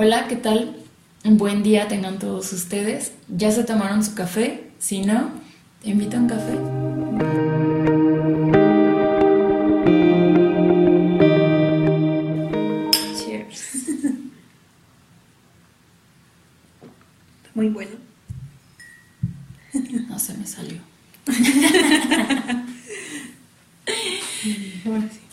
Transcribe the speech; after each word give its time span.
Hola, 0.00 0.28
¿qué 0.28 0.36
tal? 0.36 0.76
Un 1.24 1.38
buen 1.38 1.64
día 1.64 1.88
tengan 1.88 2.20
todos 2.20 2.52
ustedes. 2.52 3.10
¿Ya 3.26 3.50
se 3.50 3.64
tomaron 3.64 4.04
su 4.04 4.14
café? 4.14 4.70
Si 4.78 5.00
no, 5.00 5.32
te 5.82 5.90
invito 5.90 6.16
a 6.16 6.20
un 6.20 6.28
café. 6.28 6.52
Cheers. 13.18 13.72
Muy 17.54 17.68
bueno. 17.70 17.96
No 20.08 20.16
se 20.20 20.34
me 20.34 20.46
salió. 20.46 20.78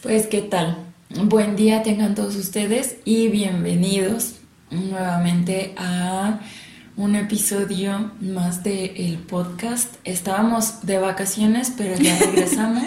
Pues, 0.01 0.27
¿qué 0.27 0.41
tal? 0.41 0.77
Buen 1.09 1.55
día 1.55 1.83
tengan 1.83 2.15
todos 2.15 2.35
ustedes 2.35 2.97
y 3.05 3.29
bienvenidos 3.29 4.34
nuevamente 4.71 5.73
a 5.77 6.39
un 6.97 7.15
episodio 7.15 8.11
más 8.21 8.63
de 8.63 8.85
el 9.07 9.17
podcast. 9.17 9.95
Estábamos 10.03 10.85
de 10.85 10.97
vacaciones, 10.97 11.73
pero 11.75 11.95
ya 11.95 12.17
regresamos 12.19 12.83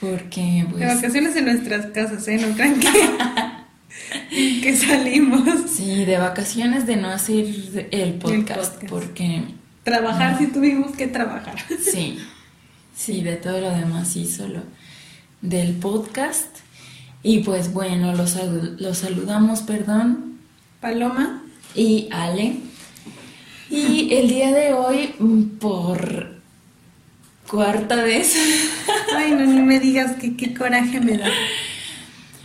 porque 0.00 0.64
De 0.68 0.70
pues 0.70 0.94
vacaciones 0.96 1.36
en 1.36 1.44
nuestras 1.46 1.86
casas, 1.86 2.26
¿eh? 2.28 2.38
No 2.38 2.54
crean 2.54 2.78
que, 2.78 2.88
que 4.62 4.76
salimos. 4.76 5.70
sí, 5.70 6.04
de 6.04 6.18
vacaciones 6.18 6.86
de 6.86 6.96
no 6.96 7.08
hacer 7.08 7.46
el 7.90 8.14
podcast, 8.14 8.74
podcast. 8.74 8.84
porque 8.88 9.42
Trabajar 9.82 10.38
si 10.38 10.48
tuvimos 10.48 10.94
que 10.96 11.06
trabajar. 11.06 11.56
sí, 11.80 12.18
sí, 12.94 13.22
de 13.22 13.36
todo 13.36 13.60
lo 13.60 13.70
demás 13.70 14.08
sí, 14.08 14.26
solo 14.26 14.62
del 15.40 15.74
podcast. 15.74 16.58
Y 17.22 17.40
pues 17.40 17.72
bueno, 17.72 18.14
los, 18.14 18.36
los 18.78 18.98
saludamos, 18.98 19.62
perdón, 19.62 20.37
Paloma, 20.80 21.42
y 21.74 22.08
Ale. 22.12 22.56
Y 23.68 24.14
el 24.14 24.28
día 24.28 24.52
de 24.52 24.72
hoy, 24.72 25.14
mm, 25.18 25.58
por 25.58 26.38
cuarta 27.50 27.96
vez, 27.96 28.36
ay, 29.16 29.32
no, 29.32 29.44
ni 29.44 29.60
me 29.60 29.80
digas 29.80 30.16
que 30.16 30.36
qué 30.36 30.54
coraje 30.54 31.00
me 31.00 31.18
da. 31.18 31.28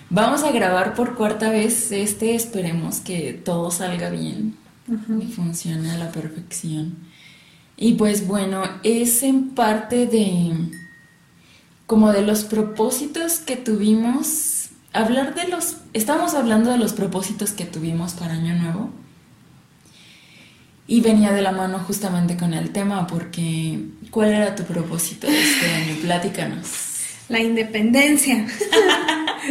vamos 0.09 0.43
a 0.43 0.51
grabar 0.51 0.95
por 0.95 1.15
cuarta 1.15 1.49
vez 1.49 1.91
este. 1.91 2.35
Esperemos 2.35 2.99
que 2.99 3.33
todo 3.33 3.69
salga 3.71 4.09
bien 4.09 4.55
y 5.21 5.31
funcione 5.31 5.91
a 5.91 5.97
la 5.97 6.11
perfección. 6.11 6.97
Y 7.77 7.93
pues 7.93 8.27
bueno, 8.27 8.63
es 8.83 9.23
en 9.23 9.49
parte 9.49 10.07
de 10.07 10.53
como 11.85 12.11
de 12.11 12.23
los 12.23 12.43
propósitos 12.43 13.39
que 13.39 13.57
tuvimos. 13.57 14.69
Hablar 14.91 15.35
de 15.35 15.47
los. 15.47 15.77
Estamos 15.93 16.33
hablando 16.33 16.71
de 16.71 16.77
los 16.77 16.93
propósitos 16.93 17.51
que 17.51 17.65
tuvimos 17.65 18.13
para 18.13 18.33
Año 18.33 18.55
Nuevo. 18.55 18.89
Y 20.87 21.01
venía 21.01 21.31
de 21.31 21.41
la 21.41 21.51
mano 21.51 21.79
justamente 21.79 22.35
con 22.35 22.53
el 22.53 22.71
tema, 22.71 23.07
porque 23.07 23.79
¿cuál 24.11 24.33
era 24.33 24.55
tu 24.55 24.63
propósito 24.63 25.27
de 25.27 25.41
este 25.41 25.65
año? 25.71 25.95
Platícanos. 26.01 26.67
La 27.29 27.39
independencia 27.39 28.45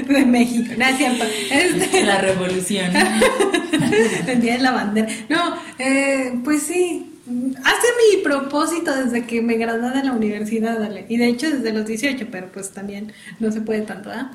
de 0.08 0.26
México. 0.26 0.74
Gracias. 0.76 1.14
pa- 1.18 1.24
Este, 1.50 2.04
La 2.04 2.18
revolución. 2.18 2.90
el 4.26 4.40
día 4.42 4.54
de 4.54 4.58
la 4.62 4.72
bandera. 4.72 5.08
No, 5.30 5.56
eh, 5.78 6.34
pues 6.44 6.64
sí. 6.64 7.11
Hace 7.24 7.86
mi 8.16 8.22
propósito 8.22 8.94
desde 8.96 9.26
que 9.26 9.42
me 9.42 9.56
gradué 9.56 9.90
de 9.90 10.02
la 10.02 10.12
universidad. 10.12 10.90
Y 11.08 11.16
de 11.16 11.28
hecho 11.28 11.50
desde 11.50 11.72
los 11.72 11.86
18, 11.86 12.26
pero 12.30 12.50
pues 12.50 12.70
también 12.70 13.12
no 13.38 13.52
se 13.52 13.60
puede 13.60 13.82
tanto, 13.82 14.10
¿ah? 14.10 14.32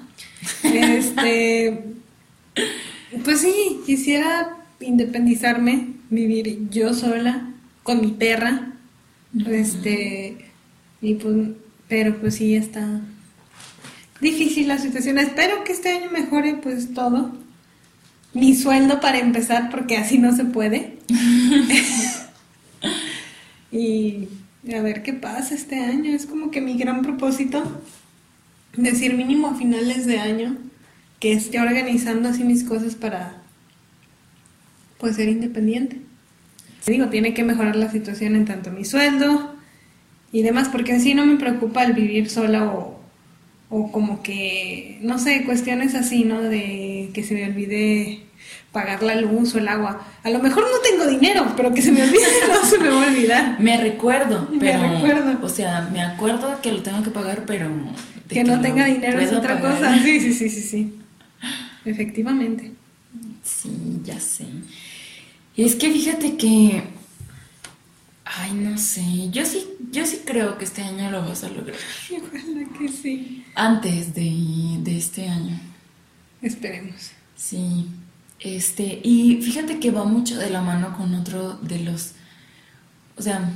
Este. 0.64 1.84
Pues 3.24 3.40
sí, 3.40 3.80
quisiera 3.86 4.58
independizarme, 4.82 5.94
vivir 6.10 6.70
yo 6.70 6.94
sola, 6.94 7.54
con 7.84 8.02
mi 8.02 8.12
perra. 8.12 8.74
Este. 9.50 10.38
Y 11.02 11.14
pues. 11.16 11.36
Pero 11.88 12.18
pues 12.18 12.36
sí, 12.36 12.56
está 12.56 13.00
difícil 14.20 14.68
la 14.68 14.78
situación. 14.78 15.18
Espero 15.20 15.64
que 15.64 15.72
este 15.72 15.90
año 15.90 16.12
mejore 16.12 16.56
pues 16.56 16.94
todo. 16.94 17.31
Mi 18.34 18.56
sueldo 18.56 19.00
para 19.00 19.20
empezar, 19.20 19.70
porque 19.70 19.97
así 19.97 20.18
no 20.18 20.36
se 20.36 20.46
puede. 20.46 20.97
y 23.72 24.28
a 24.73 24.81
ver 24.81 25.03
qué 25.03 25.13
pasa 25.13 25.55
este 25.55 25.79
año. 25.79 26.13
Es 26.13 26.25
como 26.25 26.51
que 26.51 26.61
mi 26.61 26.78
gran 26.78 27.01
propósito, 27.01 27.63
decir 28.75 29.13
mínimo 29.13 29.47
a 29.47 29.55
finales 29.55 30.05
de 30.05 30.19
año, 30.19 30.57
que 31.19 31.33
esté 31.33 31.59
organizando 31.59 32.29
así 32.29 32.44
mis 32.44 32.63
cosas 32.63 32.95
para 32.95 33.41
pues 34.97 35.16
ser 35.16 35.29
independiente. 35.29 36.01
Digo, 36.85 37.07
tiene 37.09 37.33
que 37.33 37.44
mejorar 37.44 37.75
la 37.75 37.91
situación 37.91 38.35
en 38.35 38.45
tanto 38.45 38.72
mi 38.72 38.85
sueldo 38.85 39.55
y 40.31 40.41
demás, 40.41 40.69
porque 40.69 40.94
en 40.94 41.01
sí 41.01 41.13
no 41.13 41.25
me 41.25 41.38
preocupa 41.38 41.84
el 41.84 41.94
vivir 41.94 42.29
sola 42.29 42.72
o, 42.72 42.99
o 43.69 43.91
como 43.91 44.23
que, 44.23 44.99
no 45.01 45.19
sé, 45.19 45.44
cuestiones 45.44 45.95
así, 45.95 46.23
¿no? 46.23 46.41
De 46.41 47.09
que 47.13 47.23
se 47.23 47.34
me 47.34 47.45
olvide 47.45 48.27
pagar 48.72 49.01
la 49.03 49.16
luz 49.16 49.55
o 49.55 49.57
el 49.59 49.67
agua. 49.67 50.05
A 50.23 50.29
lo 50.29 50.39
mejor 50.39 50.63
no 50.63 50.79
tengo 50.79 51.07
dinero, 51.07 51.53
pero 51.55 51.73
que 51.73 51.81
se 51.81 51.91
me 51.91 52.03
olvide 52.03 52.25
no 52.47 52.69
se 52.69 52.78
me 52.79 52.89
va 52.89 53.03
a 53.03 53.07
olvidar. 53.07 53.59
Me 53.59 53.78
recuerdo, 53.78 54.47
Me 54.51 54.59
pero. 54.59 54.81
recuerdo. 54.94 55.39
O 55.45 55.50
sea, 55.50 55.89
me 55.91 56.01
acuerdo 56.01 56.59
que 56.61 56.72
lo 56.72 56.81
tengo 56.83 57.03
que 57.03 57.09
pagar, 57.11 57.44
pero. 57.45 57.69
Que 58.29 58.44
no 58.44 58.59
tenga 58.61 58.85
dinero 58.85 59.19
es 59.19 59.31
otra 59.31 59.59
pagar. 59.61 59.78
cosa. 59.79 60.03
Sí, 60.03 60.19
sí, 60.19 60.33
sí, 60.33 60.50
sí, 60.50 60.61
sí. 60.61 61.00
Efectivamente. 61.85 62.73
Sí, 63.44 64.01
ya 64.03 64.19
sé. 64.19 64.45
Y 65.55 65.63
es 65.63 65.75
que 65.75 65.91
fíjate 65.91 66.35
que. 66.38 66.84
Ay, 68.25 68.51
no 68.53 68.78
sé. 68.78 69.29
Yo 69.31 69.45
sí, 69.45 69.66
yo 69.91 70.05
sí 70.05 70.22
creo 70.25 70.57
que 70.57 70.66
este 70.66 70.81
año 70.84 71.09
lo 71.09 71.22
vas 71.22 71.44
a 71.45 71.49
lograr. 71.49 71.78
Ojalá 72.11 72.67
que 72.78 72.89
sí. 72.89 73.45
Antes 73.55 74.13
de, 74.13 74.29
de 74.79 74.97
este 74.97 75.28
año. 75.29 75.57
Esperemos. 76.41 77.11
Sí. 77.35 77.88
Este. 78.40 79.02
Y 79.03 79.42
fíjate 79.42 79.80
que 79.80 79.92
va 79.92 80.03
mucho 80.03 80.38
de 80.38 80.50
la 80.50 80.62
mano 80.62 80.96
con 80.98 81.14
otro 81.16 81.53
de 81.62 81.80
los. 81.80 82.14
O 83.18 83.22
sea. 83.22 83.50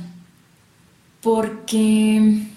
Porque. 1.20 2.48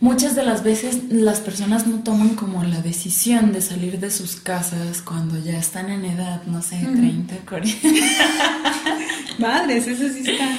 Muchas 0.00 0.34
de 0.36 0.44
las 0.44 0.62
veces 0.62 1.04
las 1.08 1.40
personas 1.40 1.86
no 1.86 2.00
toman 2.02 2.34
como 2.34 2.62
la 2.62 2.82
decisión 2.82 3.52
de 3.52 3.62
salir 3.62 4.00
de 4.00 4.10
sus 4.10 4.36
casas 4.36 5.00
cuando 5.00 5.38
ya 5.38 5.56
están 5.56 5.90
en 5.90 6.04
edad, 6.04 6.42
no 6.44 6.60
sé, 6.60 6.76
30, 6.76 7.36
40. 7.48 7.88
Madres, 9.38 9.86
eso 9.86 10.06
sí 10.12 10.30
está. 10.30 10.58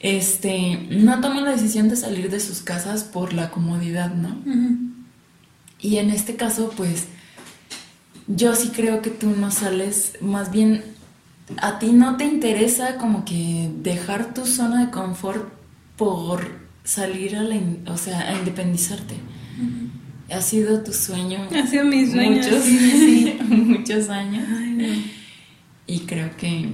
Este, 0.00 0.86
no 0.90 1.20
toman 1.20 1.44
la 1.44 1.50
decisión 1.50 1.88
de 1.88 1.96
salir 1.96 2.30
de 2.30 2.40
sus 2.40 2.60
casas 2.62 3.04
por 3.04 3.34
la 3.34 3.50
comodidad, 3.50 4.14
¿no? 4.14 4.38
Y 5.80 5.98
en 5.98 6.10
este 6.10 6.36
caso, 6.36 6.72
pues, 6.76 7.06
yo 8.28 8.54
sí 8.54 8.68
creo 8.68 9.00
que 9.02 9.10
tú 9.10 9.30
no 9.30 9.50
sales, 9.50 10.18
más 10.20 10.52
bien, 10.52 10.82
a 11.56 11.78
ti 11.78 11.92
no 11.92 12.16
te 12.16 12.24
interesa 12.24 12.96
como 12.96 13.24
que 13.24 13.70
dejar 13.82 14.34
tu 14.34 14.44
zona 14.44 14.84
de 14.84 14.90
confort 14.90 15.48
por 15.96 16.46
salir 16.84 17.36
a 17.36 17.42
la, 17.42 17.58
o 17.86 17.96
sea, 17.96 18.28
a 18.28 18.38
independizarte. 18.38 19.14
Ha 20.30 20.42
sido 20.42 20.82
tu 20.82 20.92
sueño. 20.92 21.48
Ha 21.54 21.66
sido 21.66 21.84
mi 21.86 22.06
sueño, 22.06 22.36
Muchos, 22.36 22.62
sí, 22.62 22.78
sí, 22.78 23.38
muchos 23.48 24.10
años. 24.10 24.44
Ay, 24.46 24.70
no. 24.72 24.84
Y 25.86 26.00
creo 26.00 26.36
que, 26.36 26.68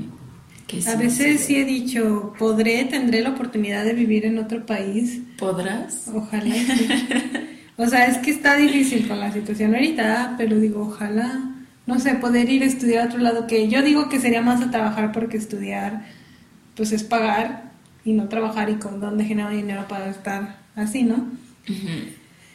que 0.66 0.82
sí. 0.82 0.90
A 0.90 0.96
veces 0.96 1.40
sí 1.40 1.54
he 1.56 1.64
dicho, 1.64 2.34
podré, 2.36 2.84
tendré 2.84 3.22
la 3.22 3.30
oportunidad 3.30 3.84
de 3.84 3.92
vivir 3.92 4.26
en 4.26 4.38
otro 4.38 4.66
país. 4.66 5.20
¿Podrás? 5.38 6.08
Ojalá. 6.12 6.52
sí. 6.54 6.88
O 7.76 7.86
sea, 7.86 8.06
es 8.06 8.18
que 8.18 8.30
está 8.30 8.56
difícil 8.56 9.08
con 9.08 9.18
la 9.18 9.32
situación 9.32 9.74
ahorita, 9.74 10.34
pero 10.38 10.60
digo, 10.60 10.82
ojalá, 10.82 11.50
no 11.86 11.98
sé, 11.98 12.14
poder 12.14 12.48
ir 12.48 12.62
a 12.62 12.66
estudiar 12.66 13.04
a 13.04 13.08
otro 13.08 13.18
lado, 13.18 13.46
que 13.46 13.68
yo 13.68 13.82
digo 13.82 14.08
que 14.08 14.20
sería 14.20 14.42
más 14.42 14.62
a 14.62 14.70
trabajar 14.70 15.12
porque 15.12 15.36
estudiar, 15.36 16.04
pues 16.76 16.92
es 16.92 17.02
pagar 17.02 17.72
y 18.04 18.12
no 18.12 18.28
trabajar 18.28 18.70
y 18.70 18.74
con 18.74 19.00
dónde 19.00 19.24
genero 19.24 19.50
dinero 19.50 19.86
para 19.88 20.08
estar 20.08 20.58
así, 20.76 21.02
¿no? 21.02 21.26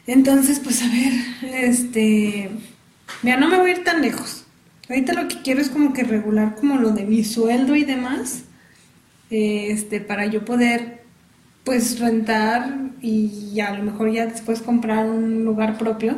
Entonces, 0.07 0.60
pues 0.60 0.81
a 0.81 0.88
ver, 0.88 1.13
este, 1.54 2.50
mira, 3.22 3.38
no 3.38 3.50
me 3.50 3.57
voy 3.57 3.72
a 3.72 3.74
ir 3.75 3.83
tan 3.83 4.01
lejos. 4.01 4.45
Ahorita 4.88 5.13
lo 5.13 5.27
que 5.27 5.42
quiero 5.42 5.62
es 5.62 5.69
como 5.69 5.94
que 5.94 6.04
regular 6.04 6.56
como 6.56 6.77
lo 6.77 6.92
de 6.92 7.06
mi 7.06 7.24
sueldo 7.24 7.75
y 7.75 7.83
demás, 7.83 8.44
este, 9.30 10.00
para 10.00 10.25
yo 10.25 10.45
poder, 10.45 11.04
pues 11.63 12.00
rentar 12.00 12.88
y 13.01 13.60
a 13.60 13.74
lo 13.74 13.84
mejor 13.84 14.12
ya 14.12 14.25
después 14.25 14.62
comprar 14.62 15.10
un 15.10 15.44
lugar 15.46 15.78
propio. 15.78 16.18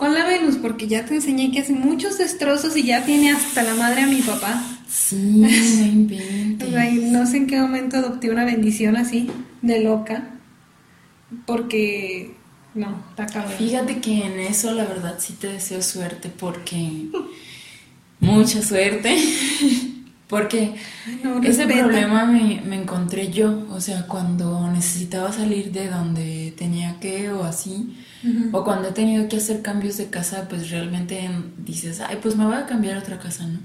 Con 0.00 0.14
la 0.14 0.24
Venus, 0.24 0.56
porque 0.56 0.88
ya 0.88 1.04
te 1.04 1.14
enseñé 1.14 1.52
que 1.52 1.60
hace 1.60 1.74
muchos 1.74 2.16
destrozos 2.16 2.74
y 2.74 2.84
ya 2.84 3.04
tiene 3.04 3.32
hasta 3.32 3.62
la 3.62 3.74
madre 3.74 4.00
a 4.00 4.06
mi 4.06 4.22
papá. 4.22 4.64
Sí, 4.88 5.16
no 5.16 6.66
O 6.66 6.70
sea, 6.70 6.90
no 7.02 7.26
sé 7.26 7.36
en 7.36 7.46
qué 7.46 7.60
momento 7.60 7.98
adopté 7.98 8.30
una 8.30 8.46
bendición 8.46 8.96
así, 8.96 9.30
de 9.60 9.84
loca, 9.84 10.30
porque 11.44 12.34
no, 12.74 13.04
está 13.10 13.26
cabrón. 13.26 13.52
Fíjate 13.58 14.00
que 14.00 14.24
en 14.24 14.40
eso 14.40 14.72
la 14.72 14.84
verdad 14.84 15.16
sí 15.18 15.34
te 15.34 15.48
deseo 15.48 15.82
suerte 15.82 16.30
porque 16.30 17.08
mucha 18.20 18.62
suerte. 18.62 19.16
Porque 20.30 20.74
No, 21.24 21.42
ese 21.42 21.66
problema 21.66 22.24
me, 22.24 22.62
me 22.64 22.76
encontré 22.76 23.30
yo, 23.32 23.66
o 23.70 23.80
sea, 23.80 24.06
cuando 24.06 24.70
necesitaba 24.70 25.32
salir 25.32 25.72
de 25.72 25.88
donde 25.88 26.54
tenía 26.56 26.98
que 27.00 27.30
o 27.30 27.42
así, 27.44 27.96
o 28.52 28.62
cuando 28.64 28.88
he 28.88 28.92
tenido 28.92 29.28
que 29.28 29.38
hacer 29.38 29.60
cambios 29.60 29.96
de 29.96 30.08
casa, 30.08 30.46
pues 30.48 30.70
realmente 30.70 31.28
dices, 31.58 32.00
ay, 32.00 32.18
pues 32.22 32.36
me 32.36 32.44
voy 32.46 32.54
a 32.54 32.66
cambiar 32.66 32.96
a 32.96 33.00
otra 33.00 33.18
casa, 33.18 33.44
¿no? 33.46 33.58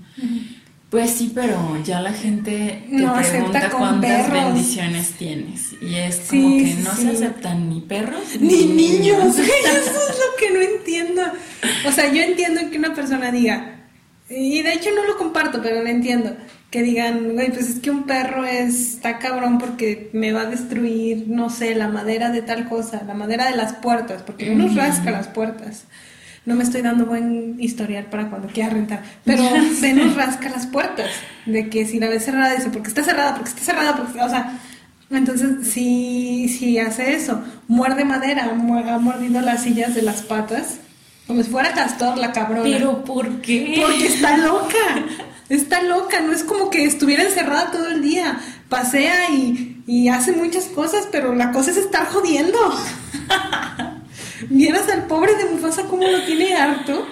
Pues 0.89 1.11
sí, 1.11 1.31
pero 1.35 1.77
ya 1.83 1.99
la 2.01 2.13
gente 2.13 2.83
te 2.89 2.95
No 2.95 3.13
pregunta 3.15 3.69
cuántas 3.69 4.27
perros. 4.29 4.45
bendiciones 4.45 5.11
tienes. 5.17 5.73
Y 5.81 5.95
es 5.95 6.15
Sí, 6.29 6.41
como 6.41 6.57
que 6.57 6.73
no 6.83 6.95
sí. 6.95 7.01
se 7.03 7.09
aceptan 7.09 7.69
ni 7.69 7.81
perros 7.81 8.23
Ni 8.39 8.65
niños, 8.67 9.35
güey, 9.35 9.49
eso 9.65 9.99
es 10.09 10.17
lo 10.19 10.37
que 10.39 10.51
no 10.53 10.61
entiendo. 10.61 11.21
O 11.87 11.91
sea, 11.91 12.11
yo 12.13 12.21
entiendo 12.21 12.61
que 12.71 12.77
una 12.77 12.93
persona 12.95 13.31
diga, 13.31 13.71
y 14.29 14.61
de 14.61 14.73
hecho 14.73 14.89
no 14.95 15.03
lo 15.05 15.17
comparto, 15.17 15.61
pero 15.61 15.83
lo 15.83 15.89
entiendo, 15.89 16.35
que 16.75 16.83
digan, 16.83 17.35
güey, 17.35 17.53
pues 17.53 17.69
es 17.69 17.79
que 17.79 17.89
un 17.89 18.03
perro 18.03 18.43
es, 18.43 18.95
está 18.95 19.17
cabrón 19.17 19.59
porque 19.59 20.09
me 20.11 20.33
va 20.33 20.41
a 20.41 20.45
destruir, 20.47 21.23
no 21.25 21.49
sé, 21.49 21.73
la 21.73 21.87
madera 21.87 22.31
de 22.31 22.41
tal 22.41 22.67
cosa, 22.67 23.01
la 23.07 23.13
madera 23.13 23.49
de 23.49 23.55
las 23.55 23.75
puertas, 23.75 24.23
porque 24.23 24.51
uno 24.51 24.67
rasca 24.75 25.09
las 25.09 25.29
puertas. 25.29 25.85
No 26.45 26.53
me 26.53 26.65
estoy 26.65 26.81
dando 26.81 27.05
buen 27.05 27.55
historial 27.61 28.07
para 28.07 28.29
cuando 28.29 28.49
quiera 28.49 28.71
rentar, 28.71 29.03
pero 29.23 29.41
sé. 29.49 29.93
Venus 29.93 30.17
rasca 30.17 30.49
las 30.49 30.67
puertas, 30.67 31.11
de 31.45 31.69
que 31.69 31.85
si 31.85 31.97
la 31.97 32.09
ves 32.09 32.25
cerrada, 32.25 32.53
dice, 32.53 32.67
porque 32.69 32.89
está 32.89 33.05
cerrada, 33.05 33.35
porque 33.35 33.51
está 33.51 33.61
cerrada, 33.61 33.95
porque, 33.95 34.19
o 34.19 34.27
sea, 34.27 34.59
entonces, 35.09 35.69
si, 35.69 36.49
si 36.49 36.77
hace 36.77 37.15
eso, 37.15 37.41
muerde 37.69 38.03
madera, 38.03 38.51
ha 38.51 38.99
mordido 38.99 39.39
las 39.39 39.63
sillas 39.63 39.95
de 39.95 40.01
las 40.01 40.23
patas, 40.23 40.79
como 41.25 41.41
si 41.41 41.49
fuera 41.49 41.71
castor 41.71 42.17
la 42.17 42.33
cabrona. 42.33 42.63
Pero 42.63 43.05
¿por 43.05 43.39
qué? 43.39 43.81
Porque 43.81 44.07
está 44.07 44.35
loca, 44.35 45.05
está 45.49 45.81
loca, 45.83 46.21
no 46.21 46.31
es 46.33 46.43
como 46.43 46.69
que 46.69 46.85
estuviera 46.85 47.23
encerrada 47.23 47.71
todo 47.71 47.89
el 47.89 48.01
día, 48.01 48.39
pasea 48.69 49.29
y, 49.31 49.83
y 49.87 50.09
hace 50.09 50.31
muchas 50.31 50.65
cosas, 50.65 51.07
pero 51.11 51.35
la 51.35 51.51
cosa 51.51 51.71
es 51.71 51.77
estar 51.77 52.05
jodiendo. 52.07 52.57
¿Vieras 54.49 54.89
al 54.89 55.05
pobre 55.05 55.35
de 55.35 55.45
Mufasa 55.45 55.83
cómo 55.83 56.07
lo 56.07 56.23
tiene 56.23 56.55
harto? 56.55 57.07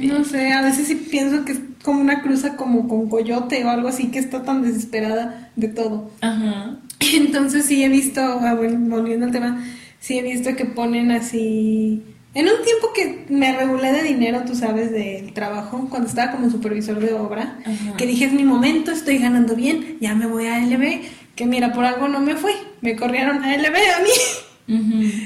No 0.00 0.24
sé, 0.24 0.52
a 0.52 0.62
veces 0.62 0.88
sí 0.88 0.94
pienso 0.96 1.44
que 1.44 1.52
es 1.52 1.60
como 1.82 2.00
una 2.00 2.22
cruza 2.22 2.56
como 2.56 2.88
con 2.88 3.08
coyote 3.08 3.64
o 3.64 3.70
algo 3.70 3.88
así 3.88 4.10
que 4.10 4.18
está 4.18 4.42
tan 4.42 4.62
desesperada 4.62 5.50
de 5.56 5.68
todo. 5.68 6.10
Ajá. 6.20 6.76
Entonces 7.14 7.66
sí 7.66 7.84
he 7.84 7.88
visto, 7.88 8.20
ah, 8.20 8.54
bueno, 8.54 8.78
volviendo 8.96 9.26
al 9.26 9.32
tema, 9.32 9.64
sí 10.00 10.18
he 10.18 10.22
visto 10.22 10.54
que 10.56 10.64
ponen 10.64 11.12
así... 11.12 12.02
En 12.34 12.48
un 12.48 12.64
tiempo 12.64 12.92
que 12.92 13.26
me 13.28 13.56
regulé 13.56 13.92
de 13.92 14.02
dinero, 14.02 14.42
tú 14.44 14.56
sabes, 14.56 14.90
del 14.90 15.32
trabajo, 15.32 15.86
cuando 15.88 16.08
estaba 16.08 16.32
como 16.32 16.50
supervisor 16.50 16.98
de 16.98 17.14
obra, 17.14 17.58
Ajá. 17.64 17.96
que 17.96 18.06
dije 18.06 18.24
es 18.24 18.32
mi 18.32 18.44
momento, 18.44 18.90
estoy 18.90 19.18
ganando 19.18 19.54
bien, 19.54 19.98
ya 20.00 20.14
me 20.16 20.26
voy 20.26 20.46
a 20.46 20.58
LB, 20.58 21.02
que 21.36 21.46
mira, 21.46 21.72
por 21.72 21.84
algo 21.84 22.08
no 22.08 22.20
me 22.20 22.34
fui, 22.34 22.52
me 22.80 22.96
corrieron 22.96 23.44
a 23.44 23.56
LB 23.56 23.76
a 23.76 24.02
mí. 24.02 24.10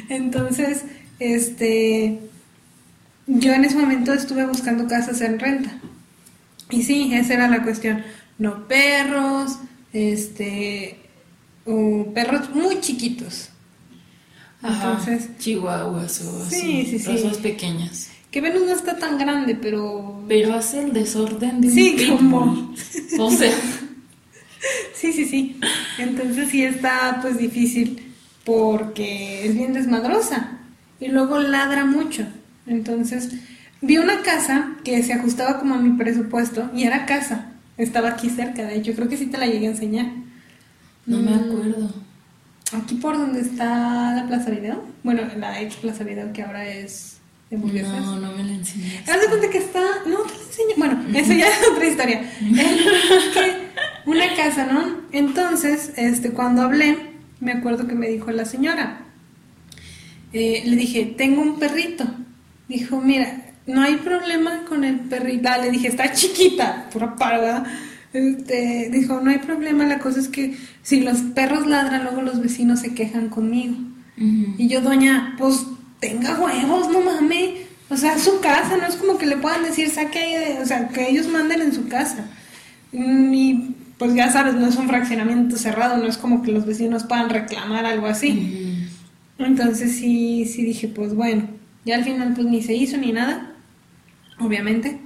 Entonces, 0.09 0.85
este, 1.19 2.19
yo 3.27 3.53
en 3.53 3.65
ese 3.65 3.77
momento 3.77 4.13
estuve 4.13 4.47
buscando 4.47 4.87
casas 4.87 5.21
en 5.21 5.39
renta. 5.39 5.79
Y 6.71 6.83
sí, 6.83 7.11
esa 7.15 7.35
era 7.35 7.49
la 7.49 7.63
cuestión. 7.63 8.03
No 8.39 8.69
perros, 8.69 9.59
este, 9.93 10.99
o 11.65 12.07
perros 12.15 12.55
muy 12.55 12.81
chiquitos. 12.81 13.51
Ajá. 14.63 14.91
Entonces, 14.99 15.31
Chihuahuas 15.39 16.21
o 16.23 16.45
Sí, 16.47 16.85
sí, 16.91 16.99
sí. 16.99 17.07
razas 17.17 17.39
pequeñas. 17.39 18.11
que 18.31 18.41
Venus 18.41 18.63
no 18.67 18.73
está 18.73 18.99
tan 18.99 19.17
grande, 19.19 19.55
pero... 19.55 20.23
Pero 20.29 20.55
hace 20.55 20.83
el 20.83 20.93
desorden 20.93 21.61
de 21.63 21.69
un 21.69 21.73
Sí, 21.75 21.95
pitbull. 21.97 22.17
como- 22.19 22.75
O 23.21 23.31
sea, 23.31 23.55
Sí, 24.95 25.13
sí, 25.13 25.25
sí. 25.25 25.61
Entonces 25.99 26.49
sí 26.51 26.63
está 26.65 27.21
pues 27.23 27.39
difícil 27.39 28.13
porque 28.45 29.47
es 29.47 29.55
bien 29.55 29.73
desmadrosa 29.73 30.59
y 31.01 31.09
luego 31.09 31.39
ladra 31.39 31.85
mucho. 31.85 32.27
Entonces 32.67 33.31
vi 33.81 33.99
una 33.99 34.23
casa 34.23 34.73
que 34.85 35.03
se 35.05 35.13
ajustaba 35.13 35.59
como 35.61 35.77
a 35.77 35.79
mi 35.79 35.97
presupuesto 35.97 36.69
y 36.75 36.83
era 36.83 37.07
casa. 37.07 37.53
Estaba 37.77 38.09
aquí 38.11 38.29
cerca, 38.29 38.65
de 38.65 38.77
hecho, 38.77 38.93
creo 38.95 39.09
que 39.09 39.17
sí 39.17 39.27
te 39.27 39.39
la 39.39 39.47
llegué 39.47 39.69
a 39.69 39.71
enseñar. 39.71 40.07
no 41.07 41.19
me 41.19 41.31
Mm, 41.31 41.35
acuerdo. 41.45 41.95
Aquí 42.73 42.97
por 42.97 43.17
donde 43.17 43.41
está 43.41 44.13
la 44.15 44.27
Plaza 44.29 44.51
Video. 44.51 44.85
Bueno, 45.03 45.23
la 45.37 45.61
ex 45.61 45.77
Plaza 45.77 46.05
Video 46.05 46.33
que 46.33 46.43
ahora 46.43 46.69
es 46.69 47.19
de 47.51 47.57
hamburguesas. 47.57 47.93
No, 48.01 48.17
no 48.21 48.33
me 48.33 48.45
la 48.45 48.53
enseñaste. 48.53 49.11
Haz 49.11 49.21
de 49.23 49.27
cuenta 49.29 49.49
que 49.51 49.59
está. 49.59 49.81
No, 50.07 50.19
te 50.19 50.35
lo 50.35 50.41
enseño. 50.43 50.75
Bueno, 50.77 51.03
eso 51.19 51.33
ya 51.33 51.49
es 51.49 51.69
otra 51.73 51.87
historia. 51.87 52.21
Es 52.41 53.25
que 53.35 53.69
una 54.05 54.35
casa, 54.37 54.67
¿no? 54.67 54.99
Entonces, 55.13 55.93
este, 55.97 56.31
cuando 56.33 56.63
hablé, 56.63 56.99
me 57.41 57.53
acuerdo 57.53 57.87
que 57.87 57.95
me 57.95 58.09
dijo 58.09 58.31
la 58.33 58.45
señora. 58.45 59.01
eh, 60.33 60.63
le 60.67 60.77
dije, 60.77 61.15
tengo 61.17 61.41
un 61.41 61.59
perrito. 61.59 62.05
Dijo, 62.69 63.01
mira, 63.01 63.47
no 63.67 63.81
hay 63.81 63.97
problema 63.97 64.65
con 64.69 64.85
el 64.85 65.01
perrito. 65.01 65.49
Ah, 65.51 65.57
le 65.59 65.71
dije, 65.71 65.89
está 65.89 66.13
chiquita, 66.13 66.89
pura 66.93 67.17
parda. 67.17 67.65
Este, 68.13 68.89
dijo, 68.91 69.21
no 69.21 69.31
hay 69.31 69.39
problema, 69.39 69.85
la 69.85 69.99
cosa 69.99 70.21
es 70.21 70.29
que 70.29 70.57
si 70.83 71.01
los 71.01 71.19
perros 71.19 71.67
ladran, 71.67 72.05
luego 72.05 72.23
los 72.23 72.41
vecinos 72.41 72.81
se 72.81 72.95
quejan 72.95 73.29
conmigo. 73.29 73.77
Y 74.17 74.67
yo, 74.67 74.81
doña, 74.81 75.37
pues 75.39 75.65
tenga 76.01 76.41
huevos, 76.41 76.91
no 76.91 77.01
mames. 77.01 77.51
O 77.89 77.97
sea, 77.97 78.15
es 78.15 78.23
su 78.23 78.41
casa, 78.41 78.77
no 78.77 78.87
es 78.87 78.97
como 78.97 79.17
que 79.17 79.27
le 79.27 79.37
puedan 79.37 79.63
decir, 79.63 79.89
saque 79.91 80.19
ahí, 80.19 80.59
o 80.61 80.67
sea, 80.67 80.89
que 80.89 81.09
ellos 81.09 81.29
manden 81.29 81.63
en 81.63 81.73
su 81.73 81.87
casa. 81.89 82.29
Y 82.93 83.75
pues 83.97 84.15
ya 84.15 84.31
sabes, 84.31 84.55
no 84.55 84.67
es 84.67 84.77
un 84.77 84.89
fraccionamiento 84.89 85.57
cerrado, 85.57 85.97
no 85.97 86.07
es 86.07 86.19
como 86.19 86.43
que 86.43 86.53
los 86.53 86.67
vecinos 86.67 87.05
puedan 87.05 87.31
reclamar 87.31 87.87
algo 87.87 88.07
así. 88.07 88.89
Entonces 89.39 89.97
sí, 89.97 90.45
sí 90.47 90.65
dije, 90.65 90.89
pues 90.89 91.15
bueno, 91.15 91.49
ya 91.85 91.97
al 91.97 92.05
final 92.05 92.35
pues 92.35 92.47
ni 92.47 92.63
se 92.63 92.75
hizo 92.75 92.97
ni 92.97 93.13
nada, 93.13 93.53
obviamente. 94.39 94.99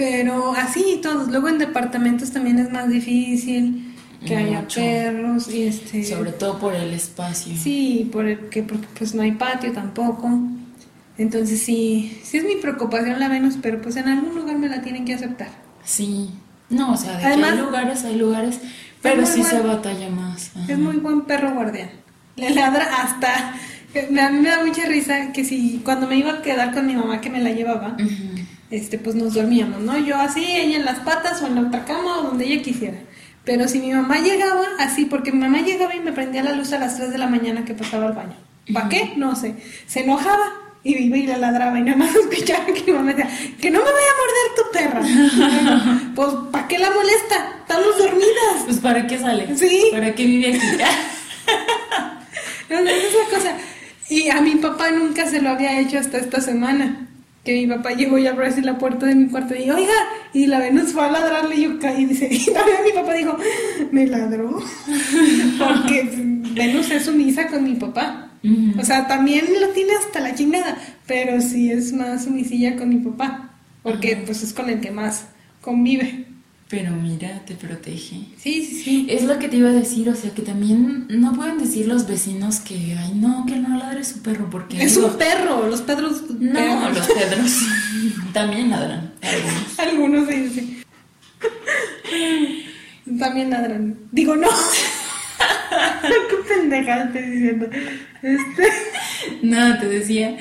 Pero 0.00 0.54
así 0.56 0.98
todos. 1.02 1.28
Luego 1.28 1.50
en 1.50 1.58
departamentos 1.58 2.30
también 2.30 2.58
es 2.58 2.72
más 2.72 2.88
difícil 2.88 3.94
que 4.24 4.34
haya 4.34 4.66
perros 4.66 5.48
y 5.52 5.64
este... 5.64 6.04
Sobre 6.04 6.32
todo 6.32 6.58
por 6.58 6.74
el 6.74 6.94
espacio. 6.94 7.54
Sí, 7.54 8.08
por 8.10 8.24
el 8.26 8.48
que 8.48 8.62
porque 8.62 8.86
pues 8.98 9.14
no 9.14 9.20
hay 9.20 9.32
patio 9.32 9.72
tampoco. 9.72 10.30
Entonces 11.18 11.60
sí, 11.60 12.18
sí 12.24 12.38
es 12.38 12.44
mi 12.44 12.56
preocupación 12.56 13.20
la 13.20 13.28
Venus, 13.28 13.56
pero 13.60 13.82
pues 13.82 13.96
en 13.96 14.08
algún 14.08 14.34
lugar 14.34 14.56
me 14.56 14.70
la 14.70 14.80
tienen 14.80 15.04
que 15.04 15.12
aceptar. 15.12 15.48
Sí. 15.84 16.30
No, 16.70 16.92
o 16.94 16.96
sea, 16.96 17.18
de 17.18 17.24
Además- 17.24 17.52
que 17.52 17.58
hay 17.58 17.64
lugares, 17.66 18.04
hay 18.04 18.16
lugares, 18.16 18.58
pero 19.02 19.26
sí 19.26 19.42
se 19.42 19.60
batalla 19.60 20.08
más. 20.08 20.52
Ajá. 20.56 20.72
Es 20.72 20.78
muy 20.78 20.96
buen 20.96 21.22
perro 21.22 21.52
guardián. 21.52 21.90
Le 22.36 22.50
ladra 22.54 22.84
hasta... 23.02 23.50
A 23.52 24.30
mí 24.30 24.38
me 24.38 24.48
da 24.48 24.64
mucha 24.64 24.86
risa 24.86 25.32
que 25.32 25.44
si 25.44 25.82
cuando 25.84 26.06
me 26.06 26.16
iba 26.16 26.30
a 26.32 26.42
quedar 26.42 26.72
con 26.72 26.86
mi 26.86 26.94
mamá 26.94 27.20
que 27.20 27.28
me 27.28 27.40
la 27.40 27.50
llevaba, 27.50 27.96
Ujú. 27.98 28.39
Este 28.70 28.98
pues 28.98 29.16
nos 29.16 29.34
dormíamos, 29.34 29.80
¿no? 29.80 29.98
Yo 29.98 30.16
así, 30.16 30.44
ella 30.44 30.76
en 30.76 30.84
las 30.84 31.00
patas 31.00 31.42
o 31.42 31.46
en 31.46 31.56
la 31.56 31.62
otra 31.62 31.84
cama 31.84 32.18
o 32.18 32.22
donde 32.22 32.46
ella 32.46 32.62
quisiera. 32.62 32.98
Pero 33.44 33.66
si 33.68 33.80
mi 33.80 33.92
mamá 33.92 34.18
llegaba 34.18 34.64
así, 34.78 35.06
porque 35.06 35.32
mi 35.32 35.38
mamá 35.38 35.62
llegaba 35.62 35.94
y 35.94 36.00
me 36.00 36.12
prendía 36.12 36.42
la 36.42 36.52
luz 36.52 36.72
a 36.72 36.78
las 36.78 36.96
3 36.96 37.10
de 37.10 37.18
la 37.18 37.26
mañana 37.26 37.64
que 37.64 37.74
pasaba 37.74 38.06
al 38.06 38.12
baño. 38.12 38.36
¿Para 38.72 38.88
qué? 38.88 39.14
No 39.16 39.34
sé. 39.34 39.56
Se 39.86 40.00
enojaba 40.00 40.52
y 40.82 40.96
iba 40.96 41.16
y 41.16 41.26
le 41.26 41.36
ladraba 41.36 41.78
y 41.78 41.82
nada 41.82 41.96
más 41.96 42.14
escuchaba 42.30 42.64
que 42.66 42.82
mi 42.86 42.92
mamá 42.92 43.12
decía, 43.12 43.28
que 43.60 43.70
no 43.70 43.80
me 43.80 43.84
vaya 43.84 43.96
a 43.96 44.18
morder 44.20 44.54
tu 44.56 44.62
perra. 44.72 45.00
Bueno, 45.36 46.00
pues 46.14 46.28
¿para 46.52 46.68
qué 46.68 46.78
la 46.78 46.90
molesta? 46.90 47.56
Estamos 47.62 47.98
dormidas. 47.98 48.64
Pues 48.66 48.78
¿para 48.78 49.06
qué 49.06 49.18
sale? 49.18 49.56
Sí. 49.56 49.88
¿Para 49.90 50.14
qué 50.14 50.24
vive 50.24 50.54
aquí? 50.54 50.60
Entonces, 52.68 53.04
esa 53.04 53.24
cosa. 53.36 53.54
Y 54.08 54.28
a 54.28 54.40
mi 54.40 54.56
papá 54.56 54.90
nunca 54.90 55.26
se 55.26 55.40
lo 55.40 55.50
había 55.50 55.78
hecho 55.80 55.98
hasta 55.98 56.18
esta 56.18 56.40
semana. 56.40 57.06
Que 57.44 57.54
mi 57.54 57.66
papá 57.66 57.92
llegó 57.92 58.18
y 58.18 58.26
abrió 58.26 58.48
así 58.48 58.60
la 58.60 58.76
puerta 58.78 59.06
de 59.06 59.14
mi 59.14 59.28
cuarto 59.28 59.54
y 59.54 59.70
oiga, 59.70 59.94
y 60.34 60.46
la 60.46 60.58
Venus 60.58 60.92
fue 60.92 61.04
a 61.04 61.10
ladrarle 61.10 61.56
y 61.56 61.62
yo 61.62 61.78
caí 61.78 62.02
y 62.02 62.06
dice, 62.06 62.28
y 62.30 62.44
también 62.52 62.78
mi 62.84 62.92
papá 62.92 63.14
dijo, 63.14 63.36
me 63.90 64.06
ladró. 64.06 64.50
Porque 65.58 66.08
Venus 66.52 66.90
es 66.90 67.04
sumisa 67.04 67.48
con 67.48 67.64
mi 67.64 67.74
papá. 67.74 68.26
O 68.78 68.84
sea, 68.84 69.06
también 69.06 69.44
lo 69.60 69.68
tiene 69.68 69.92
hasta 69.94 70.20
la 70.20 70.34
chingada, 70.34 70.78
pero 71.06 71.40
sí 71.42 71.70
es 71.70 71.92
más 71.92 72.24
sumisilla 72.24 72.76
con 72.76 72.88
mi 72.88 72.96
papá. 72.96 73.50
Porque 73.82 74.16
pues 74.24 74.42
es 74.42 74.52
con 74.52 74.70
el 74.70 74.80
que 74.80 74.90
más 74.90 75.26
convive. 75.60 76.26
Pero 76.70 76.92
mira, 76.92 77.40
te 77.44 77.54
protege. 77.54 78.26
Sí, 78.38 78.64
sí, 78.64 78.82
sí. 78.84 79.06
Es 79.10 79.24
lo 79.24 79.40
que 79.40 79.48
te 79.48 79.56
iba 79.56 79.70
a 79.70 79.72
decir, 79.72 80.08
o 80.08 80.14
sea, 80.14 80.30
que 80.30 80.42
también 80.42 81.08
no 81.08 81.32
pueden 81.32 81.58
decir 81.58 81.88
los 81.88 82.06
vecinos 82.06 82.60
que, 82.60 82.96
ay, 82.96 83.12
no, 83.16 83.44
que 83.44 83.56
no 83.56 83.76
ladre 83.76 84.04
su 84.04 84.22
perro, 84.22 84.48
porque... 84.48 84.80
Es 84.80 84.94
digo, 84.94 85.08
un 85.08 85.18
perro, 85.18 85.66
los 85.68 85.82
perros. 85.82 86.22
No, 86.30 86.52
perros. 86.52 86.96
los 86.96 87.06
pedros 87.08 87.52
también 88.32 88.70
ladran, 88.70 89.12
algunos. 89.20 89.78
Algunos 89.78 90.28
sí, 90.28 90.48
sí. 90.54 90.82
También 93.18 93.50
ladran. 93.50 93.98
Digo, 94.12 94.36
no. 94.36 94.48
Qué 96.02 96.54
pendejada 96.54 97.06
estoy 97.06 97.22
diciendo. 97.22 97.68
Este. 98.22 98.68
No, 99.42 99.78
te 99.78 99.88
decía 99.88 100.36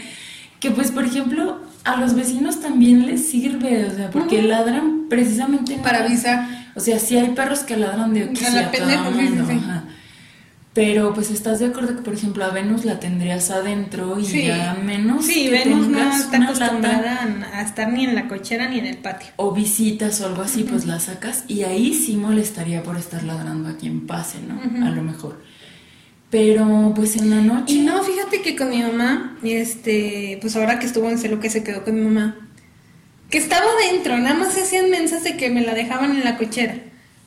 que 0.59 0.69
pues 0.71 0.91
por 0.91 1.05
ejemplo, 1.05 1.61
a 1.83 1.97
los 1.97 2.13
vecinos 2.13 2.61
también 2.61 3.05
les 3.05 3.27
sirve, 3.27 3.85
o 3.85 3.95
sea, 3.95 4.09
porque 4.11 4.41
ladran 4.41 5.07
precisamente 5.09 5.77
para 5.77 6.03
avisar. 6.03 6.69
O 6.75 6.79
sea, 6.79 6.99
sí 6.99 7.17
hay 7.17 7.29
perros 7.29 7.59
que 7.59 7.77
ladran 7.77 8.13
de 8.13 8.31
que 8.31 8.49
la 8.49 8.71
pendejo, 8.71 9.11
sí, 9.13 9.27
sí, 9.27 9.43
sí. 9.47 9.61
Pero 10.73 11.13
pues 11.13 11.31
estás 11.31 11.59
de 11.59 11.65
acuerdo 11.65 11.95
que 11.95 12.03
por 12.03 12.13
ejemplo 12.13 12.45
a 12.45 12.51
Venus 12.51 12.85
la 12.85 12.99
tendrías 12.99 13.49
adentro 13.49 14.19
y 14.19 14.45
ya 14.45 14.77
menos. 14.81 15.25
Sí, 15.25 15.49
Venus 15.49 15.87
no 15.87 15.99
está 15.99 16.43
acostumbrada 16.43 17.27
a 17.53 17.61
estar 17.63 17.91
ni 17.91 18.05
en 18.05 18.15
la 18.15 18.27
cochera 18.27 18.69
ni 18.69 18.79
en 18.79 18.85
el 18.85 18.97
patio. 18.97 19.29
O 19.37 19.51
visitas 19.51 20.21
o 20.21 20.27
algo 20.27 20.43
así, 20.43 20.63
pues 20.63 20.85
la 20.85 20.99
sacas 20.99 21.43
y 21.47 21.63
ahí 21.63 21.93
sí 21.93 22.15
molestaría 22.15 22.83
por 22.83 22.97
estar 22.97 23.23
ladrando 23.23 23.69
a 23.69 23.77
quien 23.77 24.05
pase, 24.05 24.37
¿no? 24.41 24.85
A 24.85 24.91
lo 24.91 25.01
mejor. 25.01 25.41
Pero 26.29 26.93
pues 26.95 27.15
en 27.15 27.29
la 27.29 27.41
noche. 27.41 27.73
Y 27.73 27.79
no, 27.79 28.03
fíjate 28.03 28.41
que 28.41 28.55
con 28.55 28.69
mi 28.69 28.81
mamá, 28.81 29.37
este, 29.43 30.37
pues 30.41 30.55
ahora 30.55 30.77
que 30.77 30.85
estuvo 30.85 31.09
en 31.09 31.17
celo 31.17 31.39
que 31.39 31.49
se 31.49 31.63
quedó 31.63 31.83
con 31.83 31.95
mi 31.95 32.01
mamá, 32.01 32.35
que 33.29 33.37
estaba 33.37 33.65
dentro, 33.89 34.17
nada 34.17 34.35
más 34.35 34.53
se 34.53 34.61
hacían 34.61 34.89
mensas 34.89 35.23
de 35.23 35.37
que 35.37 35.49
me 35.49 35.61
la 35.61 35.73
dejaban 35.73 36.11
en 36.11 36.23
la 36.23 36.37
cochera. 36.37 36.75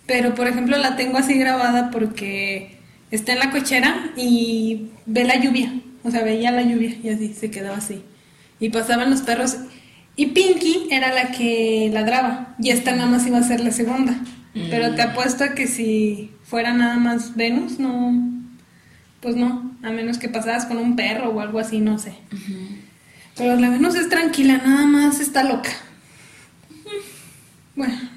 Pero 0.07 0.35
por 0.35 0.49
ejemplo 0.49 0.77
la 0.79 0.97
tengo 0.97 1.19
así 1.19 1.35
grabada 1.35 1.91
porque 1.91 2.79
está 3.11 3.33
en 3.33 3.39
la 3.39 3.51
cochera 3.51 4.11
y 4.17 4.91
ve 5.07 5.25
la 5.25 5.37
lluvia, 5.37 5.73
o 6.03 6.11
sea, 6.11 6.23
veía 6.23 6.51
la 6.51 6.63
lluvia 6.63 6.97
y 7.03 7.09
así 7.09 7.35
se 7.35 7.51
quedaba 7.51 7.77
así. 7.77 8.03
Y 8.59 8.71
pasaban 8.71 9.11
los 9.11 9.23
perros 9.23 9.57
y 10.17 10.27
Pinky 10.27 10.89
era 10.91 11.13
la 11.13 11.31
que 11.31 11.91
ladraba 11.93 12.55
y 12.59 12.71
esta 12.71 12.93
nada 12.93 13.09
más 13.09 13.27
iba 13.27 13.39
a 13.39 13.43
ser 13.43 13.61
la 13.61 13.71
segunda. 13.71 14.17
Pero 14.55 14.95
te 14.95 15.07
mm. 15.07 15.11
apuesto 15.11 15.45
a 15.45 15.55
que 15.55 15.67
si 15.67 16.31
fuera 16.45 16.75
nada 16.75 16.97
más 16.97 17.37
Venus, 17.37 17.79
no, 17.79 18.42
pues 19.23 19.37
no, 19.37 19.73
a 19.83 19.91
menos 19.91 20.19
que 20.19 20.29
pasaras 20.29 20.67
con 20.67 20.79
un 20.79 20.97
perro 20.97 21.31
o 21.31 21.41
algo 21.41 21.61
así, 21.61 21.79
no 21.79 21.97
sé. 21.99 22.13
Pero 23.37 23.57
la 23.57 23.71
Venus 23.71 23.95
es 23.95 24.09
tranquila, 24.09 24.59
nada 24.59 24.85
más 24.85 25.21
está 25.21 25.45
loca. 25.45 25.71
Bueno. 27.77 28.11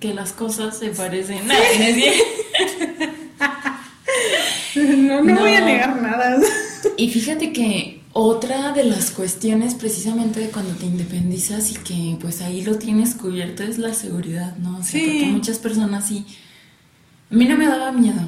Que, 0.00 0.12
las 0.12 0.32
cosas 0.32 0.78
se 0.78 0.90
parecen. 0.90 1.40
No, 4.76 5.24
no, 5.24 5.40
voy 5.40 5.54
a 5.54 5.60
negar 5.60 6.00
nada. 6.00 6.38
Y 6.96 7.10
fíjate 7.10 7.52
que 7.52 8.00
otra 8.12 8.72
de 8.72 8.84
las 8.84 9.10
cuestiones 9.10 9.74
precisamente 9.74 10.38
de 10.38 10.50
cuando 10.50 10.74
te 10.74 10.86
independizas 10.86 11.72
y 11.72 11.74
que 11.74 12.16
pues 12.20 12.42
ahí 12.42 12.62
lo 12.62 12.78
tienes 12.78 13.16
cubierto 13.16 13.64
es 13.64 13.78
la 13.78 13.92
seguridad, 13.92 14.56
¿no? 14.58 14.78
O 14.78 14.82
sea, 14.84 15.00
porque 15.00 15.26
muchas 15.26 15.58
personas 15.58 16.06
sí... 16.06 16.26
A 17.30 17.34
mí 17.34 17.46
no 17.46 17.56
me 17.56 17.66
daba 17.66 17.90
miedo 17.90 18.20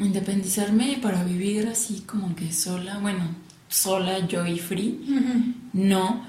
independizarme 0.00 0.98
para 1.00 1.22
vivir 1.24 1.68
así 1.68 2.02
como 2.06 2.34
que 2.34 2.52
sola, 2.52 2.98
bueno, 2.98 3.24
sola, 3.68 4.26
yo 4.26 4.46
y 4.46 4.58
free, 4.58 4.98
no, 5.72 6.24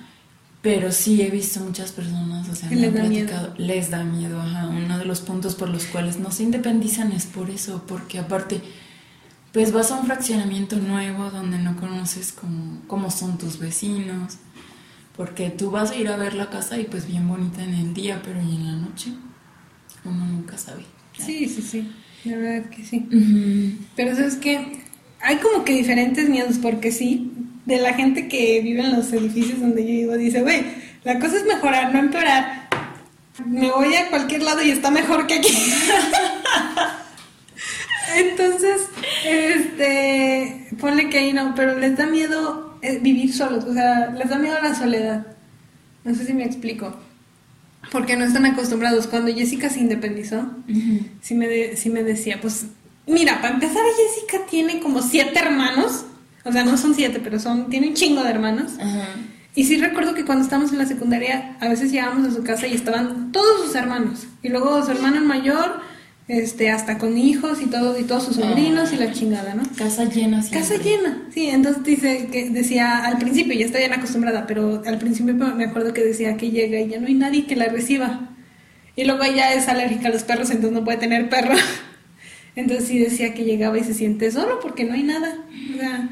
pero 0.61 0.91
sí 0.91 1.21
he 1.21 1.29
visto 1.29 1.59
muchas 1.61 1.91
personas, 1.91 2.47
o 2.49 2.55
sea, 2.55 2.69
me 2.69 2.85
han 2.85 2.93
platicado, 2.93 3.53
les 3.57 3.89
da 3.89 4.03
miedo, 4.03 4.39
ajá, 4.39 4.67
uno 4.67 4.99
de 4.99 5.05
los 5.05 5.21
puntos 5.21 5.55
por 5.55 5.69
los 5.69 5.85
cuales 5.85 6.19
no 6.19 6.31
se 6.31 6.43
independizan 6.43 7.11
es 7.11 7.25
por 7.25 7.49
eso, 7.49 7.83
porque 7.87 8.19
aparte 8.19 8.61
pues 9.51 9.73
vas 9.73 9.91
a 9.91 9.97
un 9.97 10.05
fraccionamiento 10.05 10.77
nuevo 10.77 11.29
donde 11.29 11.57
no 11.57 11.75
conoces 11.75 12.31
cómo, 12.31 12.81
cómo 12.87 13.11
son 13.11 13.37
tus 13.37 13.59
vecinos, 13.59 14.37
porque 15.17 15.49
tú 15.49 15.71
vas 15.71 15.91
a 15.91 15.95
ir 15.95 16.07
a 16.07 16.15
ver 16.15 16.35
la 16.35 16.49
casa 16.49 16.79
y 16.79 16.85
pues 16.85 17.05
bien 17.05 17.27
bonita 17.27 17.63
en 17.63 17.73
el 17.73 17.93
día, 17.93 18.21
pero 18.23 18.41
y 18.41 18.55
en 18.55 18.65
la 18.65 18.73
noche 18.73 19.13
uno 20.05 20.25
nunca 20.25 20.57
sabe. 20.57 20.85
Sí, 21.17 21.49
sí, 21.49 21.61
sí, 21.61 21.91
la 22.25 22.37
verdad 22.37 22.69
que 22.69 22.83
sí. 22.83 23.77
Pero 23.95 24.15
sabes 24.15 24.35
que 24.35 24.81
hay 25.21 25.37
como 25.37 25.63
que 25.63 25.73
diferentes 25.73 26.29
miedos, 26.29 26.57
porque 26.57 26.91
sí, 26.91 27.31
de 27.65 27.77
la 27.77 27.93
gente 27.93 28.27
que 28.27 28.61
vive 28.61 28.81
en 28.81 28.93
los 28.93 29.11
edificios 29.13 29.59
donde 29.59 29.83
yo 29.83 29.89
vivo, 29.89 30.17
dice, 30.17 30.41
güey, 30.41 30.63
la 31.03 31.19
cosa 31.19 31.37
es 31.37 31.45
mejorar, 31.45 31.93
no 31.93 31.99
empeorar. 31.99 32.69
Me 33.45 33.71
voy 33.71 33.95
a 33.95 34.09
cualquier 34.09 34.43
lado 34.43 34.61
y 34.61 34.71
está 34.71 34.91
mejor 34.91 35.25
que 35.27 35.35
aquí. 35.35 35.53
Entonces, 38.15 38.81
este, 39.25 40.67
ponle 40.79 41.09
que 41.09 41.19
ahí 41.19 41.33
no, 41.33 41.55
pero 41.55 41.77
les 41.77 41.97
da 41.97 42.05
miedo 42.07 42.77
eh, 42.81 42.99
vivir 43.01 43.33
solos, 43.33 43.63
o 43.63 43.73
sea, 43.73 44.11
les 44.11 44.29
da 44.29 44.37
miedo 44.37 44.57
la 44.61 44.75
soledad. 44.75 45.25
No 46.03 46.13
sé 46.15 46.25
si 46.25 46.33
me 46.33 46.43
explico. 46.43 46.95
Porque 47.91 48.15
no 48.15 48.25
están 48.25 48.45
acostumbrados. 48.45 49.07
Cuando 49.07 49.33
Jessica 49.33 49.69
se 49.69 49.79
independizó, 49.79 50.45
sí, 51.21 51.35
me 51.35 51.47
me 51.47 52.03
decía, 52.03 52.39
pues, 52.41 52.65
mira, 53.07 53.41
para 53.41 53.55
empezar, 53.55 53.81
Jessica 53.97 54.45
tiene 54.49 54.79
como 54.79 55.01
siete 55.01 55.39
hermanos. 55.39 56.05
O 56.43 56.51
sea, 56.51 56.63
no 56.63 56.77
son 56.77 56.95
siete, 56.95 57.19
pero 57.23 57.39
son, 57.39 57.69
tiene 57.69 57.89
un 57.89 57.93
chingo 57.93 58.23
de 58.23 58.29
hermanos. 58.29 58.73
Y 59.53 59.65
sí 59.65 59.77
recuerdo 59.77 60.13
que 60.13 60.23
cuando 60.23 60.43
estábamos 60.43 60.71
en 60.71 60.77
la 60.77 60.85
secundaria, 60.85 61.57
a 61.59 61.67
veces 61.67 61.91
llegábamos 61.91 62.29
a 62.29 62.35
su 62.35 62.43
casa 62.43 62.67
y 62.67 62.73
estaban 62.73 63.31
todos 63.31 63.65
sus 63.65 63.75
hermanos. 63.75 64.27
Y 64.41 64.49
luego 64.49 64.83
su 64.85 64.91
hermano 64.91 65.21
mayor, 65.21 65.81
este, 66.31 66.71
hasta 66.71 66.97
con 66.97 67.17
hijos 67.17 67.61
y 67.61 67.65
todo, 67.65 67.99
y 67.99 68.03
todos 68.03 68.23
sus 68.23 68.37
sobrinos 68.37 68.93
y 68.93 68.95
la 68.95 69.11
chingada, 69.11 69.53
¿no? 69.53 69.63
Casa 69.75 70.05
llena, 70.05 70.41
Casa 70.49 70.77
llena, 70.77 71.27
sí, 71.33 71.49
entonces 71.49 71.83
dice 71.83 72.29
que 72.31 72.49
decía, 72.49 73.05
al 73.05 73.17
principio, 73.17 73.53
ya 73.53 73.65
está 73.65 73.79
bien 73.79 73.91
acostumbrada, 73.91 74.47
pero 74.47 74.81
al 74.85 74.97
principio 74.97 75.33
me 75.33 75.65
acuerdo 75.65 75.93
que 75.93 76.05
decía 76.05 76.37
que 76.37 76.49
llega 76.49 76.79
y 76.79 76.87
ya 76.87 77.01
no 77.01 77.07
hay 77.07 77.15
nadie 77.15 77.45
que 77.47 77.57
la 77.57 77.65
reciba. 77.65 78.29
Y 78.95 79.03
luego 79.03 79.23
ella 79.23 79.53
es 79.55 79.67
alérgica 79.67 80.07
a 80.07 80.11
los 80.11 80.23
perros, 80.23 80.49
entonces 80.51 80.71
no 80.71 80.85
puede 80.85 80.99
tener 80.99 81.27
perro. 81.27 81.55
Entonces 82.55 82.87
sí 82.87 82.99
decía 82.99 83.33
que 83.33 83.45
llegaba 83.45 83.77
y 83.77 83.83
se 83.83 83.93
siente 83.93 84.29
solo 84.29 84.59
porque 84.61 84.83
no 84.83 84.93
hay 84.93 85.03
nada. 85.03 85.37
O 85.73 85.77
sea, 85.77 86.09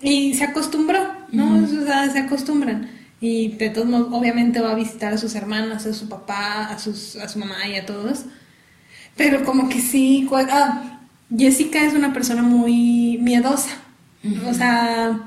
y 0.00 0.34
se 0.34 0.42
acostumbró, 0.42 1.00
¿no? 1.30 1.64
O 1.64 1.84
sea, 1.84 2.10
se 2.10 2.18
acostumbran. 2.18 2.90
Y 3.20 3.56
de 3.56 3.70
todos 3.70 3.86
modos, 3.86 4.08
obviamente 4.12 4.60
va 4.60 4.72
a 4.72 4.74
visitar 4.74 5.12
a 5.12 5.18
sus 5.18 5.36
hermanas, 5.36 5.86
a 5.86 5.92
su 5.92 6.08
papá, 6.08 6.66
a, 6.66 6.78
sus, 6.80 7.14
a 7.14 7.28
su 7.28 7.38
mamá 7.38 7.68
y 7.68 7.76
a 7.76 7.86
todos. 7.86 8.24
Pero 9.16 9.44
como 9.44 9.68
que 9.68 9.80
sí, 9.80 10.28
ah, 10.50 11.00
Jessica 11.36 11.84
es 11.84 11.94
una 11.94 12.12
persona 12.12 12.42
muy 12.42 13.18
miedosa. 13.20 13.70
O 14.46 14.54
sea, 14.54 15.20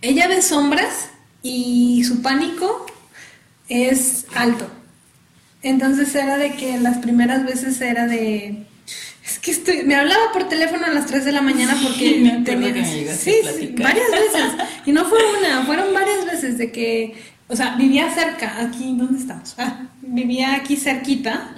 ella 0.00 0.28
ve 0.28 0.42
sombras 0.42 1.10
y 1.42 2.04
su 2.04 2.22
pánico 2.22 2.86
es 3.68 4.26
alto. 4.34 4.68
Entonces 5.62 6.14
era 6.14 6.38
de 6.38 6.52
que 6.52 6.78
las 6.78 6.98
primeras 6.98 7.44
veces 7.44 7.80
era 7.80 8.06
de... 8.06 8.66
Es 9.24 9.38
que 9.38 9.50
estoy, 9.50 9.82
me 9.84 9.94
hablaba 9.94 10.32
por 10.32 10.48
teléfono 10.48 10.86
a 10.86 10.90
las 10.90 11.06
3 11.06 11.24
de 11.24 11.32
la 11.32 11.42
mañana 11.42 11.76
porque 11.82 12.42
tenía... 12.44 12.84
sí, 12.84 13.34
sí, 13.58 13.74
varias 13.78 14.10
veces. 14.10 14.52
Y 14.86 14.92
no 14.92 15.04
fue 15.04 15.18
una, 15.38 15.64
fueron 15.66 15.92
varias 15.92 16.24
veces 16.24 16.56
de 16.58 16.72
que, 16.72 17.14
o 17.48 17.54
sea, 17.54 17.76
vivía 17.76 18.12
cerca, 18.14 18.60
aquí, 18.60 18.94
¿dónde 18.96 19.18
estamos? 19.18 19.54
Ah, 19.58 19.82
vivía 20.00 20.54
aquí 20.54 20.76
cerquita. 20.76 21.52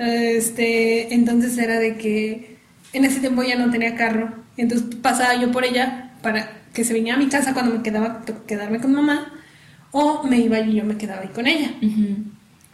Este, 0.00 1.12
entonces 1.12 1.58
era 1.58 1.78
de 1.78 1.98
que 1.98 2.56
en 2.94 3.04
ese 3.04 3.20
tiempo 3.20 3.42
ya 3.42 3.56
no 3.56 3.70
tenía 3.70 3.96
carro, 3.96 4.32
entonces 4.56 4.96
pasaba 5.02 5.34
yo 5.34 5.52
por 5.52 5.62
ella 5.62 6.12
para 6.22 6.62
que 6.72 6.84
se 6.84 6.94
viniera 6.94 7.18
a 7.18 7.20
mi 7.20 7.28
casa 7.28 7.52
cuando 7.52 7.76
me 7.76 7.82
quedaba 7.82 8.24
quedarme 8.46 8.80
con 8.80 8.94
mamá 8.94 9.34
o 9.90 10.22
me 10.22 10.38
iba 10.38 10.58
y 10.60 10.76
yo 10.76 10.84
me 10.84 10.96
quedaba 10.96 11.20
ahí 11.20 11.28
con 11.28 11.46
ella. 11.46 11.74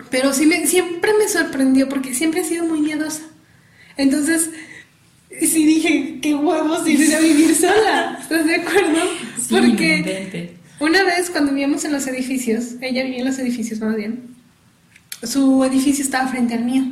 Pero 0.08 0.32
sí 0.32 0.46
me, 0.46 0.68
siempre 0.68 1.10
me 1.18 1.28
sorprendió 1.28 1.88
porque 1.88 2.14
siempre 2.14 2.42
he 2.42 2.44
sido 2.44 2.64
muy 2.64 2.80
miedosa. 2.80 3.22
Entonces, 3.96 4.50
sí 5.40 5.66
dije, 5.66 6.20
qué 6.22 6.36
huevos 6.36 6.86
irse 6.86 7.16
a 7.16 7.20
vivir 7.20 7.54
sola. 7.56 8.18
¿Estás 8.20 8.46
de 8.46 8.54
acuerdo? 8.54 9.00
porque 9.50 10.54
una 10.78 11.02
vez 11.02 11.30
cuando 11.30 11.50
vivíamos 11.50 11.84
en 11.84 11.92
los 11.92 12.06
edificios, 12.06 12.74
ella 12.80 13.02
vivía 13.02 13.20
en 13.20 13.26
los 13.26 13.38
edificios 13.40 13.80
más 13.80 13.96
bien, 13.96 14.35
su 15.22 15.64
edificio 15.64 16.04
estaba 16.04 16.28
frente 16.28 16.54
al 16.54 16.64
mío. 16.64 16.84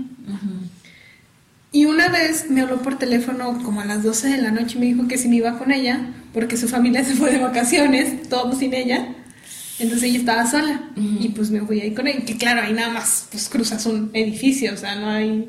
Y 1.73 1.87
una 1.87 2.09
vez 2.09 2.51
me 2.51 2.61
habló 2.61 2.83
por 2.83 2.99
teléfono 2.99 3.61
como 3.65 3.81
a 3.81 3.85
las 3.85 4.05
12 4.05 4.29
de 4.29 4.43
la 4.43 4.53
noche 4.53 4.77
y 4.77 4.79
me 4.79 4.87
dijo 4.87 5.09
que 5.09 5.19
si 5.19 5.29
me 5.29 5.37
iba 5.37 5.59
con 5.59 5.73
ella, 5.73 6.07
porque 6.33 6.57
su 6.57 6.69
familia 6.69 7.05
se 7.05 7.15
fue 7.15 7.33
de 7.33 7.39
vacaciones, 7.39 8.29
todos 8.29 8.59
sin 8.59 8.73
ella. 8.75 9.09
Entonces 9.81 10.09
ella 10.09 10.19
estaba 10.21 10.47
sola 10.47 10.89
y 10.95 11.31
pues 11.31 11.51
me 11.51 11.61
fui 11.63 11.81
ahí 11.81 11.93
con 11.93 12.07
ella. 12.07 12.25
Que 12.25 12.37
claro, 12.37 12.63
ahí 12.63 12.73
nada 12.73 12.93
más 12.93 13.27
pues 13.31 13.49
cruzas 13.49 13.85
un 13.87 14.11
edificio, 14.13 14.73
o 14.73 14.77
sea, 14.77 14.95
no 14.95 15.09
hay, 15.09 15.49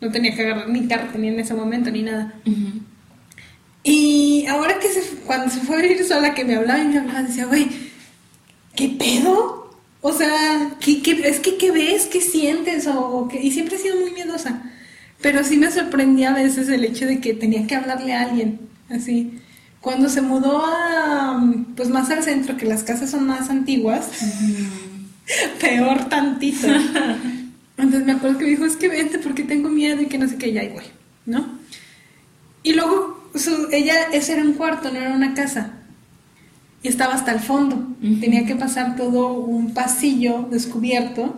no 0.00 0.12
tenía 0.12 0.34
que 0.36 0.42
agarrar 0.42 0.68
ni 0.68 0.86
carro 0.86 1.08
tenía 1.12 1.32
en 1.32 1.40
ese 1.40 1.54
momento 1.54 1.90
ni 1.90 2.02
nada. 2.02 2.34
Y 3.82 4.46
ahora 4.46 4.78
que 4.78 4.88
se, 4.88 5.00
cuando 5.26 5.52
se 5.52 5.60
fue 5.60 5.76
a 5.76 5.82
vivir 5.82 6.04
sola, 6.04 6.34
que 6.34 6.44
me 6.44 6.54
hablaba 6.54 6.82
y 6.84 6.86
me 6.86 6.98
hablaba, 6.98 7.22
decía, 7.24 7.46
güey, 7.46 7.68
¿qué 8.76 8.90
pedo? 8.90 9.63
O 10.06 10.12
sea, 10.12 10.76
¿qué, 10.80 11.00
es 11.24 11.40
que 11.40 11.56
qué 11.56 11.70
ves? 11.70 12.04
¿Qué 12.04 12.20
sientes? 12.20 12.86
O, 12.86 13.26
y 13.40 13.50
siempre 13.52 13.76
he 13.76 13.78
sido 13.78 13.98
muy 13.98 14.10
miedosa. 14.10 14.60
Pero 15.22 15.42
sí 15.42 15.56
me 15.56 15.70
sorprendía 15.70 16.32
a 16.32 16.34
veces 16.34 16.68
el 16.68 16.84
hecho 16.84 17.06
de 17.06 17.20
que 17.20 17.32
tenía 17.32 17.66
que 17.66 17.74
hablarle 17.74 18.12
a 18.12 18.20
alguien, 18.20 18.60
así. 18.90 19.40
Cuando 19.80 20.10
se 20.10 20.20
mudó 20.20 20.62
a, 20.62 21.42
pues 21.74 21.88
más 21.88 22.10
al 22.10 22.22
centro, 22.22 22.58
que 22.58 22.66
las 22.66 22.82
casas 22.82 23.12
son 23.12 23.26
más 23.26 23.48
antiguas, 23.48 24.10
peor 25.62 26.06
tantito. 26.10 26.66
Entonces 27.78 28.04
me 28.04 28.12
acuerdo 28.12 28.36
que 28.36 28.44
me 28.44 28.50
dijo, 28.50 28.66
es 28.66 28.76
que 28.76 28.88
vente 28.88 29.18
porque 29.18 29.42
tengo 29.42 29.70
miedo 29.70 30.02
y 30.02 30.06
que 30.06 30.18
no 30.18 30.28
sé 30.28 30.36
qué, 30.36 30.52
ya 30.52 30.68
voy, 30.68 30.84
¿no? 31.24 31.58
Y 32.62 32.74
luego 32.74 33.30
su, 33.34 33.68
ella, 33.72 33.94
ese 34.12 34.34
era 34.34 34.42
un 34.42 34.52
cuarto, 34.52 34.90
no 34.92 34.98
era 34.98 35.14
una 35.14 35.32
casa. 35.32 35.73
Y 36.84 36.88
estaba 36.88 37.14
hasta 37.14 37.32
el 37.32 37.40
fondo. 37.40 37.82
Tenía 38.20 38.44
que 38.44 38.54
pasar 38.56 38.94
todo 38.94 39.32
un 39.32 39.72
pasillo 39.72 40.46
descubierto. 40.50 41.34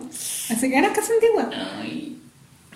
Así 0.49 0.69
que 0.69 0.77
era 0.77 0.91
casa 0.91 1.13
antigua. 1.13 1.49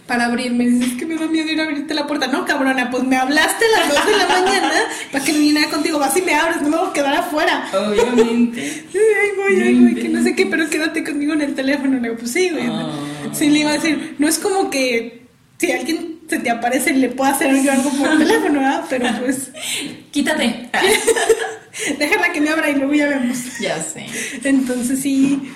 Para 0.08 0.28
abrirme, 0.28 0.66
dices 0.66 0.94
que 0.98 1.06
me 1.06 1.16
da 1.16 1.28
miedo 1.28 1.52
ir 1.52 1.60
a 1.60 1.66
abrirte 1.66 1.94
la 1.94 2.08
puerta. 2.08 2.28
No, 2.28 2.46
cabrona, 2.46 2.90
pues 2.90 3.04
me 3.04 3.18
hablaste 3.18 3.66
a 3.66 3.80
las 3.80 3.90
2 3.90 4.06
de 4.06 4.18
la 4.18 4.28
mañana 4.28 4.72
para 5.12 5.24
que 5.24 5.34
viniera 5.34 5.70
contigo. 5.70 6.00
Vas 6.00 6.16
y 6.16 6.22
me 6.22 6.34
abres, 6.34 6.62
no 6.62 6.70
me 6.70 6.78
voy 6.78 6.90
a 6.90 6.94
quedar 6.94 7.14
afuera. 7.14 7.70
Obviamente. 7.74 8.62
ay, 8.94 9.30
voy, 9.36 9.62
ay, 9.64 9.76
voy, 9.76 9.96
que 9.96 10.08
no 10.08 10.24
sé 10.24 10.34
qué, 10.34 10.46
pero 10.46 10.70
quédate 10.70 11.04
conmigo 11.04 11.34
en 11.34 11.42
el 11.42 11.54
teléfono. 11.54 11.96
Le 11.96 12.04
digo, 12.04 12.16
pues 12.16 12.32
sí, 12.32 12.52
güey. 12.52 12.68
Ah. 12.68 12.90
Sí, 13.34 13.50
le 13.50 13.60
iba 13.60 13.72
a 13.72 13.74
decir, 13.74 14.16
no 14.18 14.30
es 14.30 14.40
como 14.40 14.70
que 14.70 15.28
si 15.58 15.74
alguien 15.74 16.22
se 16.30 16.40
te 16.40 16.50
aparece 16.50 16.94
le 16.94 17.10
puedo 17.10 17.30
hacer 17.30 17.54
yo 17.62 17.74
algo 17.74 17.90
por 17.90 18.18
teléfono, 18.18 18.62
¿verdad? 18.62 18.86
Pero 18.90 19.10
pues. 19.20 19.52
Quítate. 20.12 20.70
Déjala 22.00 22.32
que 22.32 22.42
me 22.42 22.50
abra 22.50 22.70
y 22.70 22.76
luego 22.76 22.94
ya 22.94 23.08
vemos. 23.08 23.38
Ya 23.60 23.82
sé. 23.82 24.06
Entonces 24.44 25.00
sí, 25.00 25.52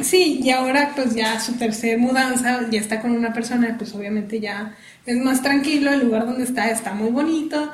sí, 0.00 0.40
y 0.42 0.50
ahora 0.50 0.92
pues 0.94 1.14
ya 1.14 1.38
su 1.40 1.54
tercer 1.54 1.98
mudanza, 1.98 2.68
ya 2.70 2.80
está 2.80 3.00
con 3.00 3.12
una 3.12 3.32
persona, 3.32 3.76
pues 3.78 3.94
obviamente 3.94 4.40
ya 4.40 4.74
es 5.06 5.16
más 5.18 5.42
tranquilo, 5.42 5.92
el 5.92 6.00
lugar 6.00 6.26
donde 6.26 6.44
está 6.44 6.70
está 6.70 6.94
muy 6.94 7.10
bonito, 7.10 7.70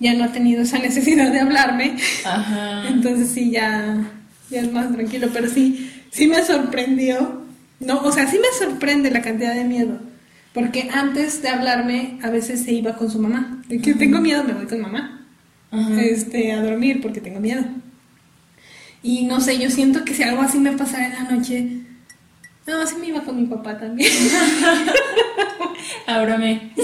ya 0.00 0.14
no 0.14 0.24
ha 0.24 0.32
tenido 0.32 0.62
esa 0.62 0.78
necesidad 0.80 1.32
de 1.32 1.40
hablarme. 1.40 1.96
Ajá. 2.24 2.88
Entonces 2.88 3.28
sí, 3.30 3.50
ya, 3.50 4.04
ya 4.50 4.60
es 4.60 4.72
más 4.72 4.92
tranquilo, 4.92 5.28
pero 5.32 5.48
sí, 5.48 5.90
sí 6.10 6.26
me 6.26 6.42
sorprendió. 6.44 7.42
No, 7.80 8.00
o 8.00 8.12
sea, 8.12 8.28
sí 8.30 8.38
me 8.38 8.66
sorprende 8.66 9.10
la 9.10 9.20
cantidad 9.20 9.54
de 9.54 9.64
miedo. 9.64 9.98
Porque 10.54 10.88
antes 10.94 11.42
de 11.42 11.48
hablarme, 11.48 12.18
a 12.22 12.30
veces 12.30 12.62
se 12.62 12.72
iba 12.72 12.94
con 12.94 13.10
su 13.10 13.18
mamá. 13.18 13.60
De 13.66 13.80
que 13.80 13.94
tengo 13.94 14.20
miedo, 14.20 14.44
me 14.44 14.52
voy 14.52 14.66
con 14.66 14.80
mamá 14.80 15.23
Ajá. 15.74 16.02
este, 16.02 16.52
a 16.52 16.62
dormir 16.62 17.00
porque 17.00 17.20
tengo 17.20 17.40
miedo. 17.40 17.64
Y 19.02 19.24
no 19.24 19.40
sé, 19.40 19.58
yo 19.58 19.70
siento 19.70 20.04
que 20.04 20.14
si 20.14 20.22
algo 20.22 20.42
así 20.42 20.58
me 20.58 20.72
pasara 20.72 21.06
en 21.06 21.12
la 21.12 21.24
noche, 21.30 21.84
no, 22.66 22.86
sí 22.86 22.96
me 22.98 23.08
iba 23.08 23.22
con 23.22 23.36
mi 23.36 23.46
papá 23.46 23.76
también. 23.78 24.10
Ábrame. 26.06 26.72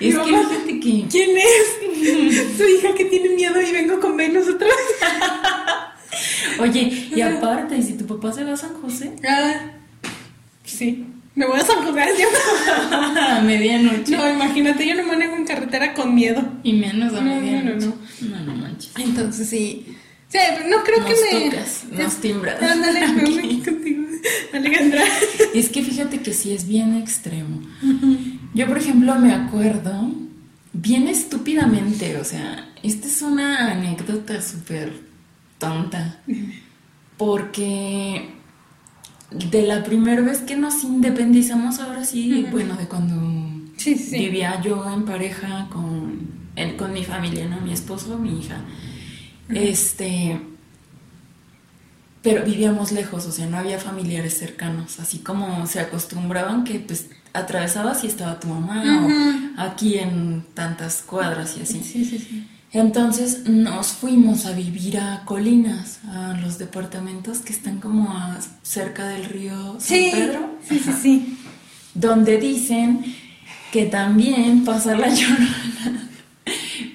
es 0.00 0.14
Mi 0.14 0.24
que 0.24 0.32
mamá, 0.32 0.48
fíjate 0.48 0.80
que. 0.80 1.06
¿Quién 1.10 1.30
es? 1.38 1.78
Su 2.58 2.68
hija 2.68 2.94
que 2.94 3.06
tiene 3.06 3.30
miedo 3.30 3.60
y 3.62 3.72
vengo 3.72 3.98
con 4.00 4.16
Venus 4.16 4.48
otra 4.48 4.66
vez. 4.66 4.76
Oye, 6.58 7.08
y 7.14 7.20
aparte, 7.22 7.76
¿y 7.76 7.82
si 7.82 7.94
tu 7.94 8.06
papá 8.06 8.32
se 8.32 8.44
va 8.44 8.52
a 8.52 8.56
San 8.56 8.74
José? 8.74 9.12
Ah, 9.26 9.72
sí. 10.64 11.06
Me 11.34 11.46
voy 11.46 11.58
a. 11.58 11.64
¿cierto? 11.64 13.20
a 13.20 13.40
medianoche. 13.44 14.16
No, 14.16 14.28
imagínate, 14.30 14.86
yo 14.86 14.94
no 14.96 15.04
manejo 15.04 15.36
en 15.36 15.44
carretera 15.46 15.94
con 15.94 16.14
miedo. 16.14 16.42
Y 16.62 16.72
menos 16.74 17.14
a 17.14 17.20
No, 17.20 17.34
no, 17.34 17.40
medianoche. 17.40 17.86
no, 17.86 18.28
No, 18.28 18.44
no 18.44 18.54
manches. 18.56 18.92
Entonces 18.98 19.48
sí. 19.48 19.96
Sí, 20.28 20.38
pero 20.56 20.68
no 20.68 20.84
creo 20.84 21.00
Nos 21.00 21.08
que 21.08 21.14
me. 21.40 21.50
tocas, 21.50 21.84
nos 21.90 22.16
timbras. 22.20 22.62
Ándale, 22.62 23.06
me 23.14 23.22
voy 23.24 23.38
aquí 23.38 23.62
contigo, 23.64 24.04
Alejandra. 24.52 25.02
Es 25.54 25.68
que 25.70 25.82
fíjate 25.82 26.20
que 26.20 26.32
sí 26.32 26.52
es 26.52 26.68
bien 26.68 26.96
extremo. 26.96 27.60
Yo, 28.54 28.66
por 28.68 28.78
ejemplo, 28.78 29.14
me 29.16 29.32
acuerdo 29.32 30.12
bien 30.72 31.08
estúpidamente, 31.08 32.16
o 32.16 32.24
sea, 32.24 32.68
esta 32.84 33.08
es 33.08 33.22
una 33.22 33.72
anécdota 33.72 34.40
súper 34.40 34.92
tonta, 35.58 36.20
porque 37.16 38.30
de 39.30 39.62
la 39.62 39.82
primera 39.84 40.22
vez 40.22 40.40
que 40.40 40.56
nos 40.56 40.82
independizamos, 40.84 41.78
ahora 41.78 42.04
sí, 42.04 42.46
bueno, 42.50 42.76
de 42.76 42.86
cuando 42.86 43.14
Sí, 43.76 43.94
sí, 43.96 44.10
sí. 44.10 44.18
vivía 44.18 44.60
yo 44.60 44.84
en 44.92 45.04
pareja 45.04 45.68
con, 45.72 46.20
en- 46.56 46.76
con 46.76 46.92
mi 46.92 47.04
familia, 47.04 47.46
¿no? 47.48 47.60
Mi 47.60 47.72
esposo, 47.72 48.18
mi 48.18 48.40
hija. 48.40 48.56
Este. 49.48 50.40
Pero 52.22 52.44
vivíamos 52.44 52.92
lejos, 52.92 53.24
o 53.26 53.32
sea, 53.32 53.46
no 53.46 53.56
había 53.56 53.78
familiares 53.78 54.36
cercanos, 54.36 55.00
así 55.00 55.20
como 55.20 55.66
se 55.66 55.80
acostumbraban 55.80 56.64
que 56.64 56.78
pues 56.80 57.06
atravesabas 57.32 58.04
y 58.04 58.08
estaba 58.08 58.38
tu 58.38 58.48
mamá 58.48 59.06
o 59.06 59.60
aquí 59.60 59.96
en 59.98 60.44
tantas 60.52 61.02
cuadras 61.02 61.56
y 61.56 61.62
así. 61.62 61.80
Sí, 61.82 62.04
sí, 62.04 62.18
sí. 62.18 62.46
Entonces 62.72 63.48
nos 63.48 63.88
fuimos 63.88 64.46
a 64.46 64.52
vivir 64.52 64.98
a 64.98 65.24
Colinas, 65.24 65.98
a 66.08 66.34
los 66.40 66.58
departamentos 66.58 67.38
que 67.38 67.52
están 67.52 67.80
como 67.80 68.10
a- 68.16 68.38
cerca 68.62 69.08
del 69.08 69.24
río 69.24 69.72
San 69.72 69.80
Sí, 69.80 70.10
Pedro. 70.12 70.50
sí, 70.68 70.78
sí, 70.78 70.92
sí. 71.02 71.38
donde 71.94 72.38
dicen 72.38 73.04
que 73.72 73.86
también 73.86 74.64
pasa 74.64 74.94
la 74.96 75.08
llorona. 75.14 76.08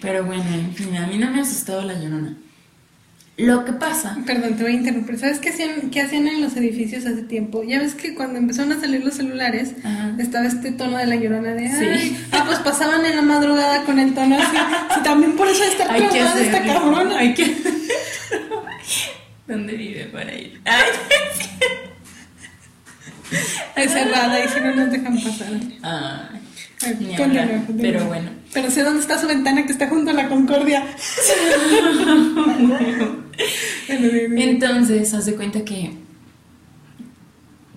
Pero 0.01 0.23
bueno, 0.25 0.43
en 0.53 0.73
fin, 0.73 0.95
a 0.95 1.07
mí 1.07 1.17
no 1.17 1.29
me 1.31 1.39
ha 1.39 1.43
asustado 1.43 1.81
la 1.81 1.93
llorona. 1.99 2.37
Lo 3.37 3.65
que 3.65 3.73
pasa, 3.73 4.17
Perdón, 4.25 4.55
te 4.55 4.63
voy 4.63 4.71
a 4.71 4.75
interrumpir. 4.75 5.19
¿Sabes 5.19 5.39
qué 5.39 5.49
hacían, 5.49 5.89
qué 5.91 6.01
hacían 6.01 6.25
en 6.29 6.41
los 6.41 6.55
edificios 6.55 7.05
hace 7.05 7.21
tiempo? 7.23 7.63
Ya 7.63 7.79
ves 7.79 7.93
que 7.93 8.15
cuando 8.15 8.39
empezaron 8.39 8.71
a 8.71 8.79
salir 8.79 9.03
los 9.03 9.15
celulares, 9.15 9.73
Ajá. 9.83 10.15
estaba 10.19 10.45
este 10.45 10.71
tono 10.71 10.97
de 10.97 11.05
la 11.05 11.15
llorona 11.17 11.51
de 11.53 11.67
Sí. 11.67 11.85
"Ay". 11.85 12.25
Ah, 12.31 12.43
pues 12.45 12.59
pasaban 12.59 13.05
en 13.05 13.13
la 13.17 13.21
madrugada 13.21 13.83
con 13.83 13.99
el 13.99 14.13
tono 14.13 14.37
así. 14.37 14.55
Sí, 14.93 14.99
también 15.03 15.35
por 15.35 15.49
eso 15.49 15.63
está 15.65 15.83
hay 15.93 16.03
que 16.03 16.07
traumada 16.07 16.39
esta 16.41 16.63
cabrona. 16.63 17.17
Hay 17.19 17.33
que... 17.33 17.57
¿Dónde 19.47 19.73
vive 19.75 20.05
para 20.05 20.33
ir? 20.33 20.61
Ay, 20.63 20.83
Es 23.75 23.91
cerrada 23.91 24.45
y 24.45 24.47
si 24.47 24.59
no 24.61 24.73
nos 24.75 24.91
dejan 24.91 25.15
pasar. 25.21 25.47
ay, 25.83 26.39
Ay. 26.81 27.15
Pero 27.79 28.05
bueno. 28.05 28.29
Pero 28.53 28.71
sé 28.71 28.83
dónde 28.83 29.01
está 29.01 29.19
su 29.19 29.27
ventana 29.27 29.65
que 29.65 29.71
está 29.71 29.87
junto 29.89 30.11
a 30.11 30.13
la 30.13 30.29
Concordia. 30.29 30.85
Entonces, 33.89 35.13
haz 35.13 35.25
de 35.25 35.35
cuenta 35.35 35.63
que 35.65 35.91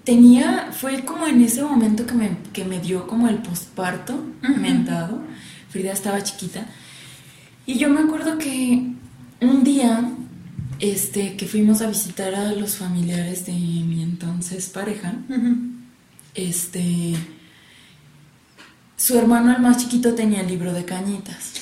tenía, 0.05 0.69
fue 0.73 1.05
como 1.05 1.27
en 1.27 1.43
ese 1.43 1.63
momento 1.63 2.07
que 2.07 2.15
me, 2.15 2.31
que 2.53 2.65
me 2.65 2.81
dio 2.81 3.07
como 3.07 3.29
el 3.29 3.37
posparto 3.37 4.15
Ujú. 4.43 4.61
mentado. 4.61 5.21
Frida 5.71 5.93
estaba 5.93 6.23
chiquita. 6.23 6.67
Y 7.67 7.79
yo 7.79 7.91
me 7.91 8.01
acuerdo 8.01 8.39
que 8.39 8.83
un 9.41 9.65
día, 9.65 10.11
este, 10.81 11.37
que 11.37 11.47
fuimos 11.47 11.83
a 11.83 11.89
visitar 11.89 12.35
a 12.35 12.53
los 12.53 12.77
familiares 12.77 13.45
de 13.47 13.53
mi 13.53 14.03
entonces 14.03 14.69
pareja, 14.71 15.15
este, 16.35 17.15
su 18.99 19.17
hermano 19.17 19.55
el 19.55 19.63
más 19.63 19.79
chiquito 19.79 20.15
tenía 20.15 20.43
el 20.43 20.49
libro 20.49 20.73
de 20.75 20.85
cañitas. 20.85 21.53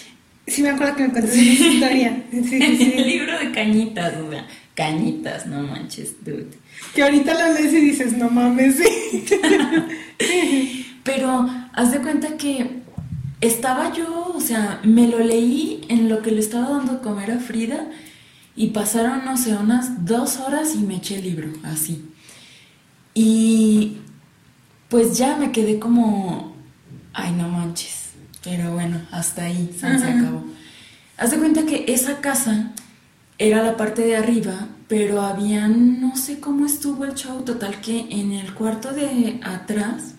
Sí, 0.46 0.62
me 0.62 0.70
acuerdo 0.70 0.96
que 0.96 1.03
me 1.03 1.12
contaste 1.12 1.53
esa 1.53 1.66
historia. 1.68 2.25
Sí, 2.33 2.42
sí, 2.44 2.57
el 2.62 2.79
sí. 2.79 2.85
libro 3.05 3.38
de 3.38 3.53
cañitas, 3.53 4.16
o 4.16 4.31
sea, 4.31 4.46
cañitas, 4.75 5.46
no 5.46 5.62
manches, 5.62 6.25
dude. 6.25 6.49
Que 6.94 7.03
ahorita 7.03 7.35
lo 7.35 7.55
lees 7.55 7.72
y 7.72 7.81
dices, 7.81 8.16
no 8.16 8.31
mames, 8.31 8.77
sí. 8.77 9.25
Pero 11.05 11.49
haz 11.72 11.92
de 11.92 11.99
cuenta 11.99 12.37
que 12.37 12.83
estaba 13.40 13.92
yo, 13.92 14.33
o 14.35 14.40
sea, 14.40 14.81
me 14.83 15.07
lo 15.07 15.18
leí 15.18 15.83
en 15.88 16.09
lo 16.09 16.22
que 16.22 16.31
le 16.31 16.40
estaba 16.40 16.70
dando 16.70 16.94
de 16.94 17.01
comer 17.01 17.31
a 17.33 17.38
Frida 17.38 17.87
y 18.57 18.68
pasaron, 18.68 19.25
no 19.27 19.37
sé, 19.37 19.55
unas 19.55 20.07
dos 20.07 20.38
horas 20.38 20.75
y 20.75 20.79
me 20.79 20.96
eché 20.96 21.16
el 21.16 21.25
libro, 21.25 21.49
así. 21.64 22.03
Y 23.12 23.99
pues 24.88 25.18
ya 25.18 25.37
me 25.37 25.53
quedé 25.53 25.79
como, 25.79 26.56
ay, 27.16 27.33
no 27.33 27.48
manches. 27.48 28.11
Pero 28.44 28.72
bueno, 28.72 29.00
hasta 29.11 29.44
ahí 29.44 29.74
se, 29.79 29.87
acabó. 29.87 30.44
Haz 31.16 31.33
de 31.33 31.38
cuenta 31.38 31.66
que 31.66 31.87
esa 31.88 32.20
casa 32.20 32.70
era 33.38 33.62
la 33.62 33.76
parte 33.76 34.02
de 34.02 34.16
arriba, 34.16 34.68
pero 34.87 35.22
había, 35.22 35.66
no 35.66 36.16
sé 36.16 36.38
cómo 36.38 36.64
estuvo 36.64 37.05
el 37.05 37.14
show, 37.14 37.42
total 37.42 37.81
que 37.81 38.07
en 38.11 38.33
el 38.33 38.55
cuarto 38.55 38.92
de 38.92 39.40
atrás 39.42 40.14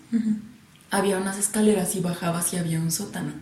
había 0.90 1.16
unas 1.16 1.38
escaleras 1.38 1.94
y 1.96 2.00
bajabas 2.00 2.52
y 2.52 2.58
había 2.58 2.80
un 2.80 2.90
sótano. 2.90 3.32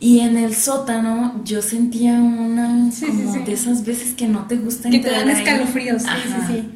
Y 0.00 0.20
en 0.20 0.36
el 0.36 0.54
sótano 0.54 1.40
yo 1.44 1.62
sentía 1.62 2.12
una 2.12 2.92
Sí, 2.92 3.06
como 3.06 3.32
sí. 3.32 3.42
de 3.44 3.52
esas 3.52 3.84
veces 3.84 4.14
que 4.14 4.28
no 4.28 4.46
te 4.46 4.56
gusta 4.56 4.90
Que 4.90 5.00
te 5.00 5.10
dan 5.10 5.28
escalofríos, 5.28 6.02
sí, 6.02 6.08
sí, 6.24 6.52
sí. 6.52 6.70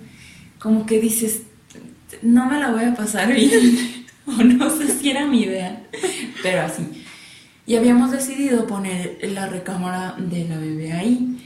Como 0.58 0.86
que 0.86 1.00
dices, 1.00 1.42
no 2.22 2.46
me 2.46 2.58
la 2.58 2.70
voy 2.70 2.84
a 2.84 2.94
pasar 2.94 3.32
bien. 3.32 4.00
o 4.26 4.42
no 4.42 4.70
sé 4.76 4.98
si 4.98 5.10
era 5.10 5.26
mi 5.26 5.42
idea, 5.42 5.84
pero 6.42 6.62
así. 6.62 6.82
Y 7.66 7.76
habíamos 7.76 8.10
decidido 8.10 8.66
poner 8.66 9.18
la 9.22 9.46
recámara 9.46 10.16
de 10.18 10.48
la 10.48 10.58
bebé 10.58 10.92
ahí. 10.92 11.38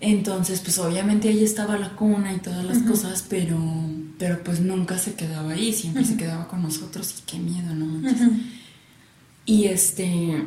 Entonces, 0.00 0.60
pues 0.60 0.78
obviamente 0.78 1.28
ahí 1.28 1.42
estaba 1.42 1.76
la 1.76 1.90
cuna 1.90 2.32
y 2.32 2.38
todas 2.38 2.64
las 2.64 2.78
cosas, 2.84 3.24
pero, 3.28 3.58
pero 4.16 4.44
pues 4.44 4.60
nunca 4.60 4.96
se 4.96 5.14
quedaba 5.14 5.52
ahí, 5.52 5.72
siempre 5.72 6.04
se 6.04 6.16
quedaba 6.16 6.46
con 6.46 6.62
nosotros 6.62 7.16
y 7.18 7.22
qué 7.22 7.38
miedo, 7.38 7.74
¿no? 7.74 7.86
manches? 7.86 8.20
Ujú. 8.20 8.36
Y 9.44 9.64
este, 9.64 10.44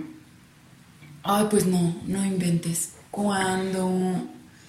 ay, 1.23 1.47
pues 1.49 1.65
no, 1.65 1.95
no 2.07 2.25
inventes. 2.25 2.93
Cuando 3.11 4.23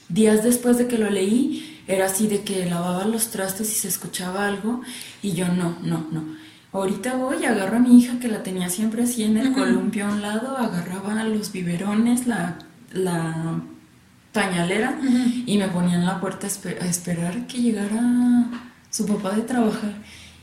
días 0.08 0.42
después 0.42 0.78
de 0.78 0.88
que 0.88 0.98
lo 0.98 1.08
leí, 1.10 1.80
era 1.86 2.06
así 2.06 2.26
de 2.26 2.42
que 2.42 2.66
lavaba 2.66 3.04
los 3.04 3.28
trastes 3.28 3.70
y 3.70 3.74
se 3.74 3.88
escuchaba 3.88 4.46
algo 4.46 4.82
y 5.22 5.32
yo 5.32 5.48
no, 5.48 5.78
no, 5.82 6.06
no. 6.10 6.41
Ahorita 6.72 7.16
voy, 7.16 7.44
agarro 7.44 7.76
a 7.76 7.80
mi 7.80 7.98
hija 7.98 8.18
que 8.18 8.28
la 8.28 8.42
tenía 8.42 8.70
siempre 8.70 9.02
así 9.02 9.24
en 9.24 9.36
el 9.36 9.52
columpio 9.52 10.06
a 10.06 10.10
un 10.10 10.22
lado, 10.22 10.56
agarraba 10.56 11.22
los 11.24 11.52
biberones, 11.52 12.26
la, 12.26 12.56
la 12.92 13.60
pañalera 14.32 14.98
y 15.46 15.58
me 15.58 15.68
ponía 15.68 15.96
en 15.96 16.06
la 16.06 16.18
puerta 16.18 16.46
a, 16.46 16.86
esperar 16.86 17.46
que 17.46 17.58
llegara 17.58 18.48
su 18.88 19.04
papá 19.06 19.32
de 19.32 19.42
trabajar. 19.42 19.92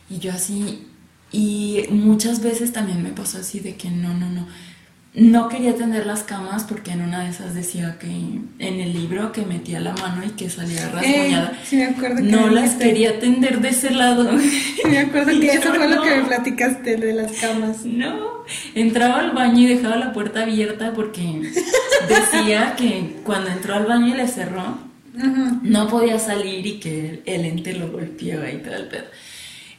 Y 0.07 0.19
yo 0.19 0.31
así, 0.31 0.87
y 1.31 1.85
muchas 1.89 2.43
veces 2.43 2.73
también 2.73 3.01
me 3.01 3.09
pasó 3.09 3.39
así 3.39 3.59
de 3.59 3.75
que 3.75 3.89
no, 3.89 4.13
no, 4.13 4.29
no 4.29 4.47
no 5.19 5.49
quería 5.49 5.75
tender 5.75 6.05
las 6.05 6.23
camas 6.23 6.63
porque 6.63 6.91
en 6.91 7.01
una 7.01 7.23
de 7.23 7.29
esas 7.29 7.53
decía 7.53 7.97
que 7.99 8.07
en 8.07 8.79
el 8.79 8.93
libro 8.93 9.31
que 9.31 9.45
metía 9.45 9.79
la 9.79 9.93
mano 9.93 10.23
y 10.25 10.29
que 10.29 10.49
salía 10.49 10.89
eh, 11.03 11.49
rasguñada. 11.69 12.21
no 12.21 12.49
las 12.49 12.75
quería 12.75 13.19
tender 13.19 13.59
de 13.59 13.69
ese 13.69 13.91
lado. 13.91 14.31
me 14.89 14.99
acuerdo 14.99 15.39
que 15.39 15.47
eso 15.53 15.73
fue 15.73 15.89
lo 15.89 16.01
que 16.01 16.15
me 16.15 16.23
platicaste 16.23 16.95
de 16.97 17.13
las 17.13 17.33
camas. 17.33 17.85
No, 17.85 18.45
entraba 18.75 19.19
al 19.19 19.31
baño 19.31 19.59
y 19.59 19.67
dejaba 19.67 19.97
la 19.97 20.13
puerta 20.13 20.43
abierta 20.43 20.93
porque 20.93 21.41
decía 22.07 22.75
que 22.77 23.17
cuando 23.23 23.49
entró 23.49 23.75
al 23.75 23.85
baño 23.85 24.13
y 24.13 24.17
le 24.17 24.27
cerró, 24.27 24.77
no 25.63 25.87
podía 25.89 26.17
salir 26.17 26.65
y 26.65 26.79
que 26.79 27.23
el 27.25 27.45
ente 27.45 27.73
lo 27.73 27.91
golpeaba 27.91 28.49
y 28.49 28.59
todo 28.59 28.75
el 28.75 28.87
pedo. 28.87 29.05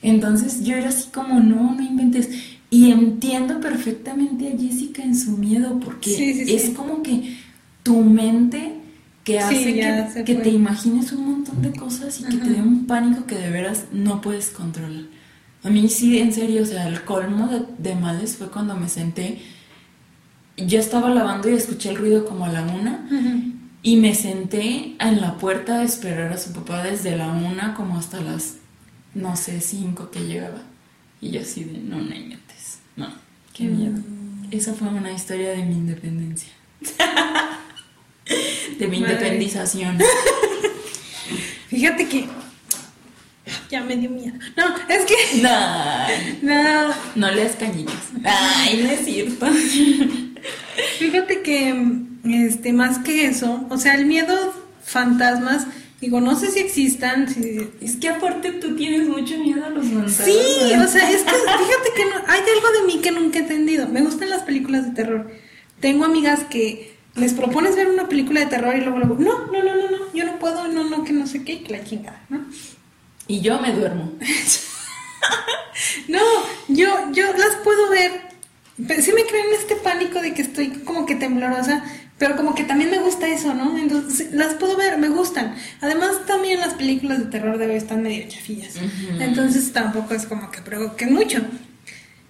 Entonces 0.02 0.64
yo 0.64 0.76
era 0.76 0.88
así 0.88 1.08
como, 1.10 1.40
no, 1.40 1.74
no 1.74 1.82
inventes. 1.82 2.28
Y 2.70 2.92
entiendo 2.92 3.60
perfectamente 3.60 4.48
a 4.48 4.56
Jessica 4.56 5.02
en 5.02 5.16
su 5.16 5.32
miedo, 5.36 5.80
porque 5.80 6.54
es 6.54 6.70
como 6.70 7.02
que 7.02 7.36
tu 7.82 8.00
mente 8.02 8.76
que 9.24 9.38
hace 9.38 10.24
que, 10.24 10.34
te 10.34 10.50
imagines 10.50 11.12
un 11.12 11.30
montón 11.30 11.62
de 11.62 11.72
cosas 11.72 12.20
y 12.20 12.24
que 12.24 12.36
te 12.36 12.50
dé 12.50 12.62
un 12.62 12.86
pánico 12.86 13.26
que 13.26 13.34
de 13.34 13.50
veras 13.50 13.86
no 13.92 14.20
puedes 14.20 14.50
controlar. 14.50 15.04
A 15.62 15.68
mí 15.68 15.88
sí, 15.88 16.18
en 16.18 16.32
serio, 16.32 16.62
o 16.62 16.66
sea, 16.66 16.88
el 16.88 17.02
colmo 17.04 17.48
de, 17.78 17.94
males 17.94 18.36
fue 18.36 18.48
cuando 18.48 18.76
me 18.76 18.88
senté, 18.88 19.40
yo 20.56 20.78
estaba 20.78 21.10
lavando 21.10 21.50
y 21.50 21.54
escuché 21.54 21.90
el 21.90 21.96
ruido 21.96 22.24
como 22.24 22.46
a 22.46 22.52
la 22.52 22.62
una, 22.62 23.06
y 23.82 23.96
me 23.96 24.14
senté 24.14 24.96
en 24.98 25.20
la 25.20 25.36
puerta 25.36 25.80
a 25.80 25.82
esperar 25.82 26.32
a 26.32 26.38
su 26.38 26.52
papá 26.52 26.82
desde 26.82 27.16
la 27.16 27.28
una 27.28 27.74
como 27.74 27.98
hasta 27.98 28.20
las, 28.20 28.56
no 29.14 29.36
sé, 29.36 29.60
cinco 29.60 30.10
que 30.10 30.20
llegaba. 30.20 30.62
Y 31.20 31.30
yo 31.30 31.42
así 31.42 31.64
de, 31.64 31.78
no, 31.78 32.00
no, 32.00 32.14
no, 32.96 33.12
qué 33.52 33.64
miedo. 33.64 33.92
Mm. 33.92 34.48
Esa 34.50 34.74
fue 34.74 34.88
una 34.88 35.12
historia 35.12 35.50
de 35.50 35.64
mi 35.64 35.74
independencia. 35.74 36.52
de 38.78 38.88
mi 38.88 38.98
independización. 38.98 39.98
Fíjate 41.68 42.08
que 42.08 42.26
ya 43.70 43.82
me 43.82 43.96
dio 43.96 44.10
miedo. 44.10 44.36
No, 44.56 44.74
es 44.88 45.04
que. 45.06 45.42
No. 45.42 45.50
No. 46.42 46.94
No 47.14 47.30
leas 47.30 47.56
cañitas. 47.56 47.94
Ay, 48.24 48.80
no 48.82 48.90
es 48.90 49.04
cierto. 49.04 49.46
Fíjate 50.98 51.42
que, 51.42 52.02
este, 52.24 52.72
más 52.72 52.98
que 52.98 53.26
eso, 53.26 53.66
o 53.70 53.76
sea, 53.76 53.94
el 53.94 54.06
miedo 54.06 54.54
fantasmas 54.82 55.66
Digo, 56.00 56.20
no 56.20 56.34
sé 56.38 56.50
si 56.50 56.60
existan. 56.60 57.28
Si... 57.28 57.70
Es 57.80 57.96
que 57.96 58.08
aparte 58.08 58.52
tú 58.52 58.74
tienes 58.74 59.06
mucho 59.06 59.36
miedo 59.38 59.64
a 59.64 59.70
los 59.70 59.86
fantasmas. 59.86 60.24
Sí, 60.24 60.72
o 60.74 60.88
sea, 60.88 61.10
es 61.10 61.22
que 61.22 61.30
fíjate 61.30 61.90
que 61.94 62.02
hay 62.26 62.40
algo 62.40 62.80
de 62.80 62.86
mí 62.86 63.00
que 63.02 63.10
nunca 63.10 63.38
he 63.38 63.42
entendido. 63.42 63.86
Me 63.88 64.00
gustan 64.00 64.30
las 64.30 64.42
películas 64.42 64.86
de 64.86 64.92
terror. 64.92 65.30
Tengo 65.80 66.04
amigas 66.04 66.44
que 66.44 66.94
les 67.16 67.34
propones 67.34 67.76
ver 67.76 67.88
una 67.88 68.08
película 68.08 68.40
de 68.40 68.46
terror 68.46 68.74
y 68.76 68.80
luego, 68.80 68.98
luego, 68.98 69.16
no, 69.16 69.46
no, 69.46 69.62
no, 69.62 69.74
no, 69.74 69.90
no, 69.90 70.12
yo 70.14 70.24
no 70.24 70.38
puedo, 70.38 70.68
no, 70.68 70.84
no, 70.84 71.04
que 71.04 71.12
no 71.12 71.26
sé 71.26 71.44
qué, 71.44 71.62
que 71.62 71.72
la 71.72 71.84
chingada, 71.84 72.24
¿no? 72.28 72.46
Y 73.26 73.40
yo 73.40 73.60
me 73.60 73.72
duermo. 73.72 74.12
no, 76.08 76.20
yo, 76.68 77.12
yo 77.12 77.32
las 77.32 77.56
puedo 77.62 77.90
ver. 77.90 78.30
Sí 78.88 79.12
me 79.12 79.24
creen 79.24 79.46
este 79.58 79.76
pánico 79.76 80.20
de 80.20 80.34
que 80.34 80.42
estoy 80.42 80.68
como 80.84 81.06
que 81.06 81.14
temblorosa, 81.14 81.84
pero 82.18 82.36
como 82.36 82.54
que 82.54 82.64
también 82.64 82.90
me 82.90 82.98
gusta 82.98 83.28
eso, 83.28 83.54
¿no? 83.54 83.78
Entonces 83.78 84.32
las 84.32 84.54
puedo 84.54 84.76
ver, 84.76 84.98
me 84.98 85.08
gustan. 85.08 85.54
Además 85.80 86.26
también 86.26 86.60
las 86.60 86.74
películas 86.74 87.18
de 87.18 87.26
terror 87.26 87.58
de 87.58 87.66
hoy 87.66 87.76
están 87.76 88.02
medio 88.02 88.28
chafillas. 88.28 88.74
Entonces 89.18 89.72
tampoco 89.72 90.14
es 90.14 90.26
como 90.26 90.50
que 90.50 90.60
provoquen 90.60 91.14
mucho. 91.14 91.40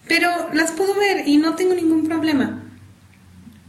Pero 0.07 0.31
las 0.53 0.73
puedo 0.73 0.95
ver 0.95 1.29
y 1.29 1.37
no 1.37 1.55
tengo 1.55 1.75
ningún 1.75 2.05
problema. 2.07 2.63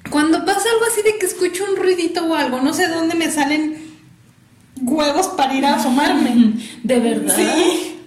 Cuando 0.09 0.43
pasa 0.45 0.61
algo 0.73 0.85
así 0.91 1.01
de 1.03 1.17
que 1.17 1.25
escucho 1.25 1.65
un 1.69 1.77
ruidito 1.77 2.25
o 2.25 2.35
algo, 2.35 2.61
no 2.61 2.73
sé 2.73 2.87
dónde 2.87 3.15
me 3.15 3.29
salen 3.31 3.77
huevos 4.81 5.27
para 5.29 5.53
ir 5.53 5.65
a 5.65 5.75
asomarme. 5.75 6.53
¿De 6.83 6.99
verdad? 6.99 7.35
Sí. 7.35 8.00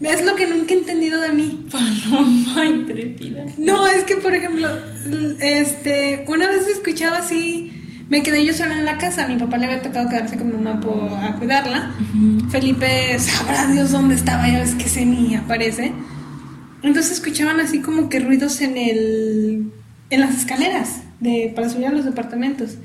Es 0.00 0.24
lo 0.24 0.36
que 0.36 0.46
nunca 0.46 0.74
he 0.74 0.78
entendido 0.78 1.20
de 1.20 1.32
mí. 1.32 1.66
Paloma 1.72 2.66
intrépida. 2.66 3.44
No, 3.58 3.86
es 3.86 4.04
que 4.04 4.16
por 4.16 4.34
ejemplo, 4.34 4.68
este, 5.40 6.24
una 6.28 6.48
vez 6.48 6.68
escuchaba 6.68 7.18
así, 7.18 7.72
me 8.08 8.22
quedé 8.22 8.44
yo 8.44 8.54
sola 8.54 8.78
en 8.78 8.84
la 8.84 8.98
casa, 8.98 9.26
mi 9.26 9.36
papá 9.36 9.58
le 9.58 9.66
había 9.66 9.82
tocado 9.82 10.08
quedarse 10.08 10.38
con 10.38 10.52
mamá 10.52 10.80
a 11.22 11.34
cuidarla. 11.36 11.94
Felipe 12.50 13.18
sabrá 13.18 13.66
Dios 13.66 13.90
dónde 13.90 14.14
estaba, 14.14 14.48
ya 14.48 14.60
ves 14.60 14.74
que 14.74 14.88
se 14.88 15.04
ni 15.04 15.34
aparece. 15.34 15.92
Entonces 16.82 17.12
escuchaban 17.12 17.60
así 17.60 17.80
como 17.80 18.08
que 18.08 18.20
ruidos 18.20 18.60
en 18.60 18.76
el 18.76 19.72
en 20.10 20.20
las 20.20 20.38
escaleras 20.38 21.02
de 21.20 21.52
para 21.54 21.68
subir 21.68 21.88
a 21.88 21.92
los 21.92 22.04
departamentos. 22.04 22.78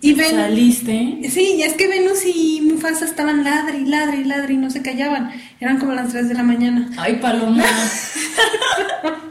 Y 0.00 0.14
¿Saliste? 0.14 1.20
Sí, 1.30 1.62
es 1.62 1.74
que 1.74 1.88
Venus 1.88 2.24
y 2.26 2.60
Mufasa 2.62 3.04
estaban 3.04 3.44
ladre 3.44 3.78
y 3.78 3.86
ladre 3.86 4.18
y 4.18 4.24
ladre 4.24 4.54
y 4.54 4.58
no 4.58 4.70
se 4.70 4.82
callaban. 4.82 5.32
Eran 5.58 5.78
como 5.78 5.94
las 5.94 6.10
3 6.10 6.28
de 6.28 6.34
la 6.34 6.42
mañana. 6.42 6.90
Ay, 6.98 7.16
Paloma. 7.16 7.64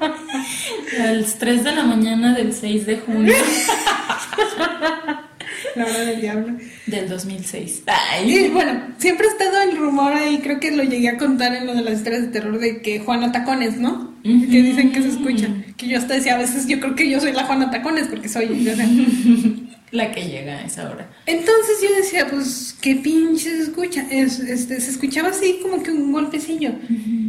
las 0.98 1.38
3 1.38 1.64
de 1.64 1.72
la 1.72 1.84
mañana 1.84 2.34
del 2.34 2.54
6 2.54 2.86
de 2.86 2.98
junio. 2.98 3.34
la 5.76 5.86
hora 5.86 6.00
del 6.00 6.22
diablo. 6.22 6.58
Del 6.86 7.10
2006. 7.10 7.84
Ay. 7.88 8.50
bueno, 8.54 8.94
siempre 8.98 9.28
ha 9.28 9.32
estado 9.32 9.62
el 9.62 9.78
rumor 9.78 10.14
ahí, 10.14 10.40
creo 10.44 10.60
que 10.60 10.72
lo 10.72 10.84
llegué 10.84 11.10
a 11.10 11.18
contar 11.18 11.56
en 11.56 11.66
lo 11.66 11.74
de 11.74 11.82
las 11.82 11.96
historias 11.96 12.24
de 12.24 12.28
terror 12.28 12.60
de 12.60 12.82
que 12.82 13.00
Juana 13.00 13.32
Tacones, 13.32 13.78
¿no? 13.78 14.14
Que 14.24 14.62
dicen 14.62 14.92
que 14.92 15.02
se 15.02 15.10
escuchan. 15.10 15.66
Que 15.78 15.88
yo 15.88 15.98
hasta 15.98 16.16
decía, 16.16 16.36
a 16.36 16.40
veces 16.40 16.68
yo 16.68 16.80
creo 16.80 16.96
que 16.96 17.10
yo 17.10 17.20
soy 17.20 17.32
la 17.32 17.46
Juana 17.46 17.70
Tacones 17.70 18.08
porque 18.08 18.30
soy. 18.30 18.64
Yo 18.64 18.72
la 19.92 20.12
que 20.12 20.28
llega 20.28 20.58
a 20.58 20.66
esa 20.66 20.90
hora. 20.90 21.10
Entonces 21.26 21.78
yo 21.82 21.96
decía, 21.96 22.28
pues, 22.28 22.76
qué 22.82 22.96
pinche 22.96 23.50
se 23.50 23.64
escucha. 23.64 24.06
Es, 24.12 24.40
este, 24.40 24.80
se 24.82 24.92
escuchaba 24.92 25.30
así 25.30 25.60
como 25.62 25.82
que 25.84 25.92
un 25.92 26.12
golpecillo. 26.12 26.72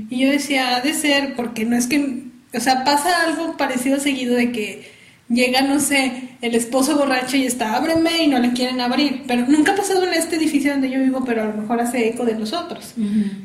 Y 0.08 0.20
yo 0.20 0.30
decía, 0.30 0.76
ha 0.76 0.80
de 0.80 0.94
ser, 0.94 1.34
porque 1.34 1.64
no 1.64 1.76
es 1.76 1.86
que, 1.86 2.24
o 2.52 2.60
sea, 2.60 2.84
pasa 2.84 3.24
algo 3.24 3.56
parecido 3.56 4.00
seguido 4.00 4.34
de 4.34 4.52
que 4.52 4.95
llega, 5.28 5.62
no 5.62 5.80
sé, 5.80 6.36
el 6.40 6.54
esposo 6.54 6.96
borracho 6.96 7.36
y 7.36 7.44
está, 7.44 7.76
ábreme 7.76 8.24
y 8.24 8.28
no 8.28 8.38
le 8.38 8.52
quieren 8.52 8.80
abrir. 8.80 9.22
Pero 9.26 9.46
nunca 9.46 9.72
ha 9.72 9.76
pasado 9.76 10.04
en 10.06 10.14
este 10.14 10.36
edificio 10.36 10.72
donde 10.72 10.90
yo 10.90 11.00
vivo, 11.00 11.24
pero 11.24 11.42
a 11.42 11.46
lo 11.46 11.54
mejor 11.54 11.80
hace 11.80 12.08
eco 12.08 12.24
de 12.24 12.38
los 12.38 12.52
otros, 12.52 12.94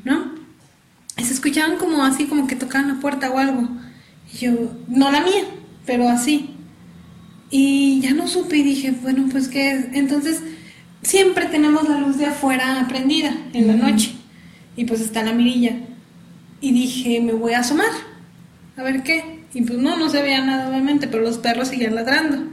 ¿no? 0.04 0.34
Y 1.18 1.24
se 1.24 1.34
escuchaban 1.34 1.78
como 1.78 2.04
así, 2.04 2.26
como 2.26 2.48
que 2.48 2.56
tocaban 2.56 2.88
la 2.88 3.00
puerta 3.00 3.32
o 3.32 3.38
algo. 3.38 3.68
Y 4.34 4.38
yo, 4.38 4.52
no 4.88 5.12
la 5.12 5.22
mía, 5.22 5.44
pero 5.86 6.08
así. 6.08 6.52
Y 7.50 8.00
ya 8.02 8.14
no 8.14 8.28
supe 8.28 8.58
y 8.58 8.64
dije, 8.64 8.92
bueno, 9.02 9.28
pues 9.30 9.50
qué 9.50 9.90
Entonces, 9.94 10.42
siempre 11.02 11.48
tenemos 11.48 11.88
la 11.88 12.00
luz 12.00 12.18
de 12.18 12.28
afuera 12.28 12.86
prendida 12.88 13.36
en 13.54 13.68
la 13.68 13.74
noche. 13.74 14.14
Y 14.78 14.86
pues 14.86 15.02
está 15.02 15.22
la 15.22 15.34
mirilla. 15.34 15.76
Y 16.62 16.72
dije, 16.72 17.20
me 17.20 17.34
voy 17.34 17.54
a 17.54 17.60
asomar. 17.60 17.90
A 18.78 18.84
ver 18.84 19.04
qué. 19.04 19.41
Y 19.54 19.62
pues 19.64 19.80
no, 19.80 19.98
no 19.98 20.10
se 20.10 20.22
veía 20.22 20.42
nada 20.42 20.70
obviamente, 20.70 21.08
pero 21.08 21.24
los 21.24 21.38
perros 21.38 21.70
seguían 21.70 21.96
ladrando. 21.96 22.44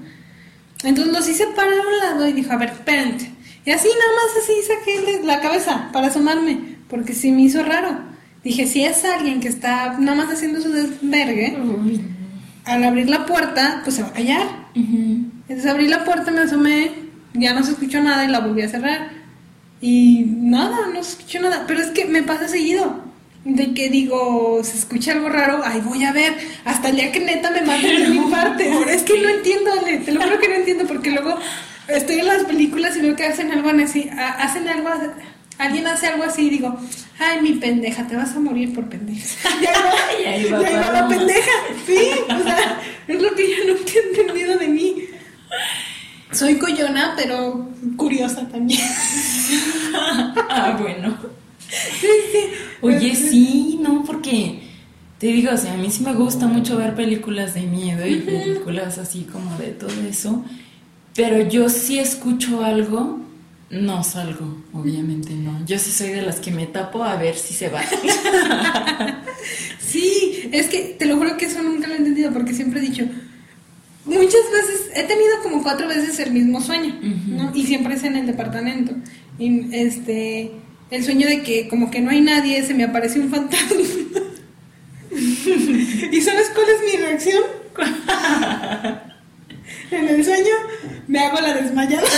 Entonces 0.85 1.13
los 1.13 1.29
hice 1.29 1.47
para 1.55 1.71
un 1.71 1.99
lado 2.01 2.29
y 2.29 2.33
dije, 2.33 2.53
a 2.53 2.57
ver, 2.57 2.71
espérate. 2.71 3.31
Y 3.65 3.71
así 3.71 3.89
nada 3.89 4.13
más 4.17 4.43
así 4.43 4.53
saqué 4.63 5.25
la 5.25 5.41
cabeza 5.41 5.91
para 5.93 6.07
asomarme, 6.07 6.77
porque 6.89 7.15
sí 7.15 7.31
me 7.31 7.43
hizo 7.43 7.63
raro. 7.63 8.01
Dije, 8.43 8.67
si 8.67 8.85
es 8.85 9.05
alguien 9.05 9.41
que 9.41 9.49
está 9.49 9.99
nada 9.99 10.17
más 10.17 10.33
haciendo 10.33 10.61
su 10.61 10.71
desvergue, 10.71 11.57
al 12.65 12.85
abrir 12.85 13.09
la 13.09 13.27
puerta, 13.27 13.81
pues 13.85 13.97
se 13.97 14.03
va 14.03 14.09
a 14.09 14.13
callar. 14.13 14.47
Entonces 14.75 15.67
abrí 15.67 15.89
la 15.89 16.05
puerta, 16.05 16.31
me 16.31 16.41
asomé, 16.41 16.93
ya 17.35 17.53
no 17.53 17.63
se 17.65 17.73
escuchó 17.73 18.01
nada 18.01 18.25
y 18.25 18.29
la 18.29 18.41
volví 18.41 18.63
a 18.63 18.69
cerrar. 18.69 19.11
Y 19.81 20.25
nada, 20.27 20.77
no 20.93 21.03
se 21.03 21.13
escuchó 21.13 21.41
nada. 21.41 21.65
Pero 21.67 21.81
es 21.81 21.91
que 21.91 22.05
me 22.07 22.23
pasa 22.23 22.49
seguido. 22.49 23.08
De 23.45 23.73
que 23.73 23.89
digo, 23.89 24.61
se 24.63 24.77
escucha 24.77 25.13
algo 25.13 25.29
raro, 25.29 25.63
ay, 25.65 25.81
voy 25.81 26.05
a 26.05 26.13
ver. 26.13 26.37
Hasta 26.65 26.91
el 26.91 26.97
día 26.97 27.13
que 27.13 27.21
neta 27.21 27.51
me 27.51 27.63
maten 27.63 28.03
de 28.03 28.09
mi 28.09 28.31
parte. 28.31 28.71
Es 28.91 29.03
que 29.03 29.21
no 29.21 29.29
entiendo, 29.29 29.71
Ale, 29.73 29.99
te 29.99 30.13
lo 30.13 30.21
juro 30.23 30.39
que 30.39 30.49
no 30.49 30.55
entiendo, 30.55 30.87
porque 30.87 31.11
luego 31.11 31.39
estoy 31.87 32.19
en 32.21 32.27
las 32.27 32.45
películas 32.45 32.97
y 32.97 33.01
veo 33.01 33.17
que 33.17 33.25
hacen 33.25 33.51
algo 33.51 33.71
así, 33.71 34.11
hacen 34.39 34.69
algo 34.69 34.91
alguien 35.59 35.87
hace 35.87 36.07
algo 36.07 36.25
así 36.25 36.47
y 36.47 36.51
digo, 36.51 36.77
ay, 37.19 37.43
mi 37.43 37.55
pendeja, 37.55 38.07
te 38.07 38.17
vas 38.17 38.35
a 38.35 38.41
morir 38.41 38.73
por 38.73 38.89
pendeja. 38.89 39.49
ya 39.63 39.73
no, 39.73 40.31
ahí 40.31 40.45
va, 40.51 40.63
ya 40.63 40.93
la 40.93 41.09
pendeja. 41.09 41.51
Sí, 41.87 42.11
o 42.25 42.43
sea, 42.43 42.81
es 43.07 43.23
lo 43.23 43.35
que 43.35 43.51
yo 43.51 43.75
nunca 43.75 43.93
he 43.93 44.09
entendido 44.09 44.57
de 44.57 44.69
mí. 44.69 45.05
Soy 46.31 46.59
coyona, 46.59 47.15
pero 47.17 47.69
curiosa 47.97 48.47
también. 48.49 48.81
ah, 50.49 50.77
bueno. 50.79 51.38
Sí, 51.69 52.07
sí. 52.33 52.39
Oye, 52.81 53.15
sí, 53.15 53.79
no, 53.83 54.05
porque 54.05 54.61
te 55.19 55.27
digo, 55.29 55.53
o 55.53 55.57
sea, 55.57 55.75
a 55.75 55.77
mí 55.77 55.91
sí 55.91 56.03
me 56.03 56.15
gusta 56.15 56.47
mucho 56.47 56.77
ver 56.77 56.95
películas 56.95 57.55
de 57.55 57.63
miedo 57.63 58.07
y 58.07 58.17
películas 58.17 58.99
así 58.99 59.23
como 59.31 59.57
de 59.59 59.69
todo 59.69 59.91
eso, 60.09 60.45
pero 61.15 61.49
yo 61.49 61.69
sí 61.69 61.99
escucho 61.99 62.65
algo, 62.65 63.19
no 63.71 64.05
salgo, 64.05 64.63
obviamente 64.73 65.35
no. 65.35 65.65
Yo 65.67 65.79
sí 65.79 65.91
soy 65.91 66.11
de 66.11 66.23
las 66.23 66.41
que 66.41 66.53
me 66.53 66.67
tapo 66.67 67.03
a 67.03 67.17
ver 67.17 67.35
si 67.37 67.53
se 67.53 67.69
va. 67.69 67.83
sí, 69.81 70.49
es 70.53 70.69
que 70.69 70.97
te 70.99 71.07
lo 71.07 71.17
juro 71.17 71.37
que 71.37 71.47
eso 71.47 71.63
nunca 71.63 71.89
lo 71.89 71.95
he 71.95 71.99
entendido 71.99 72.33
porque 72.33 72.55
siempre 72.55 72.79
he 72.79 72.83
dicho, 72.83 73.05
muchas 74.05 74.45
veces, 74.53 74.91
he 74.95 75.03
tenido 75.03 75.43
como 75.43 75.63
cuatro 75.63 75.89
veces 75.89 76.19
el 76.21 76.33
mismo 76.33 76.61
sueño, 76.61 76.97
¿no? 77.27 77.51
Y 77.55 77.67
siempre 77.67 77.95
es 77.95 78.05
en 78.05 78.17
el 78.17 78.27
departamento. 78.27 78.93
Y 79.39 79.75
este, 79.75 80.53
el 80.91 81.05
sueño 81.05 81.29
de 81.29 81.43
que 81.43 81.69
como 81.69 81.91
que 81.91 82.01
no 82.01 82.11
hay 82.11 82.21
nadie, 82.21 82.65
se 82.65 82.75
me 82.75 82.85
aparece 82.85 83.19
un 83.21 83.31
fantasma. 83.31 83.77
¿Y 85.11 86.21
sabes 86.21 86.51
cuál 86.55 86.67
es 86.69 86.83
mi 86.85 86.97
reacción? 87.01 87.43
en 89.91 90.09
el 90.09 90.25
sueño 90.25 90.55
me 91.07 91.21
hago 91.21 91.41
la 91.41 91.55
desmayada. 91.55 92.07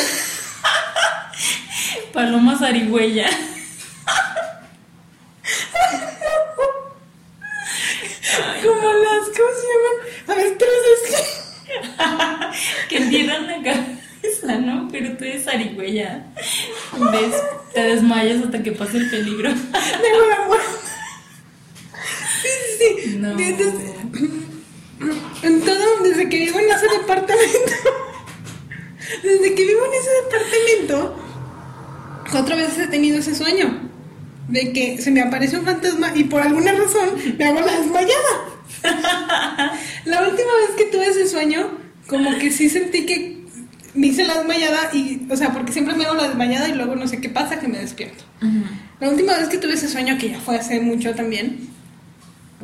Paloma 2.12 2.58
zarigüeya. 2.58 3.30
Como 8.62 8.92
las, 8.92 9.28
¿cómo 9.36 9.50
se 9.56 9.66
llaman? 9.70 9.96
A 10.28 10.34
ver, 10.34 10.58
tres 10.58 10.70
que 12.88 12.96
entierran 12.96 13.46
la 13.46 13.62
cabeza, 13.62 14.58
¿no? 14.58 14.88
Pero 14.90 15.16
tú 15.16 15.24
eres 15.24 15.44
zarigüeya. 15.44 16.26
Te 17.80 17.86
desmayas 17.86 18.44
hasta 18.44 18.62
que 18.62 18.72
pase 18.72 18.98
el 18.98 19.08
peligro. 19.08 19.48
Tengo 20.02 20.28
la 20.28 20.46
muerte. 20.46 20.66
No. 23.16 23.38
en 25.42 25.60
todo, 25.62 26.02
desde 26.02 26.28
que 26.28 26.38
vivo 26.40 26.58
en 26.58 26.70
ese 26.70 26.86
departamento, 26.98 27.72
desde 29.22 29.54
que 29.54 29.64
vivo 29.64 29.80
en 29.86 29.92
ese 29.94 30.10
departamento, 30.24 31.16
cuatro 32.30 32.56
veces 32.56 32.78
he 32.80 32.86
tenido 32.88 33.18
ese 33.18 33.34
sueño 33.34 33.90
de 34.48 34.74
que 34.74 34.98
se 35.00 35.10
me 35.10 35.22
aparece 35.22 35.58
un 35.58 35.64
fantasma 35.64 36.12
y 36.14 36.24
por 36.24 36.42
alguna 36.42 36.72
razón 36.72 37.08
me 37.38 37.46
hago 37.46 37.60
la 37.62 37.80
desmayada. 37.80 38.34
la 40.04 40.28
última 40.28 40.52
vez 40.66 40.76
que 40.76 40.84
tuve 40.84 41.06
ese 41.06 41.26
sueño, 41.26 41.78
como 42.06 42.38
que 42.38 42.50
sí 42.50 42.68
sentí 42.68 43.06
que 43.06 43.39
me 43.94 44.08
hice 44.08 44.24
la 44.24 44.38
desmayada 44.38 44.90
y, 44.92 45.26
o 45.30 45.36
sea, 45.36 45.52
porque 45.52 45.72
siempre 45.72 45.94
me 45.94 46.04
hago 46.04 46.14
la 46.14 46.28
desmayada 46.28 46.68
y 46.68 46.74
luego 46.74 46.96
no 46.96 47.08
sé 47.08 47.20
qué 47.20 47.28
pasa 47.28 47.60
que 47.60 47.68
me 47.68 47.78
despierto. 47.78 48.24
La 49.00 49.08
última 49.08 49.36
vez 49.36 49.48
que 49.48 49.58
tuve 49.58 49.74
ese 49.74 49.88
sueño, 49.88 50.18
que 50.18 50.30
ya 50.30 50.40
fue 50.40 50.56
hace 50.56 50.80
mucho 50.80 51.14
también, 51.14 51.68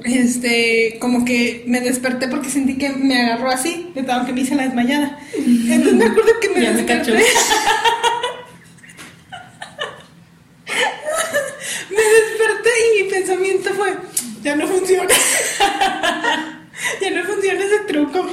este, 0.05 0.99
como 1.01 1.25
que 1.25 1.65
me 1.67 1.81
desperté 1.81 2.29
porque 2.29 2.51
sentí 2.51 2.77
que 2.77 2.91
me 2.91 3.23
agarró 3.23 3.51
así, 3.51 3.93
aunque 4.09 4.33
me 4.33 4.43
hice 4.43 4.55
la 4.55 4.63
desmayada. 4.65 5.19
Entonces 5.35 5.95
me 5.95 6.05
acuerdo 6.05 6.33
que 6.41 6.51
me 6.51 6.73
desperté. 6.73 7.13
Me, 7.13 7.19
me 11.91 12.03
desperté 12.03 12.71
y 12.79 13.03
mi 13.03 13.11
pensamiento 13.11 13.75
fue, 13.75 13.97
ya 14.43 14.55
no 14.55 14.67
funciona. 14.67 15.09
ya 17.01 17.11
no 17.11 17.25
funciona 17.25 17.65
ese 17.65 17.79
truco. 17.89 18.29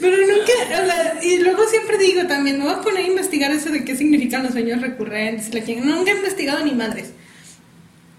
Pero 0.00 0.16
nunca, 0.16 0.82
o 0.82 0.86
sea, 0.86 1.18
y 1.22 1.38
luego 1.38 1.62
siempre 1.68 1.98
digo 1.98 2.26
también, 2.26 2.58
me 2.58 2.64
voy 2.64 2.74
a 2.74 2.80
poner 2.80 3.04
a 3.04 3.08
investigar 3.08 3.50
eso 3.52 3.70
de 3.70 3.84
qué 3.84 3.96
significan 3.96 4.42
los 4.42 4.52
sueños 4.52 4.80
recurrentes. 4.80 5.50
Nunca 5.84 6.10
he 6.10 6.16
investigado 6.16 6.64
ni 6.64 6.72
madres. 6.72 7.12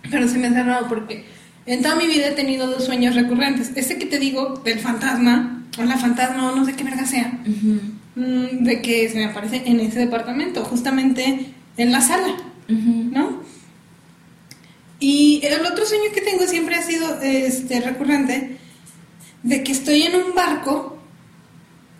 Pero 0.09 0.27
se 0.27 0.37
me 0.37 0.47
ha 0.47 0.53
cerrado 0.53 0.87
porque 0.87 1.25
en 1.65 1.81
toda 1.81 1.95
mi 1.95 2.07
vida 2.07 2.27
he 2.27 2.31
tenido 2.31 2.67
dos 2.67 2.85
sueños 2.85 3.15
recurrentes. 3.15 3.71
Este 3.75 3.97
que 3.97 4.05
te 4.05 4.19
digo 4.19 4.61
del 4.63 4.79
fantasma, 4.79 5.65
o 5.77 5.83
la 5.83 5.97
fantasma, 5.97 6.51
o 6.51 6.55
no 6.55 6.65
sé 6.65 6.73
qué 6.75 6.83
verga 6.83 7.05
sea, 7.05 7.31
mm, 8.15 8.63
de 8.63 8.81
que 8.81 9.09
se 9.09 9.17
me 9.17 9.25
aparece 9.25 9.63
en 9.65 9.79
ese 9.79 9.99
departamento, 9.99 10.63
justamente 10.65 11.45
en 11.77 11.91
la 11.91 12.01
sala, 12.01 12.35
¿no? 12.67 13.43
Y 14.99 15.41
el 15.43 15.65
otro 15.65 15.85
sueño 15.85 16.11
que 16.13 16.21
tengo 16.21 16.45
siempre 16.45 16.75
ha 16.75 16.81
sido 16.81 17.21
este, 17.21 17.79
recurrente, 17.81 18.57
de 19.43 19.63
que 19.63 19.71
estoy 19.71 20.03
en 20.03 20.15
un 20.15 20.35
barco 20.35 20.98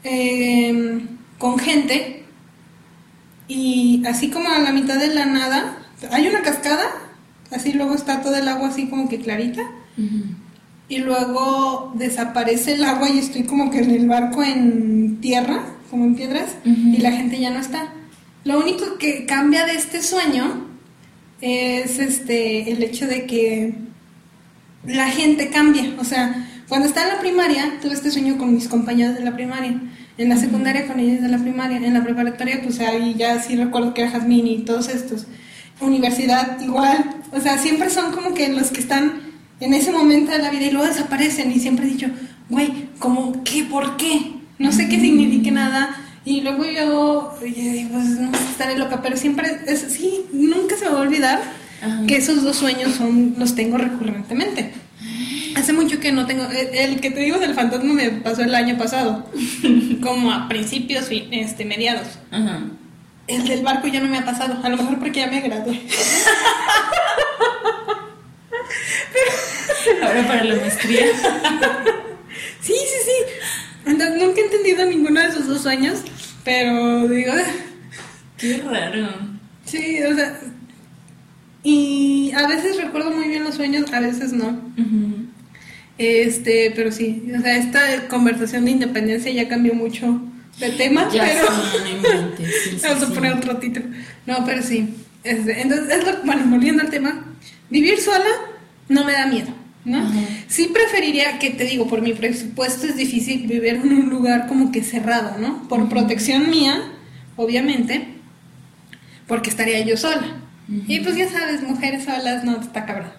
em, 0.04 1.08
con 1.38 1.58
gente 1.60 2.24
y 3.48 4.04
así 4.08 4.30
como 4.30 4.50
a 4.50 4.60
la 4.60 4.72
mitad 4.72 5.00
de 5.00 5.14
la 5.14 5.26
nada 5.26 5.78
hay 6.12 6.28
una 6.28 6.42
cascada 6.42 6.86
así 7.52 7.74
luego 7.74 7.96
está 7.96 8.22
todo 8.22 8.36
el 8.36 8.48
agua 8.48 8.70
así 8.70 8.88
como 8.88 9.10
que 9.10 9.20
clarita. 9.20 9.62
Y 10.88 11.00
luego 11.00 11.94
desaparece 11.96 12.74
el 12.74 12.84
agua 12.84 13.10
y 13.10 13.20
estoy 13.20 13.44
como 13.44 13.70
que 13.70 13.80
en 13.80 13.92
el 13.92 14.08
barco 14.08 14.44
en 14.44 15.20
tierra, 15.22 15.64
como 15.92 16.06
en 16.06 16.16
piedras, 16.16 16.56
y 16.66 16.98
la 16.98 17.12
gente 17.12 17.40
ya 17.40 17.52
no 17.52 17.60
está. 17.60 17.94
Lo 18.44 18.60
único 18.60 18.98
que 18.98 19.26
cambia 19.26 19.66
de 19.66 19.74
este 19.74 20.02
sueño 20.02 20.66
es 21.42 22.00
este 22.00 22.72
el 22.72 22.82
hecho 22.82 23.06
de 23.08 23.26
que 23.28 23.74
la 24.86 25.10
gente 25.10 25.50
cambia. 25.50 25.94
O 26.00 26.04
sea, 26.04 26.49
cuando 26.70 26.88
estaba 26.88 27.08
en 27.08 27.16
la 27.16 27.20
primaria, 27.20 27.80
tuve 27.82 27.94
este 27.94 28.12
sueño 28.12 28.38
con 28.38 28.54
mis 28.54 28.68
compañeros 28.68 29.16
de 29.16 29.24
la 29.24 29.34
primaria. 29.34 29.82
En 30.20 30.30
la 30.30 30.38
secundaria 30.38 30.86
con 30.86 31.00
ellos 31.00 31.22
de 31.22 31.28
la 31.28 31.40
primaria. 31.40 31.78
En 31.78 31.94
la 31.94 32.04
preparatoria, 32.04 32.62
pues 32.62 32.80
ahí 32.80 33.16
ya 33.18 33.42
sí 33.42 33.56
recuerdo 33.56 33.94
que 33.94 34.04
era 34.04 34.12
Jazmín 34.12 34.46
y 34.46 34.60
todos 34.60 34.88
estos 34.88 35.26
universidad 35.82 36.60
igual. 36.62 37.16
O 37.32 37.40
sea, 37.40 37.58
siempre 37.58 37.90
son 37.90 38.12
como 38.12 38.36
que 38.36 38.50
los 38.50 38.70
que 38.70 38.82
están 38.82 39.22
en 39.60 39.74
ese 39.74 39.92
momento 39.92 40.32
de 40.32 40.40
la 40.40 40.52
vida 40.52 40.66
y 40.66 40.72
luego 40.72 40.88
desaparecen. 40.88 41.52
Y 41.52 41.60
siempre 41.60 41.88
he 41.88 41.90
dicho, 41.90 42.08
güey, 42.50 42.90
como 43.00 43.44
qué, 43.44 43.64
por 43.64 43.98
qué. 43.98 44.34
No 44.60 44.72
sé 44.72 44.90
qué 44.90 45.00
signifique 45.00 45.52
nada. 45.52 45.96
Y 46.24 46.42
luego 46.42 46.66
yo, 46.66 47.36
pues 47.40 48.20
no 48.20 48.32
estaré 48.52 48.78
loca, 48.78 49.02
pero 49.02 49.18
siempre, 49.18 49.62
es, 49.66 49.80
sí, 49.90 50.26
nunca 50.32 50.76
se 50.76 50.86
me 50.86 50.92
va 50.92 51.00
a 51.00 51.02
olvidar 51.02 51.42
que 52.08 52.18
esos 52.18 52.44
dos 52.44 52.58
sueños 52.58 52.94
son 52.94 53.36
los 53.38 53.56
tengo 53.56 53.78
recurrentemente. 53.78 54.74
Hace 55.56 55.74
mucho 55.74 56.00
que 56.00 56.12
no 56.12 56.26
tengo, 56.26 56.46
el, 56.46 57.00
que 57.02 57.12
te 57.12 57.20
digo 57.22 57.40
del 57.40 57.54
fantasma 57.54 57.94
me 57.94 58.10
pasó 58.12 58.42
el 58.44 58.54
año 58.56 58.78
pasado, 58.78 59.26
como 60.02 60.32
a 60.32 60.48
principios, 60.48 61.08
este, 61.10 61.66
mediados. 61.66 62.08
Ajá. 62.32 62.62
El 63.28 63.48
del 63.48 63.62
barco 63.64 63.88
ya 63.88 64.00
no 64.00 64.10
me 64.10 64.18
ha 64.18 64.26
pasado, 64.26 64.60
a 64.64 64.70
lo 64.70 64.78
mejor 64.78 64.98
porque 65.00 65.20
ya 65.20 65.28
me 65.28 65.42
gradué. 65.42 65.82
Ahora 70.02 70.28
para 70.28 70.44
la 70.44 70.56
maestría. 70.56 71.06
sí, 72.62 72.74
sí, 72.74 73.00
sí. 73.06 73.12
Entonces, 73.86 74.22
nunca 74.22 74.42
he 74.42 74.46
entendido 74.46 74.86
ninguno 74.86 75.22
de 75.22 75.28
esos 75.28 75.48
dos 75.48 75.62
sueños, 75.62 76.00
pero 76.44 77.08
digo... 77.08 77.34
Qué 78.38 78.64
raro. 78.68 79.10
Sí, 79.66 80.02
o 80.04 80.16
sea... 80.16 80.40
Y 81.64 82.32
a 82.32 82.48
veces 82.48 82.78
recuerdo 82.78 83.12
muy 83.12 83.28
bien 83.28 83.44
los 83.44 83.56
sueños, 83.56 83.92
a 83.92 84.00
veces 84.00 84.32
no. 84.32 84.60
Este, 86.00 86.72
pero 86.78 86.94
sí, 86.94 87.30
o 87.38 87.42
sea, 87.42 87.58
esta 87.58 88.08
conversación 88.08 88.64
de 88.64 88.72
independencia 88.72 89.34
ya 89.34 89.50
cambió 89.50 89.74
mucho 89.74 90.22
de 90.58 90.70
tema, 90.72 91.10
pero 91.12 91.46
vamos 92.84 93.04
a 93.04 93.14
poner 93.14 93.34
otro 93.34 93.58
título. 93.58 93.88
No, 94.26 94.46
pero 94.46 94.64
sí. 94.64 94.96
entonces, 95.26 95.98
es 95.98 96.06
lo, 96.06 96.24
bueno, 96.24 96.44
volviendo 96.48 96.84
al 96.84 96.90
tema, 96.90 97.26
vivir 97.70 98.00
sola 98.00 98.30
no 98.88 99.04
me 99.04 99.12
da 99.12 99.26
miedo, 99.26 99.50
¿no? 99.84 100.10
Sí 100.48 100.70
preferiría 100.74 101.38
que 101.38 101.50
te 101.50 101.66
digo, 101.66 101.86
por 101.86 102.02
mi 102.02 102.14
presupuesto 102.14 102.88
es 102.88 102.96
difícil 102.96 103.46
vivir 103.46 103.74
en 103.74 103.92
un 103.92 104.10
lugar 104.10 104.48
como 104.48 104.72
que 104.72 104.82
cerrado, 104.84 105.38
¿no? 105.38 105.68
Por 105.68 105.90
protección 105.90 106.50
mía, 106.50 106.82
obviamente, 107.36 108.08
porque 109.28 109.50
estaría 109.50 109.82
yo 109.82 109.98
sola. 109.98 110.38
Y 110.88 111.02
pues 111.02 111.18
ya 111.18 111.28
sabes, 111.28 111.62
mujeres 111.62 112.06
solas, 112.06 112.46
no, 112.46 112.62
está 112.62 112.86
cabrón. 112.86 113.19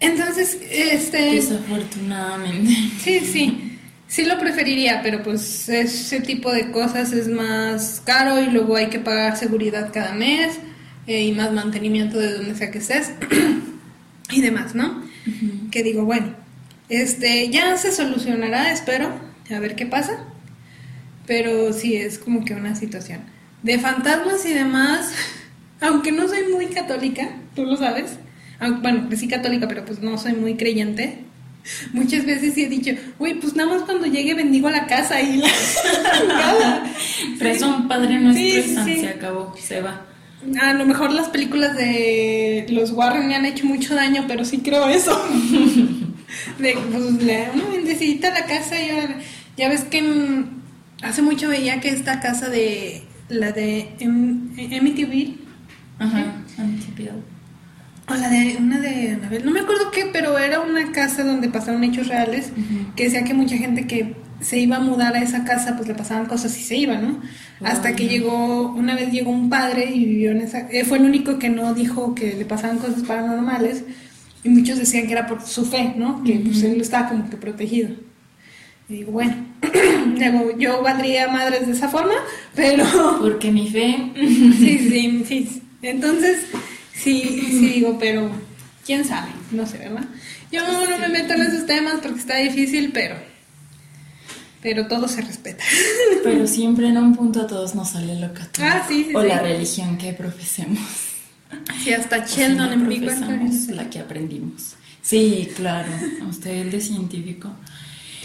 Entonces, 0.00 0.58
este... 0.70 1.34
Desafortunadamente. 1.34 2.72
Sí, 2.98 3.20
sí. 3.20 3.78
Sí 4.08 4.24
lo 4.24 4.40
preferiría, 4.40 5.02
pero 5.02 5.22
pues 5.22 5.68
ese 5.68 6.20
tipo 6.20 6.50
de 6.52 6.72
cosas 6.72 7.12
es 7.12 7.28
más 7.28 8.02
caro 8.04 8.42
y 8.42 8.46
luego 8.50 8.74
hay 8.74 8.88
que 8.88 8.98
pagar 8.98 9.36
seguridad 9.36 9.92
cada 9.92 10.14
mes 10.14 10.58
eh, 11.06 11.22
y 11.22 11.32
más 11.32 11.52
mantenimiento 11.52 12.18
de 12.18 12.32
donde 12.32 12.56
sea 12.56 12.72
que 12.72 12.78
estés 12.78 13.12
y 14.32 14.40
demás, 14.40 14.74
¿no? 14.74 15.04
Que 15.70 15.84
digo, 15.84 16.04
bueno, 16.04 16.34
este 16.88 17.50
ya 17.50 17.76
se 17.76 17.92
solucionará, 17.92 18.72
espero, 18.72 19.12
a 19.54 19.58
ver 19.60 19.76
qué 19.76 19.86
pasa. 19.86 20.24
Pero 21.26 21.72
sí 21.72 21.94
es 21.94 22.18
como 22.18 22.44
que 22.44 22.54
una 22.54 22.74
situación 22.74 23.20
de 23.62 23.78
fantasmas 23.78 24.44
y 24.44 24.54
demás, 24.54 25.12
aunque 25.80 26.10
no 26.10 26.26
soy 26.26 26.48
muy 26.52 26.66
católica, 26.66 27.28
tú 27.54 27.64
lo 27.64 27.76
sabes. 27.76 28.18
Bueno, 28.80 29.08
sí 29.16 29.26
católica, 29.28 29.66
pero 29.68 29.84
pues 29.84 30.00
no 30.00 30.16
soy 30.18 30.32
muy 30.34 30.54
creyente 30.56 31.24
Muchas 31.92 32.24
veces 32.24 32.56
he 32.56 32.68
dicho, 32.68 32.92
uy, 33.18 33.34
pues 33.34 33.54
nada 33.54 33.70
más 33.74 33.82
cuando 33.82 34.06
llegue 34.06 34.34
bendigo 34.34 34.68
a 34.68 34.70
la 34.70 34.86
casa 34.86 35.20
y 35.20 35.36
la... 35.36 35.48
Un 37.66 37.88
Padre 37.88 38.18
Nuestro 38.18 38.84
se 38.84 39.08
acabó, 39.08 39.54
se 39.58 39.80
va. 39.82 40.06
A 40.62 40.72
lo 40.72 40.86
mejor 40.86 41.12
las 41.12 41.28
películas 41.28 41.76
de 41.76 42.64
los 42.70 42.92
Warren 42.92 43.28
me 43.28 43.34
han 43.34 43.44
hecho 43.44 43.66
mucho 43.66 43.94
daño, 43.94 44.24
pero 44.26 44.44
sí 44.46 44.58
creo 44.58 44.88
eso. 44.88 45.12
de, 46.58 46.78
pues, 46.90 47.22
le- 47.22 47.50
una 47.52 47.64
bendecita 47.70 48.30
la 48.30 48.46
casa. 48.46 48.76
Ya, 48.80 49.18
ya 49.58 49.68
ves 49.68 49.82
que 49.84 49.98
en- 49.98 50.62
hace 51.02 51.20
mucho 51.20 51.48
veía 51.50 51.80
que 51.80 51.90
esta 51.90 52.20
casa 52.20 52.48
de 52.48 53.02
la 53.28 53.52
de 53.52 53.90
Amityville 54.78 55.36
Ajá, 55.98 56.36
Amityville. 56.56 57.10
O 58.10 58.14
la 58.14 58.28
de 58.28 58.56
una 58.58 58.78
de 58.80 59.10
Annabelle, 59.12 59.44
no 59.44 59.50
me 59.52 59.60
acuerdo 59.60 59.90
qué, 59.90 60.06
pero 60.12 60.38
era 60.38 60.60
una 60.60 60.92
casa 60.92 61.22
donde 61.24 61.48
pasaron 61.48 61.84
hechos 61.84 62.08
reales 62.08 62.50
Ujú. 62.52 62.94
que 62.96 63.04
decía 63.04 63.24
que 63.24 63.34
mucha 63.34 63.56
gente 63.56 63.86
que 63.86 64.14
se 64.40 64.58
iba 64.58 64.76
a 64.76 64.80
mudar 64.80 65.14
a 65.16 65.22
esa 65.22 65.44
casa, 65.44 65.76
pues 65.76 65.86
le 65.86 65.94
pasaban 65.94 66.26
cosas 66.26 66.56
y 66.58 66.62
se 66.62 66.76
iba, 66.76 66.96
¿no? 66.96 67.20
Hasta 67.62 67.94
que 67.94 68.08
llegó, 68.08 68.72
una 68.72 68.94
vez 68.94 69.12
llegó 69.12 69.30
un 69.30 69.50
padre 69.50 69.90
y 69.94 70.04
vivió 70.04 70.30
en 70.30 70.40
esa, 70.40 70.60
eh, 70.70 70.84
fue 70.84 70.96
el 70.98 71.04
único 71.04 71.38
que 71.38 71.50
no 71.50 71.74
dijo 71.74 72.14
que 72.14 72.34
le 72.34 72.44
pasaban 72.46 72.78
cosas 72.78 73.02
paranormales 73.02 73.84
y 74.42 74.48
muchos 74.48 74.78
decían 74.78 75.06
que 75.06 75.12
era 75.12 75.26
por 75.26 75.42
su 75.42 75.66
fe, 75.66 75.92
¿no? 75.96 76.24
Que 76.24 76.34
pues 76.42 76.58
Ujú. 76.58 76.66
él 76.68 76.80
estaba 76.80 77.08
como 77.10 77.28
que 77.28 77.36
protegido. 77.36 77.90
Y 78.88 78.94
digo, 78.94 79.12
bueno, 79.12 79.34
digo, 80.18 80.56
yo 80.58 80.82
valdría 80.82 81.28
madres 81.28 81.66
de 81.66 81.72
esa 81.74 81.88
forma, 81.88 82.14
pero 82.56 82.84
Porque 83.20 83.52
mi 83.52 83.68
fe. 83.68 84.10
sí, 84.16 84.78
sí, 84.88 85.24
sí. 85.28 85.62
Entonces, 85.82 86.46
sí, 87.02 87.22
sí 87.50 87.68
digo, 87.74 87.98
pero 87.98 88.30
quién 88.84 89.04
sabe, 89.04 89.30
no 89.50 89.66
sé, 89.66 89.78
¿verdad? 89.78 90.04
Yo 90.52 90.62
no 90.66 90.98
me 90.98 91.08
meto 91.08 91.34
en 91.34 91.42
esos 91.42 91.66
temas 91.66 91.94
porque 92.02 92.20
está 92.20 92.36
difícil, 92.36 92.90
pero 92.92 93.16
pero 94.62 94.86
todo 94.88 95.08
se 95.08 95.22
respeta. 95.22 95.64
Pero 96.22 96.46
siempre 96.46 96.88
en 96.88 96.98
un 96.98 97.16
punto 97.16 97.40
a 97.40 97.46
todos 97.46 97.74
nos 97.74 97.90
sale 97.90 98.20
lo 98.20 98.34
católico. 98.34 98.62
Ah, 98.76 98.84
sí, 98.86 99.06
sí, 99.08 99.14
O 99.14 99.22
sí. 99.22 99.28
la 99.28 99.38
religión 99.40 99.96
que 99.96 100.12
profesemos. 100.12 100.82
Sí, 101.82 101.94
hasta 101.94 102.18
O 102.18 102.26
si 102.28 102.40
Sheldon 102.40 102.66
no 102.66 102.72
en 102.74 102.80
Theory. 102.80 103.74
la 103.74 103.88
que 103.88 104.00
aprendimos. 104.00 104.74
Sí, 105.00 105.48
claro. 105.56 105.90
Usted 106.28 106.50
el 106.50 106.70
de 106.70 106.80
científico. 106.82 107.50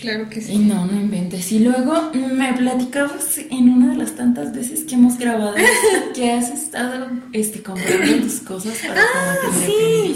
Claro 0.01 0.29
que 0.29 0.39
Y 0.39 0.43
sí. 0.43 0.57
no, 0.57 0.85
no 0.85 0.93
inventes. 0.99 1.51
Y 1.51 1.59
luego 1.59 2.11
me 2.13 2.53
platicabas 2.53 3.37
en 3.37 3.69
una 3.69 3.91
de 3.91 3.97
las 3.97 4.15
tantas 4.15 4.53
veces 4.53 4.81
que 4.83 4.95
hemos 4.95 5.17
grabado 5.17 5.55
que 6.13 6.31
has 6.31 6.49
estado 6.49 7.07
este, 7.33 7.61
comprando 7.63 8.17
tus 8.23 8.41
cosas 8.41 8.77
para 8.85 9.01
Ah, 9.01 9.35
cuando 9.41 9.59
te 9.59 9.65
sí. 9.65 10.15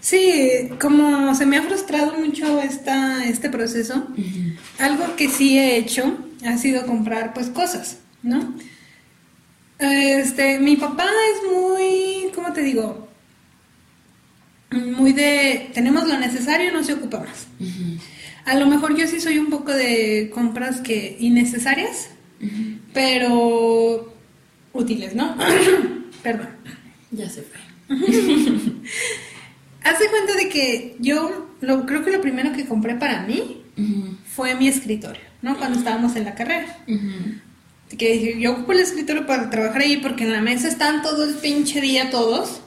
Sí, 0.00 0.68
como 0.80 1.34
se 1.34 1.46
me 1.46 1.56
ha 1.58 1.62
frustrado 1.62 2.18
mucho 2.18 2.60
esta, 2.60 3.24
este 3.24 3.48
proceso, 3.50 4.06
algo 4.80 5.14
que 5.16 5.28
sí 5.28 5.58
he 5.58 5.76
hecho 5.76 6.16
ha 6.44 6.58
sido 6.58 6.84
comprar 6.86 7.32
pues 7.34 7.48
cosas, 7.50 7.98
¿no? 8.22 8.54
Este, 9.78 10.58
mi 10.58 10.76
papá 10.76 11.04
es 11.04 11.52
muy, 11.52 12.32
¿cómo 12.34 12.52
te 12.52 12.62
digo? 12.62 13.08
Muy 14.72 15.12
de, 15.12 15.70
tenemos 15.74 16.08
lo 16.08 16.18
necesario, 16.18 16.72
no 16.72 16.82
se 16.82 16.94
ocupa 16.94 17.20
más. 17.20 17.46
Ujú. 17.60 17.91
A 18.44 18.56
lo 18.56 18.66
mejor 18.66 18.96
yo 18.96 19.06
sí 19.06 19.20
soy 19.20 19.38
un 19.38 19.50
poco 19.50 19.72
de 19.72 20.30
compras 20.34 20.80
que 20.80 21.16
innecesarias, 21.20 22.10
pero 22.92 24.12
útiles, 24.72 25.14
¿no? 25.14 25.36
Perdón. 26.22 26.48
Ya 27.10 27.28
se 27.28 27.42
fue. 27.42 27.58
Hace 29.84 30.08
cuenta 30.08 30.34
de 30.36 30.48
que 30.48 30.96
yo 30.98 31.50
lo, 31.60 31.86
creo 31.86 32.04
que 32.04 32.10
lo 32.10 32.20
primero 32.20 32.52
que 32.52 32.66
compré 32.66 32.94
para 32.94 33.22
mí 33.22 33.62
fue 34.34 34.54
mi 34.54 34.68
escritorio, 34.68 35.22
¿no? 35.40 35.56
Cuando 35.58 35.78
estábamos 35.78 36.16
en 36.16 36.24
la 36.24 36.34
carrera. 36.34 36.78
Que 37.96 38.12
dije, 38.12 38.40
yo 38.40 38.52
ocupo 38.52 38.72
el 38.72 38.80
escritorio 38.80 39.26
para 39.26 39.50
trabajar 39.50 39.82
ahí 39.82 39.98
porque 39.98 40.24
en 40.24 40.32
la 40.32 40.40
mesa 40.40 40.68
están 40.68 41.02
todo 41.02 41.24
el 41.24 41.34
pinche 41.34 41.80
día 41.80 42.10
todos, 42.10 42.62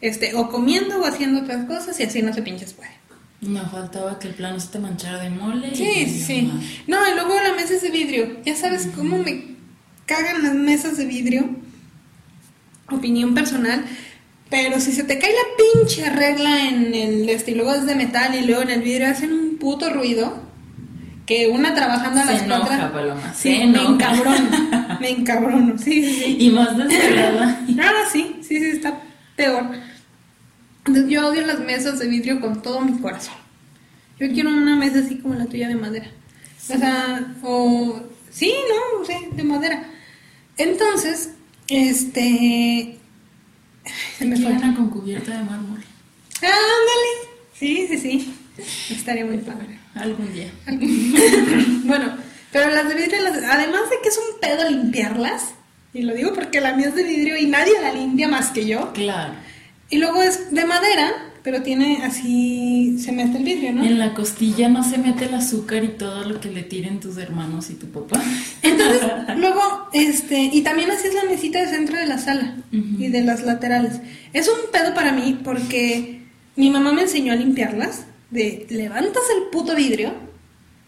este, 0.00 0.34
o 0.34 0.48
comiendo 0.48 1.00
o 1.00 1.06
haciendo 1.06 1.42
otras 1.42 1.66
cosas 1.66 1.98
y 2.00 2.02
así 2.02 2.22
no 2.22 2.32
se 2.32 2.42
pinches 2.42 2.72
puede. 2.72 2.97
No 3.40 3.64
faltaba 3.68 4.18
que 4.18 4.28
el 4.28 4.34
plano 4.34 4.58
se 4.58 4.68
te 4.68 4.78
manchara 4.80 5.18
de 5.20 5.30
mole. 5.30 5.68
y 5.72 5.76
Sí, 5.76 5.84
ya 6.20 6.26
sí. 6.26 6.50
No, 6.88 6.96
y 7.08 7.14
luego 7.14 7.34
la 7.40 7.54
mesa 7.54 7.74
es 7.74 7.82
de 7.82 7.90
vidrio. 7.90 8.38
Ya 8.44 8.56
sabes 8.56 8.88
cómo 8.96 9.18
me 9.18 9.54
cagan 10.06 10.42
las 10.42 10.54
mesas 10.54 10.96
de 10.96 11.04
vidrio. 11.06 11.48
Opinión 12.90 13.34
personal. 13.34 13.84
Pero 14.50 14.80
si 14.80 14.92
se 14.92 15.04
te 15.04 15.18
cae 15.18 15.30
la 15.30 15.64
pinche 15.82 16.08
regla 16.10 16.68
en 16.68 16.94
el 16.94 17.28
este 17.28 17.50
y 17.50 17.54
luego 17.54 17.74
es 17.74 17.84
de 17.86 17.94
metal 17.94 18.34
y 18.34 18.46
luego 18.46 18.62
en 18.62 18.70
el 18.70 18.82
vidrio 18.82 19.08
hacen 19.08 19.32
un 19.32 19.58
puto 19.58 19.90
ruido. 19.90 20.46
Que 21.26 21.46
una 21.48 21.74
trabajando 21.74 22.22
a 22.22 22.24
las 22.24 22.42
enoja. 22.42 22.90
Paloma, 22.90 23.34
Sí, 23.34 23.52
se 23.52 23.58
me 23.58 23.64
enoja. 23.64 23.92
encabrono. 23.92 24.98
Me 25.00 25.10
encabrono. 25.10 25.78
Sí, 25.78 26.02
sí, 26.02 26.22
sí. 26.24 26.36
Y 26.40 26.50
más 26.50 26.76
desesperada. 26.76 27.60
Ah, 27.80 27.92
sí, 28.10 28.36
sí, 28.40 28.58
sí, 28.58 28.64
está 28.70 28.98
peor. 29.36 29.64
Entonces, 30.88 31.10
yo 31.12 31.28
odio 31.28 31.46
las 31.46 31.60
mesas 31.60 31.98
de 31.98 32.08
vidrio 32.08 32.40
con 32.40 32.60
todo 32.62 32.80
mi 32.80 32.98
corazón. 33.00 33.34
Yo 34.18 34.26
quiero 34.32 34.50
una 34.50 34.74
mesa 34.76 34.98
así 35.00 35.18
como 35.18 35.34
la 35.34 35.46
tuya 35.46 35.68
de 35.68 35.76
madera. 35.76 36.08
O 36.62 36.76
sea, 36.78 37.34
o... 37.42 38.00
Sí, 38.30 38.52
no, 38.68 39.04
sí, 39.04 39.14
de 39.32 39.44
madera. 39.44 39.84
Entonces, 40.56 41.30
este... 41.68 42.98
Se 44.18 44.24
me 44.26 44.36
fue. 44.36 44.52
Una 44.52 44.74
con 44.74 44.90
cubierta 44.90 45.36
de 45.38 45.44
mármol. 45.44 45.82
Ah, 46.42 46.46
ándale. 46.46 47.32
Sí, 47.54 47.86
sí, 47.88 47.98
sí. 47.98 48.34
Estaría 48.90 49.24
muy 49.24 49.38
padre. 49.38 49.78
Algún 49.94 50.32
día. 50.32 50.50
bueno, 51.84 52.16
pero 52.52 52.70
las 52.70 52.88
de 52.88 52.94
vidrio, 52.96 53.22
las- 53.22 53.42
además 53.44 53.88
de 53.90 53.96
que 54.02 54.08
es 54.08 54.18
un 54.18 54.40
pedo 54.40 54.68
limpiarlas, 54.68 55.54
y 55.94 56.02
lo 56.02 56.14
digo 56.14 56.34
porque 56.34 56.60
la 56.60 56.74
mía 56.74 56.88
es 56.88 56.94
de 56.96 57.02
vidrio 57.04 57.36
y 57.38 57.46
nadie 57.46 57.72
la 57.80 57.92
limpia 57.92 58.28
más 58.28 58.50
que 58.50 58.66
yo, 58.66 58.92
Claro. 58.92 59.32
Y 59.90 59.98
luego 59.98 60.22
es 60.22 60.50
de 60.52 60.64
madera, 60.64 61.10
pero 61.42 61.62
tiene 61.62 62.00
así, 62.04 62.98
se 63.02 63.12
mete 63.12 63.38
el 63.38 63.44
vidrio, 63.44 63.72
¿no? 63.72 63.84
En 63.84 63.98
la 63.98 64.12
costilla 64.12 64.68
no 64.68 64.82
se 64.84 64.98
mete 64.98 65.26
el 65.26 65.34
azúcar 65.34 65.82
y 65.84 65.88
todo 65.88 66.24
lo 66.24 66.40
que 66.40 66.50
le 66.50 66.62
tiren 66.62 67.00
tus 67.00 67.16
hermanos 67.16 67.70
y 67.70 67.74
tu 67.74 67.86
papá. 67.90 68.22
Entonces, 68.62 69.00
luego, 69.38 69.60
este, 69.92 70.38
y 70.52 70.60
también 70.62 70.90
así 70.90 71.08
es 71.08 71.14
la 71.14 71.24
mesita 71.24 71.60
de 71.60 71.68
centro 71.68 71.96
de 71.96 72.06
la 72.06 72.18
sala 72.18 72.56
y 72.70 73.08
de 73.08 73.22
las 73.22 73.44
laterales. 73.44 74.00
Es 74.32 74.48
un 74.48 74.70
pedo 74.72 74.92
para 74.94 75.12
mí 75.12 75.38
porque 75.42 76.22
mi 76.56 76.70
mamá 76.70 76.92
me 76.92 77.02
enseñó 77.02 77.32
a 77.32 77.36
limpiarlas, 77.36 78.04
de 78.30 78.66
levantas 78.68 79.22
el 79.36 79.44
puto 79.50 79.74
vidrio, 79.74 80.12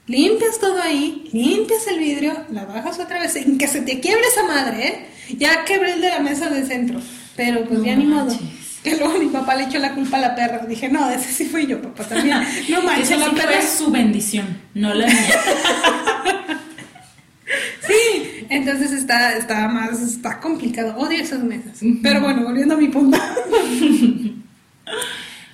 limpias 0.06 0.58
todo 0.60 0.82
ahí, 0.82 1.28
limpias 1.32 1.86
el 1.86 1.98
vidrio, 2.00 2.34
la 2.52 2.64
bajas 2.66 2.98
otra 2.98 3.20
vez, 3.20 3.36
en 3.36 3.56
que 3.56 3.66
se 3.68 3.80
te 3.80 4.00
quiebre 4.00 4.24
esa 4.30 4.42
madre, 4.46 4.86
¿eh? 4.88 5.06
Ya 5.38 5.64
quebré 5.64 5.92
el 5.94 6.00
de 6.00 6.08
la 6.08 6.18
mesa 6.20 6.50
de 6.50 6.66
centro, 6.66 7.00
pero 7.36 7.64
pues 7.64 7.78
No 7.78 7.84
ya 7.86 7.96
ni 7.96 8.04
modo. 8.04 8.26
manches. 8.26 8.40
Que 8.82 8.96
luego 8.96 9.18
mi 9.18 9.26
papá 9.26 9.56
le 9.56 9.64
echó 9.64 9.78
la 9.78 9.94
culpa 9.94 10.16
a 10.16 10.20
la 10.20 10.34
perra. 10.34 10.64
Dije, 10.66 10.88
no, 10.88 11.10
ese 11.10 11.30
sí 11.32 11.44
fui 11.44 11.66
yo, 11.66 11.82
papá, 11.82 12.04
también. 12.04 12.38
No 12.70 12.82
manches, 12.82 13.10
Esa 13.10 13.16
la 13.18 13.24
sí 13.26 13.30
perra. 13.36 13.52
fue 13.52 13.62
su 13.66 13.90
bendición, 13.90 14.46
no 14.74 14.94
la 14.94 15.06
mía. 15.06 15.16
Sí, 17.86 18.46
entonces 18.50 18.92
está, 18.92 19.36
está 19.36 19.66
más, 19.66 20.00
está 20.00 20.38
complicado. 20.38 20.94
Odio 20.96 21.18
esas 21.20 21.42
mesas. 21.42 21.80
Pero 22.02 22.20
bueno, 22.20 22.44
volviendo 22.44 22.74
a 22.74 22.76
mi 22.76 22.88
punto. 22.88 23.18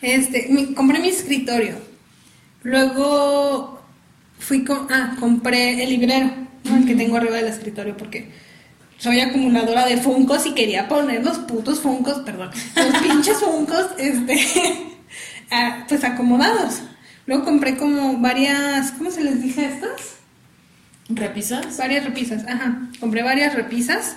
este, 0.02 0.46
mi- 0.50 0.74
compré 0.74 0.98
mi 0.98 1.08
escritorio. 1.08 1.76
Luego 2.62 3.82
fui 4.38 4.64
con, 4.64 4.86
ah, 4.92 5.16
compré 5.18 5.82
el 5.82 5.88
librero, 5.90 6.30
¿no? 6.64 6.76
el 6.76 6.84
que 6.86 6.94
tengo 6.94 7.16
arriba 7.16 7.36
del 7.36 7.46
escritorio, 7.46 7.96
porque 7.96 8.30
soy 8.98 9.20
acumuladora 9.20 9.86
de 9.86 9.98
funcos 9.98 10.46
y 10.46 10.52
quería 10.52 10.88
poner 10.88 11.24
los 11.24 11.38
putos 11.38 11.80
funcos, 11.80 12.20
perdón, 12.20 12.50
los 12.76 13.02
pinches 13.02 13.38
funcos, 13.38 13.86
este, 13.98 14.38
pues 15.88 16.04
acomodados. 16.04 16.82
Luego 17.26 17.44
compré 17.44 17.76
como 17.76 18.18
varias, 18.18 18.92
¿cómo 18.92 19.10
se 19.10 19.24
les 19.24 19.42
dice 19.42 19.66
a 19.66 19.68
estas? 19.70 20.16
¿Repisas? 21.08 21.76
Varias 21.76 22.04
repisas, 22.04 22.44
ajá. 22.46 22.88
Compré 23.00 23.22
varias 23.22 23.54
repisas 23.54 24.16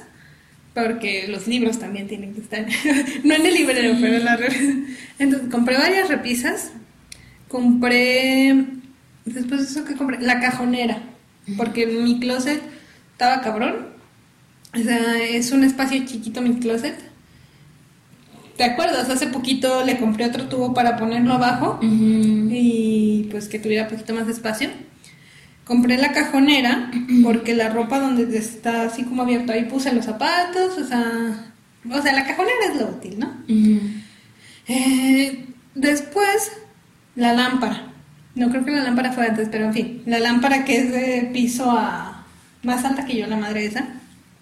porque 0.74 1.28
los 1.28 1.48
libros 1.48 1.80
también 1.80 2.08
tienen 2.08 2.34
que 2.34 2.42
estar. 2.42 2.66
no 3.24 3.34
en 3.34 3.46
el 3.46 3.54
librero, 3.54 3.98
pero 4.00 4.16
en 4.16 4.26
la 4.26 4.38
repisa. 4.38 4.74
Entonces, 5.18 5.50
compré 5.50 5.78
varias 5.78 6.10
repisas. 6.10 6.72
Compré. 7.48 8.66
Después 9.26 9.62
de 9.62 9.68
eso 9.68 9.86
que 9.86 9.96
compré. 9.96 10.20
La 10.22 10.40
cajonera. 10.40 11.02
Porque 11.58 11.88
mi 11.88 12.20
closet 12.20 12.62
estaba 13.12 13.42
cabrón. 13.42 13.99
O 14.74 14.78
sea, 14.78 15.22
es 15.24 15.52
un 15.52 15.64
espacio 15.64 16.06
chiquito 16.06 16.42
mi 16.42 16.60
closet. 16.60 16.96
¿Te 18.56 18.64
acuerdas? 18.64 19.10
Hace 19.10 19.28
poquito 19.28 19.86
le 19.86 19.98
compré 19.98 20.26
otro 20.26 20.48
tubo 20.50 20.74
para 20.74 20.98
ponerlo 20.98 21.34
abajo 21.34 21.80
y 21.82 23.28
pues 23.32 23.48
que 23.48 23.58
tuviera 23.58 23.88
poquito 23.88 24.14
más 24.14 24.28
de 24.28 24.34
espacio. 24.34 24.70
Compré 25.64 25.98
la 25.98 26.12
cajonera 26.12 26.92
porque 27.24 27.56
la 27.56 27.70
ropa 27.70 28.00
donde 28.00 28.38
está 28.38 28.84
así 28.84 29.04
como 29.04 29.24
abierto 29.24 29.54
ahí 29.54 29.64
puse 29.66 29.94
los 29.94 30.06
zapatos, 30.06 30.78
o 30.78 30.86
sea, 30.86 31.54
o 31.90 32.02
sea, 32.02 32.14
la 32.14 32.26
cajonera 32.26 32.58
es 32.74 32.82
lo 32.82 32.88
útil, 32.90 33.20
¿no? 33.20 33.32
Eh, 34.68 35.46
después, 35.74 36.52
la 37.16 37.34
lámpara. 37.34 37.94
No 38.36 38.50
creo 38.50 38.66
que 38.66 38.72
la 38.72 38.84
lámpara 38.84 39.14
fue 39.14 39.26
antes, 39.26 39.48
pero 39.50 39.66
en 39.66 39.74
fin, 39.74 40.02
la 40.06 40.20
lámpara 40.20 40.66
que 40.66 40.78
es 40.80 40.92
de 40.92 41.30
piso 41.34 41.72
a 41.72 42.26
más 42.64 42.84
alta 42.84 43.06
que 43.06 43.18
yo, 43.18 43.28
la 43.28 43.38
madre 43.38 43.66
esa, 43.66 43.88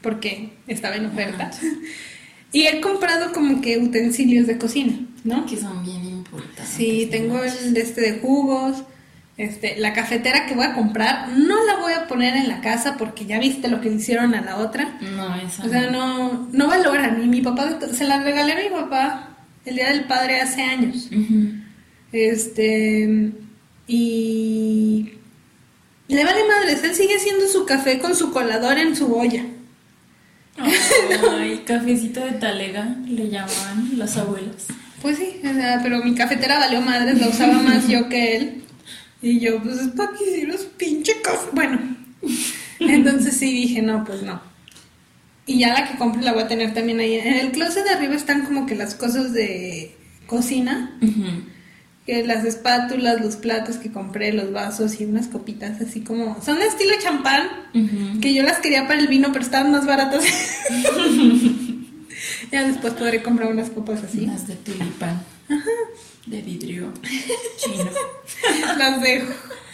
porque 0.08 0.52
estaba 0.68 0.96
en 0.96 1.08
oferta. 1.08 1.52
Y 2.54 2.66
he 2.66 2.80
comprado 2.80 3.34
como 3.34 3.60
que 3.60 3.78
utensilios 3.78 4.48
de 4.48 4.58
cocina, 4.58 4.94
¿no? 5.26 5.46
Que 5.46 5.58
son 5.58 5.84
bien 5.84 6.06
importantes. 6.06 6.66
Sí, 6.66 7.10
tengo 7.12 7.44
el 7.44 7.74
de 7.74 7.82
este 7.82 8.00
de 8.00 8.20
jugos. 8.20 8.84
Este, 9.36 9.76
la 9.76 9.92
cafetera 9.92 10.46
que 10.46 10.56
voy 10.56 10.66
a 10.66 10.74
comprar 10.74 11.28
no 11.38 11.66
la 11.66 11.76
voy 11.76 11.92
a 11.92 12.08
poner 12.08 12.38
en 12.38 12.48
la 12.48 12.62
casa 12.62 12.96
porque 12.98 13.26
ya 13.26 13.38
viste 13.38 13.68
lo 13.68 13.82
que 13.82 13.90
le 13.90 13.98
hicieron 13.98 14.34
a 14.34 14.40
la 14.40 14.56
otra. 14.56 14.98
No, 15.02 15.36
esa 15.36 15.66
O 15.66 15.70
sea, 15.70 15.92
no, 15.92 16.48
no 16.54 16.68
valoran. 16.68 17.22
Y 17.22 17.28
mi 17.28 17.42
papá 17.42 17.78
se 17.92 18.06
la 18.06 18.24
regalé 18.24 18.54
a 18.54 18.64
mi 18.64 18.70
papá 18.70 19.36
el 19.66 19.76
día 19.76 19.90
del 19.90 20.06
padre 20.06 20.40
hace 20.40 20.62
años. 20.62 21.10
Este 22.14 23.34
y 23.88 25.18
le 26.08 26.24
vale 26.24 26.48
madres, 26.48 26.82
él 26.86 26.96
sigue 26.96 27.18
haciendo 27.18 27.46
su 27.48 27.66
café 27.66 28.00
con 28.00 28.16
su 28.16 28.32
colador 28.32 28.78
en 28.78 28.96
su 28.96 29.14
olla. 29.14 29.44
Ay, 30.58 31.64
cafecito 31.66 32.22
de 32.22 32.32
talega 32.34 32.96
le 33.08 33.30
llamaban 33.30 33.98
las 33.98 34.18
abuelas. 34.18 34.68
Pues 35.02 35.18
sí, 35.18 35.40
o 35.44 35.54
sea, 35.54 35.80
pero 35.84 36.04
mi 36.04 36.16
cafetera 36.16 36.58
valió 36.58 36.82
madres, 36.82 37.20
la 37.20 37.30
usaba 37.30 37.54
más 37.62 37.88
yo 37.88 38.10
que 38.10 38.38
él. 38.38 38.64
Y 39.22 39.40
yo, 39.40 39.62
pues 39.62 39.78
es 39.78 39.88
para 39.90 40.12
que 40.12 40.24
hicieras 40.24 40.68
pinche 40.78 41.22
café. 41.22 41.50
Bueno, 41.54 41.80
entonces 42.80 43.36
sí 43.38 43.52
dije, 43.52 43.82
no, 43.82 44.04
pues 44.04 44.24
no. 44.24 44.42
Y 45.46 45.60
ya 45.60 45.74
la 45.74 45.88
que 45.88 45.98
compre 45.98 46.22
la 46.24 46.34
voy 46.34 46.44
a 46.44 46.48
tener 46.48 46.74
también 46.74 47.00
ahí. 47.00 47.16
En 47.16 47.36
el 47.36 47.52
closet 47.52 47.84
de 47.84 47.92
arriba 47.92 48.16
están 48.16 48.44
como 48.46 48.66
que 48.66 48.76
las 48.76 48.96
cosas 48.96 49.34
de 49.34 49.96
cocina. 50.26 50.98
Que 52.08 52.26
las 52.26 52.46
espátulas, 52.46 53.20
los 53.22 53.36
platos 53.36 53.76
que 53.76 53.92
compré, 53.92 54.32
los 54.34 54.52
vasos 54.54 55.00
y 55.00 55.04
unas 55.06 55.28
copitas 55.28 55.80
así 55.82 56.00
como... 56.02 56.42
Son 56.42 56.58
de 56.58 56.66
estilo 56.66 56.94
champán, 57.00 57.48
que 58.22 58.34
yo 58.34 58.42
las 58.44 58.58
quería 58.60 58.88
para 58.88 59.00
el 59.02 59.08
vino, 59.10 59.28
pero 59.34 59.44
estaban 59.44 59.72
más 59.74 59.86
baratas. 59.86 60.24
ya 62.52 62.68
después 62.68 62.94
podré 62.94 63.22
comprar 63.22 63.52
unas 63.52 63.70
copas 63.70 64.04
así. 64.04 64.26
Las 64.26 64.48
de 64.48 64.56
tulipán. 64.56 65.22
De 66.26 66.42
vidrio 66.42 66.92
chino. 67.58 67.90
Las 68.78 69.02
de 69.02 69.26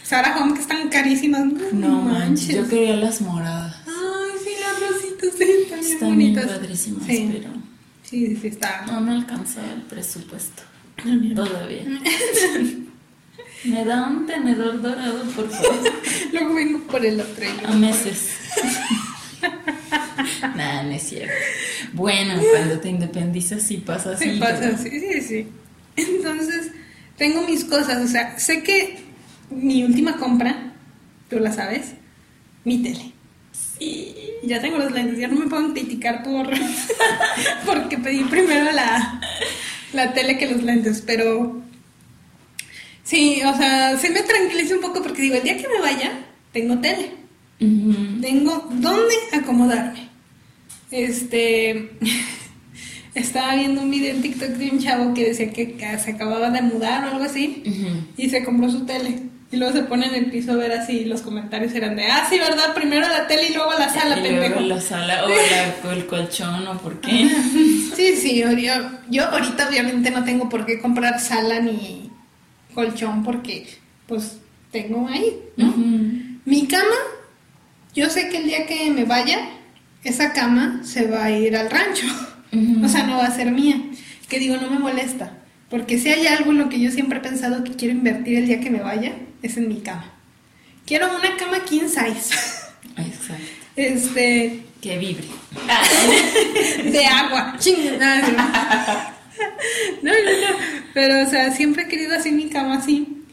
Sarah 0.04 0.38
Home 0.40 0.54
que 0.56 0.62
están 0.62 0.90
carísimas. 0.90 1.46
No 1.72 2.02
manches, 2.02 2.56
yo 2.56 2.68
quería 2.68 2.96
las 2.96 3.22
moradas. 3.22 3.76
Ay, 3.88 4.38
sí, 4.44 4.50
las 4.60 4.92
rositas 4.92 5.30
sí, 5.38 5.44
están 5.64 5.80
Están 5.80 6.18
bien 6.18 6.34
bonitas. 6.36 6.58
padrísimas, 6.60 7.04
Sí. 7.06 7.30
pero 7.32 7.50
Sí, 8.04 8.36
sí, 8.40 8.48
está. 8.48 8.86
no 8.88 9.02
me 9.02 9.14
alcanzaba 9.14 9.72
el 9.72 9.82
presupuesto. 9.84 10.64
Todavía. 11.36 11.84
Me 13.64 13.86
da 13.86 14.08
un 14.08 14.26
tenedor 14.26 14.82
dorado, 14.82 15.24
por 15.36 15.50
favor. 15.50 15.92
Luego 16.34 16.54
vengo 16.54 16.80
por 16.80 17.06
el 17.06 17.20
otro. 17.22 17.46
A 17.66 17.72
meses. 17.74 18.32
Nada, 20.56 20.84
no 20.84 20.92
es 20.92 21.04
cierto. 21.04 21.34
Bueno, 21.94 22.34
cuando 22.52 22.80
te 22.80 22.90
independizas 22.90 23.62
sí 23.64 23.78
pasa 23.78 24.12
así. 24.12 24.34
Sí, 24.34 24.40
pasa, 24.40 24.60
pero- 24.60 24.78
sí, 24.78 24.90
sí, 25.00 25.22
sí. 25.22 25.48
Entonces, 25.96 26.72
tengo 27.18 27.44
mis 27.48 27.64
cosas. 27.66 28.04
O 28.04 28.08
sea, 28.08 28.38
sé 28.38 28.64
que 28.64 29.00
mi 29.50 29.84
última 29.84 30.18
compra, 30.18 30.74
tú 31.30 31.40
la 31.40 31.52
sabes, 31.54 31.94
mi 32.66 32.84
tele. 32.84 33.12
Sí. 33.78 34.16
Ya 34.44 34.60
tengo 34.60 34.78
los 34.78 34.92
lentes, 34.92 35.18
ya 35.20 35.28
no 35.30 35.40
me 35.40 35.48
pueden 35.48 35.72
criticar 35.72 36.22
por 36.24 36.50
porque 37.66 37.98
pedí 37.98 38.24
primero 38.26 38.72
la, 38.74 39.22
la 39.94 40.14
tele 40.14 40.38
que 40.38 40.50
los 40.50 40.64
lentes, 40.64 41.04
pero 41.06 41.62
sí, 43.04 43.42
o 43.46 43.56
sea, 43.56 43.98
se 43.98 44.10
me 44.10 44.22
tranquiliza 44.22 44.76
un 44.76 44.82
poco 44.82 45.02
porque 45.02 45.22
digo, 45.22 45.36
el 45.36 45.44
día 45.44 45.58
que 45.58 45.68
me 45.68 45.80
vaya, 45.80 46.12
tengo 46.52 46.80
tele, 46.80 47.12
tengo 47.60 48.68
dónde 48.72 49.16
acomodarme. 49.32 50.10
Este, 50.92 51.92
estaba 53.16 53.56
viendo 53.56 53.82
un 53.82 53.92
video 53.92 54.16
en 54.16 54.22
TikTok 54.22 54.50
de 54.50 54.72
un 54.72 54.80
chavo 54.80 55.14
que 55.14 55.30
decía 55.30 55.52
que 55.52 55.78
se 56.04 56.12
acababa 56.12 56.50
de 56.50 56.62
mudar 56.62 57.04
o 57.06 57.12
algo 57.12 57.24
así 57.24 57.64
y 58.18 58.30
se 58.30 58.44
compró 58.44 58.70
su 58.70 58.86
tele. 58.86 59.33
Y 59.54 59.58
luego 59.58 59.72
se 59.74 59.84
pone 59.84 60.08
en 60.08 60.16
el 60.16 60.26
piso 60.32 60.54
a 60.54 60.56
ver 60.56 60.72
así, 60.72 61.06
los 61.06 61.22
comentarios 61.22 61.74
eran 61.76 61.96
de, 61.96 62.08
ah, 62.08 62.26
sí, 62.28 62.40
¿verdad? 62.40 62.74
Primero 62.74 63.08
la 63.08 63.28
tele 63.28 63.50
y 63.50 63.54
luego 63.54 63.72
la 63.78 63.88
sala, 63.88 64.18
y 64.18 64.22
luego 64.22 64.42
pendejo. 64.42 64.60
la 64.62 64.82
sala 64.82 65.26
o 65.26 65.30
la- 65.30 65.94
el 65.94 66.06
colchón 66.08 66.68
o 66.68 66.78
por 66.80 67.00
qué. 67.02 67.30
Sí, 67.96 68.16
sí, 68.16 68.36
yo, 68.40 68.48
yo 69.12 69.26
ahorita 69.30 69.70
obviamente 69.70 70.10
no 70.10 70.24
tengo 70.24 70.50
por 70.50 70.66
qué 70.66 70.80
comprar 70.82 71.20
sala 71.20 71.60
ni 71.60 72.10
colchón 72.74 73.24
porque 73.24 73.68
pues 74.08 74.38
tengo 74.72 75.08
ahí, 75.08 75.38
¿no? 75.56 75.72
Mi 76.46 76.66
cama, 76.68 76.96
yo 77.94 78.10
sé 78.10 78.30
que 78.30 78.38
el 78.38 78.46
día 78.46 78.66
que 78.66 78.90
me 78.90 79.06
vaya, 79.06 79.38
esa 80.04 80.34
cama 80.34 80.82
se 80.84 81.06
va 81.06 81.26
a 81.26 81.32
ir 81.32 81.56
al 81.56 81.70
rancho, 81.70 82.08
o 82.84 82.88
sea, 82.88 83.04
no 83.04 83.18
va 83.18 83.26
a 83.28 83.36
ser 83.36 83.52
mía, 83.52 83.78
que 84.28 84.40
digo, 84.40 84.58
no 84.58 84.68
me 84.72 84.80
molesta, 84.80 85.34
porque 85.70 85.98
si 85.98 86.10
hay 86.10 86.28
algo 86.28 86.52
en 86.52 86.60
lo 86.60 86.70
que 86.70 86.80
yo 86.80 86.92
siempre 86.92 87.18
he 87.20 87.22
pensado 87.22 87.64
que 87.64 87.72
quiero 87.74 87.94
invertir 87.94 88.38
el 88.38 88.48
día 88.48 88.60
que 88.60 88.70
me 88.70 88.82
vaya, 88.82 89.14
es 89.42 89.58
en 89.58 89.68
mi 89.68 89.82
cama. 89.82 90.12
Quiero 90.86 91.08
una 91.16 91.36
cama 91.38 91.64
king 91.66 91.88
size, 91.88 92.36
Exacto. 92.98 93.44
este, 93.76 94.66
Que 94.82 94.98
vibre. 94.98 95.24
de 96.92 97.06
agua. 97.06 97.56
No, 100.02 100.12
no, 100.12 100.12
no. 100.12 100.58
Pero, 100.94 101.22
o 101.26 101.30
sea, 101.30 101.52
siempre 101.52 101.84
he 101.84 101.88
querido 101.88 102.16
así 102.16 102.32
mi 102.32 102.50
cama 102.50 102.78
así. 102.78 103.24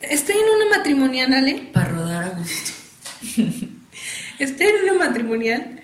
Estoy 0.00 0.36
en 0.36 0.66
una 0.66 0.76
matrimonial, 0.76 1.32
Ale. 1.32 1.68
Para 1.72 1.88
rodar 1.90 2.24
a 2.24 2.28
gusto. 2.30 2.72
Estoy 4.38 4.66
en 4.66 4.82
una 4.90 5.06
matrimonial. 5.06 5.82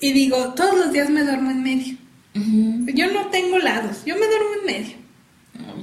Y 0.00 0.12
digo, 0.12 0.54
todos 0.54 0.78
los 0.78 0.92
días 0.92 1.10
me 1.10 1.22
duermo 1.22 1.50
en 1.50 1.62
medio. 1.62 1.96
Yo 2.34 3.12
no 3.12 3.26
tengo 3.30 3.58
lados, 3.58 4.04
yo 4.06 4.14
me 4.16 4.26
duermo 4.26 4.48
en 4.60 4.66
medio. 4.66 4.96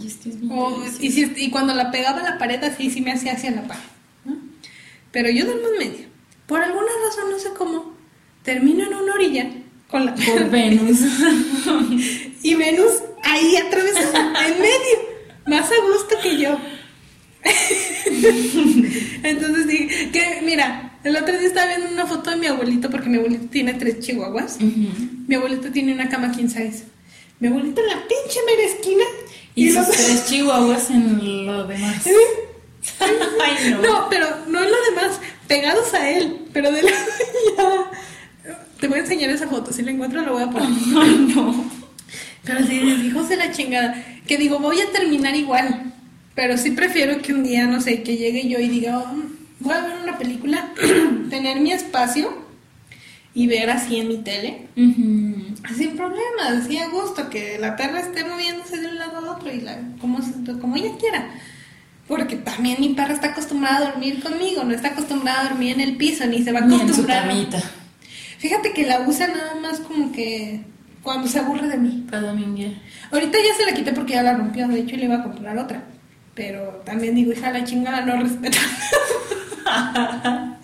Es 0.06 0.18
O- 0.50 0.84
y, 1.02 1.12
si- 1.12 1.34
y 1.36 1.50
cuando 1.52 1.74
la 1.74 1.92
pegaba 1.92 2.20
a 2.22 2.32
la 2.32 2.38
pared, 2.38 2.64
así 2.64 2.90
sí 2.90 3.02
me 3.02 3.12
hacía 3.12 3.34
hacia 3.34 3.52
la 3.52 3.68
pared. 3.68 3.82
¿no? 4.26 4.38
Pero 5.12 5.30
yo 5.30 5.46
duermo 5.46 5.68
en 5.74 5.78
medio. 5.90 6.06
Por 6.46 6.62
alguna 6.62 6.88
razón, 7.08 7.32
no 7.32 7.40
sé 7.40 7.50
cómo, 7.58 7.94
termino 8.44 8.86
en 8.86 8.94
una 8.94 9.14
orilla 9.14 9.50
con 9.90 10.06
la 10.06 10.16
Por 10.16 10.50
Venus. 10.52 11.00
Y 12.44 12.56
Venus 12.56 12.92
ahí 13.24 13.58
atravesada, 13.58 14.48
en 14.48 14.54
medio, 14.60 14.98
más 15.48 15.66
a 15.70 15.76
gusto 15.92 16.16
que 16.24 16.38
yo. 16.38 16.58
Entonces 19.24 19.68
dije, 19.68 20.10
que 20.12 20.42
mira, 20.44 20.87
el 21.04 21.16
otro 21.16 21.38
día 21.38 21.48
estaba 21.48 21.68
viendo 21.68 21.92
una 21.94 22.06
foto 22.06 22.30
de 22.32 22.36
mi 22.38 22.48
abuelito, 22.48 22.90
porque 22.90 23.10
mi 23.10 23.18
abuelito 23.18 23.46
tiene 23.48 23.74
tres 23.76 24.00
chihuahuas. 24.00 24.56
Ujú. 24.58 24.90
Mi 25.28 25.36
abuelito 25.36 25.72
tiene 25.72 25.94
una 25.94 26.10
cama 26.10 26.32
king 26.32 26.48
size. 26.48 26.84
Mi 27.40 27.48
abuelito 27.48 27.82
en 27.82 27.88
la 27.88 27.96
pinche 28.08 28.40
mera 28.46 28.64
esquina. 28.68 29.04
Y 29.56 29.72
sus 29.72 29.88
tres 29.90 30.26
chihuahuas 30.28 30.90
en 30.92 31.46
lo 31.46 31.66
demás. 31.68 32.04
¿Sí? 32.04 32.12
Ay, 33.00 33.72
no. 33.72 33.82
No, 33.82 34.08
pero 34.10 34.28
no 34.48 34.64
en 34.64 34.70
lo 34.72 34.78
demás, 34.90 35.20
pegados 35.48 35.94
a 35.94 36.10
él, 36.10 36.46
pero 36.54 36.72
de 36.72 36.84
la. 36.84 36.92
Te 38.80 38.88
voy 38.88 39.00
a 39.00 39.02
enseñar 39.02 39.30
esa 39.32 39.48
foto, 39.48 39.74
si 39.74 39.82
la 39.82 39.92
encuentro 39.92 40.22
la 40.22 40.32
voy 40.32 40.44
a 40.44 40.50
poner. 40.50 40.70
Ay, 41.02 41.32
no. 41.36 41.70
Pero 42.44 42.66
sí, 42.66 42.76
hijos 43.08 43.28
de 43.30 43.38
la 43.38 43.52
chingada. 43.52 44.04
Que 44.28 44.38
digo, 44.38 44.60
voy 44.60 44.80
a 44.82 44.92
terminar 44.92 45.36
igual. 45.36 45.94
Pero 46.36 46.58
sí 46.58 46.72
prefiero 46.72 47.20
que 47.22 47.34
un 47.34 47.44
día, 47.44 47.66
no 47.66 47.82
sé, 47.82 48.04
que 48.04 48.16
llegue 48.18 48.48
yo 48.48 48.60
y 48.60 48.70
diga, 48.70 49.00
"Oh, 49.00 49.16
voy 49.68 49.76
a 49.76 49.82
ver 49.82 49.98
una 50.04 50.18
película, 50.18 50.70
tener 51.30 51.60
mi 51.60 51.72
espacio 51.72 52.46
y 53.34 53.48
ver 53.48 53.70
así 53.70 53.98
en 54.00 54.08
mi 54.08 54.18
tele. 54.18 54.68
Ujú. 54.76 55.56
Sin 55.76 55.96
problemas, 55.96 56.64
así 56.66 56.78
a 56.78 56.88
gusto, 56.90 57.30
que 57.30 57.58
la 57.60 57.76
perra 57.76 58.00
esté 58.00 58.24
moviéndose 58.26 58.78
de 58.80 58.88
un 58.88 58.98
lado 58.98 59.18
a 59.18 59.32
otro 59.34 59.52
y 59.54 59.62
la, 59.62 59.78
como, 60.02 60.20
como 60.60 60.76
ella 60.76 60.92
quiera. 61.00 61.30
Porque 62.08 62.38
también 62.38 62.78
mi 62.80 62.90
perra 62.94 63.14
está 63.14 63.28
acostumbrada 63.28 63.78
a 63.78 63.92
dormir 63.92 64.24
conmigo, 64.24 64.64
no 64.64 64.74
está 64.74 64.90
acostumbrada 64.90 65.42
a 65.42 65.50
dormir 65.50 65.74
en 65.74 65.82
el 65.82 65.98
piso, 65.98 66.26
ni 66.26 66.42
se 66.42 66.52
va 66.54 66.60
a 66.60 66.62
Ni 66.62 66.74
en 66.76 66.80
su 66.80 66.86
acostumbrar. 66.86 67.28
camita. 67.28 67.62
Fíjate 68.40 68.72
que 68.72 68.86
la 68.86 69.02
usa 69.02 69.28
nada 69.28 69.56
más 69.62 69.80
como 69.82 70.12
que 70.12 70.62
cuando 71.04 71.28
se 71.28 71.40
aburre 71.40 71.68
de 71.68 71.78
mí. 71.78 72.06
Para 72.10 72.28
dominguear. 72.28 72.72
Ahorita 73.12 73.38
ya 73.40 73.54
se 73.56 73.66
la 73.66 73.74
quité 73.76 73.92
porque 73.94 74.14
ya 74.14 74.24
la 74.24 74.36
rompió, 74.36 74.68
de 74.68 74.80
hecho 74.80 74.96
le 74.96 75.06
iba 75.06 75.16
a 75.16 75.24
comprar 75.24 75.58
otra. 75.58 75.84
Pero 76.34 76.82
también 76.86 77.14
digo, 77.16 77.32
hija, 77.34 77.52
la 77.52 77.64
chingada 77.66 78.02
no 78.02 78.22
respeta. 78.22 78.58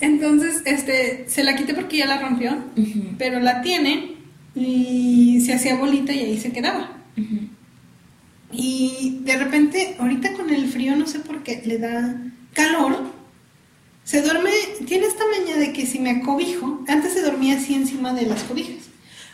Entonces, 0.00 0.62
este, 0.64 1.28
se 1.28 1.42
la 1.42 1.56
quité 1.56 1.74
porque 1.74 1.98
ya 1.98 2.06
la 2.06 2.18
rompió, 2.20 2.56
pero 3.18 3.40
la 3.40 3.62
tiene 3.62 4.16
y 4.54 5.40
se 5.44 5.54
hacía 5.54 5.76
bolita 5.76 6.12
y 6.12 6.20
ahí 6.20 6.38
se 6.38 6.52
quedaba. 6.52 6.92
Y 8.52 9.18
de 9.22 9.36
repente, 9.36 9.96
ahorita 9.98 10.32
con 10.34 10.50
el 10.50 10.68
frío, 10.68 10.96
no 10.96 11.06
sé 11.06 11.18
por 11.20 11.42
qué, 11.42 11.62
le 11.64 11.78
da 11.78 12.22
calor. 12.54 13.18
Se 14.04 14.22
duerme, 14.22 14.50
tiene 14.86 15.06
esta 15.06 15.24
maña 15.38 15.56
de 15.56 15.72
que 15.72 15.84
si 15.84 15.98
me 15.98 16.10
acobijo, 16.10 16.82
antes 16.88 17.12
se 17.12 17.22
dormía 17.22 17.56
así 17.56 17.74
encima 17.74 18.14
de 18.14 18.26
las 18.26 18.44
cobijas. 18.44 18.88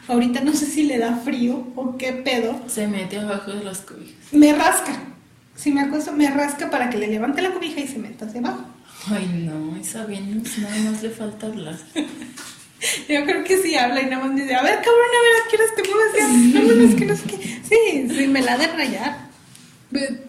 Ahorita 0.08 0.40
no 0.40 0.52
sé 0.52 0.66
si 0.66 0.82
le 0.82 0.98
da 0.98 1.16
frío 1.16 1.68
o 1.76 1.96
qué 1.96 2.12
pedo. 2.12 2.60
Se 2.66 2.88
mete 2.88 3.18
abajo 3.18 3.52
de 3.52 3.64
las 3.64 3.80
cobijas. 3.80 4.16
Me 4.32 4.52
rasca. 4.52 5.13
Si 5.57 5.70
me 5.72 5.82
acuesto, 5.82 6.12
me 6.12 6.28
rasca 6.30 6.70
para 6.70 6.90
que 6.90 6.98
le 6.98 7.07
levante 7.09 7.40
la 7.42 7.52
cobija 7.52 7.80
y 7.80 7.86
se 7.88 7.98
meta 7.98 8.26
hacia 8.26 8.40
abajo. 8.40 8.64
Ay, 9.11 9.46
no, 9.46 9.76
esa 9.76 10.05
Venus 10.07 10.59
nada 10.59 10.76
más 10.90 11.02
le 11.02 11.11
falta 11.11 11.46
hablar. 11.46 11.76
Yo 13.09 13.24
creo 13.24 13.44
que 13.44 13.59
sí 13.62 13.74
habla 13.76 14.02
y 14.02 14.07
nada 14.07 14.24
más 14.24 14.34
me 14.34 14.42
dice, 14.42 14.55
a 14.55 14.62
ver, 14.62 14.74
cabrón, 14.76 14.92
a 14.92 15.22
ver, 15.22 15.32
¿a 15.40 15.50
qué 15.50 15.57
horas 15.57 15.74
te 15.74 15.82
mueves 15.88 16.52
ya? 16.52 16.61
Vámonos, 16.61 16.94
que 16.94 17.05
no 17.07 17.16
sé 17.16 17.22
qué. 17.24 17.61
Sí, 17.68 18.14
sí, 18.14 18.26
me 18.26 18.42
la 18.42 18.59
de 18.59 18.66
rayar. 18.66 19.24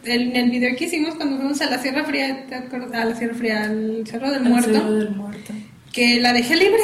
En 0.04 0.36
el 0.36 0.52
video 0.52 0.76
que 0.78 0.86
hicimos 0.86 1.16
cuando 1.16 1.38
fuimos 1.38 1.60
a 1.62 1.70
la 1.70 1.82
Sierra 1.82 2.06
Fría, 2.06 2.46
¿te 2.48 2.56
acuerdas? 2.56 2.94
A 2.94 3.06
la 3.06 3.16
Sierra 3.16 3.34
Fría, 3.34 3.64
al 3.64 4.04
Cerro 4.06 4.30
del 4.32 4.44
El 4.44 4.50
Muerto, 4.50 4.72
Cerro 4.72 4.94
del 4.94 5.10
Muerto. 5.10 5.54
que 5.92 6.20
la 6.22 6.34
dejé 6.34 6.56
libre 6.56 6.84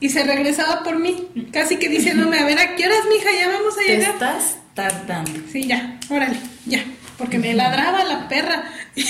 y 0.00 0.08
se 0.08 0.24
regresaba 0.24 0.82
por 0.82 0.98
mí, 0.98 1.28
casi 1.52 1.76
que 1.76 1.88
diciéndome, 1.88 2.38
a 2.40 2.44
ver, 2.44 2.58
¿a 2.58 2.74
qué 2.74 2.86
horas, 2.86 2.98
mija? 3.12 3.28
Ya 3.38 3.48
vamos 3.48 3.74
a 3.74 3.80
Te 3.80 3.86
llegar. 3.96 4.10
estás 4.14 4.56
tardando. 4.74 5.30
Sí, 5.52 5.64
ya, 5.66 5.98
órale, 6.10 6.36
ya. 6.66 6.84
Porque 7.18 7.38
me 7.38 7.52
ladraba 7.54 8.04
la 8.04 8.28
perra. 8.28 8.64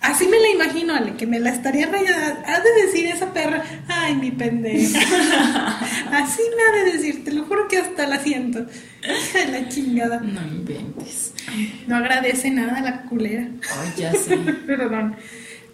Así 0.00 0.28
me 0.28 0.38
la 0.38 0.48
imagino, 0.50 0.94
Ale, 0.94 1.14
que 1.16 1.26
me 1.26 1.40
la 1.40 1.50
estaría 1.50 1.86
rayando. 1.86 2.40
Ha 2.46 2.60
de 2.60 2.86
decir 2.86 3.06
esa 3.06 3.32
perra, 3.32 3.64
ay, 3.88 4.14
mi 4.14 4.30
pendeja. 4.30 5.00
Así 6.12 6.40
me 6.56 6.62
ha 6.62 6.84
de 6.84 6.92
decir, 6.92 7.24
te 7.24 7.32
lo 7.32 7.44
juro 7.44 7.66
que 7.66 7.78
hasta 7.78 8.06
la 8.06 8.20
siento. 8.20 8.64
Hija 9.02 9.38
de 9.50 9.60
la 9.60 9.68
chingada. 9.68 10.20
No 10.20 10.40
inventes. 10.42 11.32
No 11.88 11.96
agradece 11.96 12.50
nada 12.50 12.76
a 12.78 12.80
la 12.80 13.02
culera. 13.02 13.48
Ay, 13.80 13.92
ya 13.96 14.12
sé. 14.12 14.36
Perdón. 14.66 15.16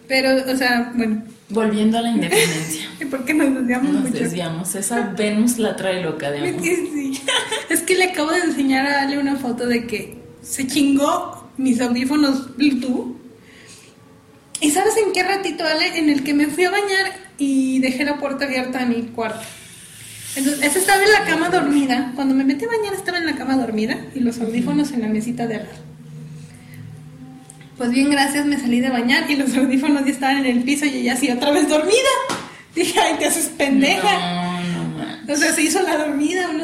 Pero, 0.09 0.51
o 0.51 0.57
sea, 0.57 0.93
bueno, 0.95 1.23
Volviendo 1.51 1.99
a 1.99 2.03
la 2.03 2.11
independencia. 2.11 2.89
¿por 3.11 3.25
qué 3.27 3.35
nos 3.35 3.55
desviamos 3.55 3.93
Nos 3.93 4.03
mucho? 4.05 4.19
desviamos. 4.25 4.75
Esa 4.75 5.01
Venus 5.17 5.59
la 5.59 5.77
trae 5.77 6.03
loca 6.03 6.31
de 6.31 6.49
amor. 6.49 6.63
Sí. 6.63 7.23
Es 7.69 7.83
que 7.83 7.95
le 7.95 8.05
acabo 8.05 8.31
de 8.33 8.41
enseñar 8.41 8.87
a 8.87 9.03
Ale 9.03 9.19
una 9.19 9.37
foto 9.37 9.67
de 9.67 9.87
que 9.87 10.24
se 10.45 10.67
chingó 10.67 11.51
mis 11.57 11.81
audífonos 11.81 12.57
Bluetooth. 12.57 13.17
¿Y 14.61 14.71
sabes 14.71 14.95
en 14.97 15.13
qué 15.13 15.23
ratito, 15.23 15.65
Ale? 15.65 15.99
En 15.99 16.09
el 16.11 16.23
que 16.23 16.35
me 16.35 16.47
fui 16.47 16.65
a 16.65 16.71
bañar 16.71 17.13
y 17.39 17.81
dejé 17.81 18.05
la 18.05 18.19
puerta 18.19 18.45
abierta 18.45 18.81
de 18.81 18.87
mi 18.87 19.03
cuarto. 19.09 19.45
Entonces, 20.37 20.65
esa 20.65 20.79
estaba 20.79 21.03
en 21.03 21.13
la 21.13 21.25
cama 21.25 21.49
dormida. 21.49 22.13
Cuando 22.15 22.35
me 22.35 22.45
metí 22.45 22.65
a 22.65 22.69
bañar 22.69 22.95
estaba 22.95 23.19
en 23.19 23.27
la 23.27 23.37
cama 23.37 23.57
dormida 23.57 23.99
y 24.15 24.21
los 24.21 24.41
audífonos 24.41 24.93
en 24.93 25.03
la 25.03 25.09
mesita 25.09 25.47
de 25.47 25.57
al 25.57 25.63
lado. 25.65 25.85
Pues 27.77 27.91
bien, 27.91 28.11
gracias, 28.11 28.47
me 28.47 28.59
salí 28.59 28.81
de 28.81 28.91
bañar 28.91 29.29
y 29.29 29.37
los 29.37 29.57
audífonos 29.57 30.05
ya 30.05 30.13
estaban 30.13 30.39
en 30.39 30.47
el 30.47 30.63
piso 30.63 30.87
y 30.87 30.91
ella 30.91 31.15
así 31.15 31.31
otra 31.31 31.51
vez 31.51 31.69
dormida. 31.69 31.95
Dije, 32.75 32.99
ay, 33.01 33.17
te 33.19 33.27
haces 33.27 33.47
pendeja. 33.47 34.13
No, 34.13 34.61
no 34.61 34.99
man. 34.99 35.21
O 35.29 35.37
sea, 35.37 35.53
se 35.53 35.63
hizo 35.63 35.83
la 35.83 35.97
dormida 35.97 36.53
no. 36.53 36.64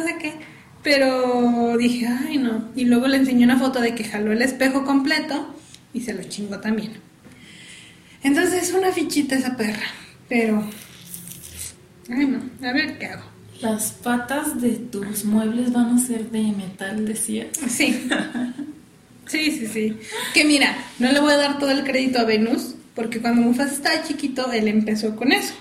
Pero 0.82 1.76
dije, 1.76 2.06
ay, 2.06 2.38
no. 2.38 2.68
Y 2.74 2.84
luego 2.84 3.06
le 3.06 3.18
enseñé 3.18 3.44
una 3.44 3.58
foto 3.58 3.80
de 3.80 3.94
que 3.94 4.04
jaló 4.04 4.32
el 4.32 4.42
espejo 4.42 4.84
completo 4.84 5.54
y 5.92 6.00
se 6.00 6.14
lo 6.14 6.22
chingó 6.24 6.60
también. 6.60 6.92
Entonces 8.22 8.68
es 8.68 8.72
una 8.72 8.92
fichita 8.92 9.34
esa 9.34 9.56
perra. 9.56 9.86
Pero, 10.28 10.64
ay, 12.08 12.26
no. 12.26 12.68
A 12.68 12.72
ver 12.72 12.98
qué 12.98 13.06
hago. 13.06 13.24
Las 13.60 13.92
patas 13.92 14.60
de 14.60 14.70
tus 14.70 15.24
muebles 15.24 15.72
van 15.72 15.98
a 15.98 15.98
ser 15.98 16.30
de 16.30 16.42
metal, 16.52 17.06
decía. 17.06 17.48
Sí. 17.68 18.08
Sí, 19.26 19.52
sí, 19.52 19.68
sí. 19.68 19.96
Que 20.34 20.44
mira, 20.44 20.76
no 20.98 21.12
le 21.12 21.20
voy 21.20 21.32
a 21.32 21.36
dar 21.36 21.60
todo 21.60 21.70
el 21.70 21.84
crédito 21.84 22.18
a 22.18 22.24
Venus, 22.24 22.74
porque 22.94 23.20
cuando 23.20 23.42
Mufasa 23.42 23.72
estaba 23.72 24.02
chiquito, 24.02 24.50
él 24.52 24.68
empezó 24.68 25.14
con 25.16 25.32
eso. 25.32 25.54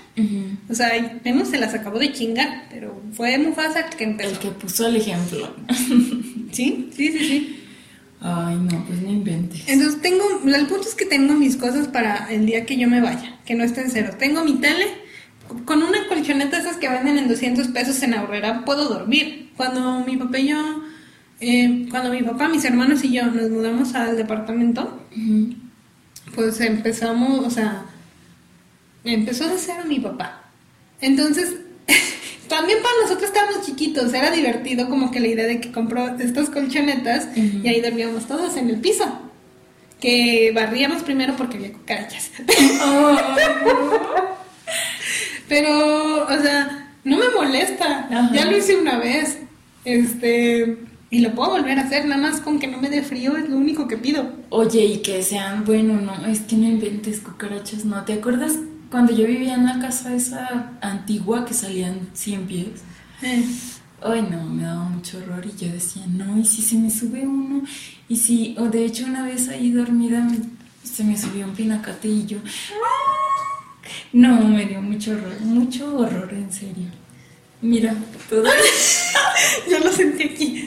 O 0.68 0.74
sea, 0.74 0.90
Venus 1.24 1.48
se 1.48 1.58
las 1.58 1.72
acabó 1.74 1.98
de 1.98 2.12
chingar, 2.12 2.66
pero 2.70 3.00
fue 3.12 3.38
Mufasa 3.38 3.80
el 3.80 3.96
que 3.96 4.04
El 4.04 4.10
empezó. 4.10 4.40
que 4.40 4.50
puso 4.50 4.86
el 4.86 4.96
ejemplo. 4.96 5.54
Sí, 6.52 6.90
sí, 6.96 7.12
sí, 7.12 7.18
sí. 7.18 7.56
Ay, 8.20 8.56
no, 8.56 8.84
pues 8.84 9.00
no 9.02 9.10
inventes. 9.10 9.62
Entonces 9.68 10.02
tengo, 10.02 10.24
el 10.44 10.66
punto 10.66 10.82
es 10.88 10.94
que 10.96 11.06
tengo 11.06 11.34
mis 11.34 11.56
cosas 11.56 11.86
para 11.88 12.26
el 12.30 12.44
día 12.44 12.66
que 12.66 12.76
yo 12.76 12.88
me 12.88 13.00
vaya, 13.00 13.38
que 13.46 13.54
no 13.54 13.62
esté 13.64 13.82
en 13.82 13.90
cero. 13.90 14.10
Tengo 14.18 14.44
mi 14.44 14.54
tele, 14.54 14.86
con 15.64 15.82
una 15.82 16.06
colchoneta 16.08 16.58
esas 16.58 16.76
que 16.76 16.88
venden 16.88 17.18
en 17.18 17.28
200 17.28 17.68
pesos 17.68 18.02
en 18.02 18.14
Aurrera 18.14 18.64
puedo 18.64 18.88
dormir. 18.88 19.50
Cuando 19.56 20.00
mi 20.04 20.16
papá 20.16 20.38
y 20.40 20.48
yo, 20.48 20.82
eh, 21.40 21.86
cuando 21.90 22.10
mi 22.10 22.22
papá, 22.22 22.48
mis 22.48 22.64
hermanos 22.64 23.02
y 23.04 23.12
yo 23.12 23.26
nos 23.26 23.48
mudamos 23.48 23.94
al 23.94 24.16
departamento, 24.16 25.06
Ujú. 25.16 25.54
Pues 26.34 26.60
empezamos, 26.60 27.46
o 27.46 27.50
sea, 27.50 27.84
empezó 29.04 29.48
de 29.48 29.58
cero 29.58 29.82
mi 29.86 30.00
papá. 30.00 30.42
Entonces, 31.00 31.54
también 32.48 32.78
para 32.82 32.94
nosotros 33.02 33.24
estábamos 33.24 33.66
chiquitos, 33.66 34.12
era 34.12 34.30
divertido 34.30 34.88
como 34.88 35.10
que 35.10 35.20
la 35.20 35.28
idea 35.28 35.46
de 35.46 35.60
que 35.60 35.72
compró 35.72 36.08
estas 36.18 36.50
colchonetas 36.50 37.28
y 37.36 37.66
ahí 37.68 37.80
dormíamos 37.80 38.26
todos 38.26 38.56
en 38.56 38.70
el 38.70 38.80
piso. 38.80 39.04
Que 40.00 40.52
barríamos 40.54 41.02
primero 41.02 41.36
porque 41.36 41.58
había 41.58 41.72
cucarachas. 41.74 42.30
Pero, 45.48 46.24
o 46.26 46.42
sea, 46.42 46.94
no 47.04 47.18
me 47.18 47.28
molesta. 47.30 48.08
Ya 48.32 48.46
lo 48.46 48.56
hice 48.56 48.76
una 48.76 48.98
vez. 48.98 49.38
Este, 49.84 50.78
y 51.10 51.18
lo 51.18 51.34
puedo 51.34 51.50
volver 51.50 51.78
a 51.78 51.82
hacer, 51.82 52.06
nada 52.06 52.22
más 52.22 52.40
con 52.40 52.60
que 52.60 52.68
no 52.68 52.78
me 52.78 52.88
dé 52.88 53.02
frío, 53.02 53.36
es 53.36 53.48
lo 53.48 53.56
único 53.56 53.88
que 53.88 53.96
pido. 53.96 54.32
Oye, 54.48 54.84
y 54.84 54.98
que 54.98 55.22
sean, 55.22 55.64
bueno, 55.64 56.00
no, 56.00 56.26
es 56.26 56.40
que 56.40 56.56
no 56.56 56.68
inventes 56.68 57.20
cucarachas, 57.20 57.84
¿no? 57.84 58.04
¿Te 58.04 58.14
acuerdas 58.14 58.54
cuando 58.90 59.12
yo 59.12 59.26
vivía 59.26 59.54
en 59.54 59.66
la 59.66 59.80
casa 59.80 60.14
esa 60.14 60.72
antigua 60.80 61.44
que 61.44 61.54
salían 61.54 62.10
100 62.14 62.46
pies? 62.46 62.68
Eh. 63.22 63.44
Ay, 64.02 64.26
no, 64.30 64.44
me 64.44 64.62
daba 64.62 64.84
mucho 64.84 65.18
horror 65.18 65.44
y 65.44 65.64
yo 65.64 65.70
decía, 65.70 66.06
no, 66.06 66.38
y 66.38 66.44
si 66.44 66.62
se 66.62 66.76
me 66.76 66.90
sube 66.90 67.26
uno, 67.26 67.64
y 68.08 68.16
si, 68.16 68.56
o 68.58 68.66
de 68.66 68.86
hecho 68.86 69.04
una 69.04 69.24
vez 69.24 69.48
ahí 69.48 69.72
dormida 69.72 70.26
se 70.82 71.04
me 71.04 71.18
subió 71.18 71.44
un 71.44 71.52
pinacate 71.52 72.08
y 72.08 72.24
yo, 72.24 72.38
no, 74.12 74.48
me 74.48 74.64
dio 74.64 74.80
mucho 74.80 75.12
horror, 75.12 75.40
mucho 75.42 75.98
horror, 75.98 76.32
en 76.32 76.50
serio. 76.50 76.86
Mira, 77.60 77.94
todavía 78.30 78.54
Yo 79.70 79.78
lo 79.80 79.92
sentí 79.92 80.24
aquí. 80.24 80.59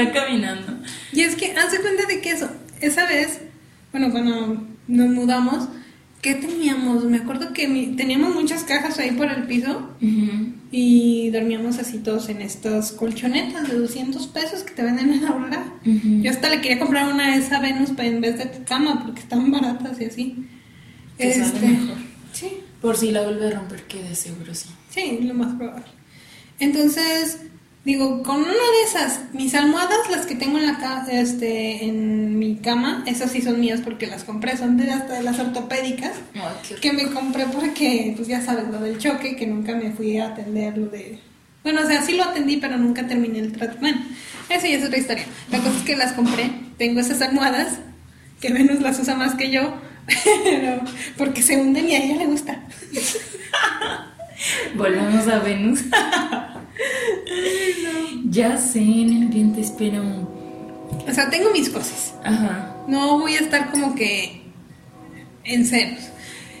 Está 0.00 0.12
caminando. 0.24 0.78
Y 1.12 1.20
es 1.22 1.34
que, 1.36 1.52
hace 1.52 1.80
cuenta 1.80 2.06
de 2.06 2.20
que 2.20 2.30
eso, 2.30 2.50
esa 2.80 3.06
vez, 3.06 3.40
bueno, 3.92 4.10
cuando 4.10 4.66
nos 4.88 5.08
mudamos, 5.10 5.68
¿qué 6.22 6.34
teníamos? 6.34 7.04
Me 7.04 7.18
acuerdo 7.18 7.52
que 7.52 7.68
mi- 7.68 7.96
teníamos 7.96 8.34
muchas 8.34 8.64
cajas 8.64 8.98
ahí 8.98 9.12
por 9.12 9.30
el 9.30 9.44
piso 9.44 9.90
Ujú. 10.00 10.52
y 10.72 11.30
dormíamos 11.30 11.78
así 11.78 11.98
todos 11.98 12.28
en 12.28 12.40
estas 12.42 12.92
colchonetas 12.92 13.68
de 13.68 13.78
200 13.78 14.26
pesos 14.28 14.62
que 14.62 14.72
te 14.74 14.82
venden 14.82 15.12
en 15.12 15.22
la 15.22 15.30
Aurora. 15.30 15.64
Ujú. 15.86 16.22
Yo 16.22 16.30
hasta 16.30 16.48
le 16.48 16.60
quería 16.60 16.78
comprar 16.78 17.12
una 17.12 17.32
de 17.32 17.38
esa 17.42 17.60
Venus 17.60 17.90
en 17.98 18.20
vez 18.20 18.38
de 18.38 18.50
cama 18.64 19.02
porque 19.04 19.20
están 19.20 19.50
baratas 19.50 20.00
y 20.00 20.04
así. 20.06 20.46
Este, 21.18 21.40
Te 21.42 21.46
sale 21.48 21.68
mejor. 21.68 21.96
Sí, 22.32 22.48
Por 22.80 22.96
si 22.96 23.12
la 23.12 23.22
vuelve 23.22 23.46
a 23.46 23.50
romper, 23.52 23.82
que 23.84 24.02
de 24.02 24.14
seguro 24.14 24.54
sí. 24.54 24.68
Sí, 24.90 25.20
lo 25.22 25.34
más 25.34 25.54
probable. 25.54 25.84
Entonces, 26.58 27.38
digo, 27.84 28.22
con 28.22 28.36
una 28.36 28.48
de 28.52 28.82
esas, 28.88 29.20
mis 29.32 29.54
almohadas, 29.54 29.98
las 30.10 30.26
que 30.26 30.34
tengo 30.34 30.58
en 30.58 30.66
la 30.66 30.78
ca- 30.78 31.06
este, 31.10 31.84
en 31.84 32.38
mi 32.38 32.56
cama, 32.56 33.04
esas 33.06 33.30
sí 33.32 33.42
son 33.42 33.60
mías 33.60 33.80
porque 33.84 34.06
las 34.06 34.24
compré, 34.24 34.56
son 34.56 34.76
de 34.76 34.90
hasta 34.90 35.14
de 35.14 35.22
las 35.22 35.38
ortopédicas, 35.38 36.12
que 36.80 36.92
me 36.92 37.06
compré 37.10 37.44
porque, 37.46 38.14
pues 38.16 38.28
ya 38.28 38.40
sabes, 38.40 38.68
lo 38.68 38.80
del 38.80 38.98
choque, 38.98 39.36
que 39.36 39.46
nunca 39.46 39.74
me 39.74 39.90
fui 39.92 40.18
a 40.18 40.28
atender 40.28 40.78
lo 40.78 40.86
de... 40.86 41.18
Bueno, 41.62 41.80
o 41.82 41.86
sea, 41.86 42.02
sí 42.02 42.12
lo 42.16 42.24
atendí, 42.24 42.58
pero 42.58 42.76
nunca 42.76 43.06
terminé 43.06 43.38
el 43.38 43.52
trato. 43.52 43.76
Bueno, 43.80 43.98
esa 44.50 44.66
ya 44.68 44.76
es 44.76 44.84
otra 44.84 44.98
historia. 44.98 45.24
La 45.50 45.58
cosa 45.58 45.76
es 45.78 45.82
que 45.82 45.96
las 45.96 46.12
compré, 46.12 46.50
tengo 46.78 47.00
esas 47.00 47.20
almohadas, 47.22 47.78
que 48.40 48.52
Venus 48.52 48.80
las 48.82 48.98
usa 48.98 49.14
más 49.14 49.34
que 49.34 49.50
yo, 49.50 49.74
pero 50.44 50.80
porque 51.16 51.40
se 51.42 51.56
hunden 51.56 51.88
y 51.88 51.94
a 51.94 52.04
ella 52.04 52.16
le 52.16 52.26
gusta. 52.26 52.60
Volvemos 54.74 55.26
a 55.28 55.38
Venus. 55.40 55.80
Ya 58.30 58.56
sé, 58.56 58.80
en 58.80 59.32
el 59.32 59.52
te 59.54 59.60
espero. 59.60 60.02
O 61.06 61.12
sea, 61.12 61.30
tengo 61.30 61.50
mis 61.50 61.68
cosas. 61.68 62.14
Ajá. 62.24 62.76
No 62.88 63.18
voy 63.18 63.34
a 63.34 63.40
estar 63.40 63.70
como 63.70 63.94
que 63.94 64.42
en 65.44 65.64
ceros. 65.64 66.10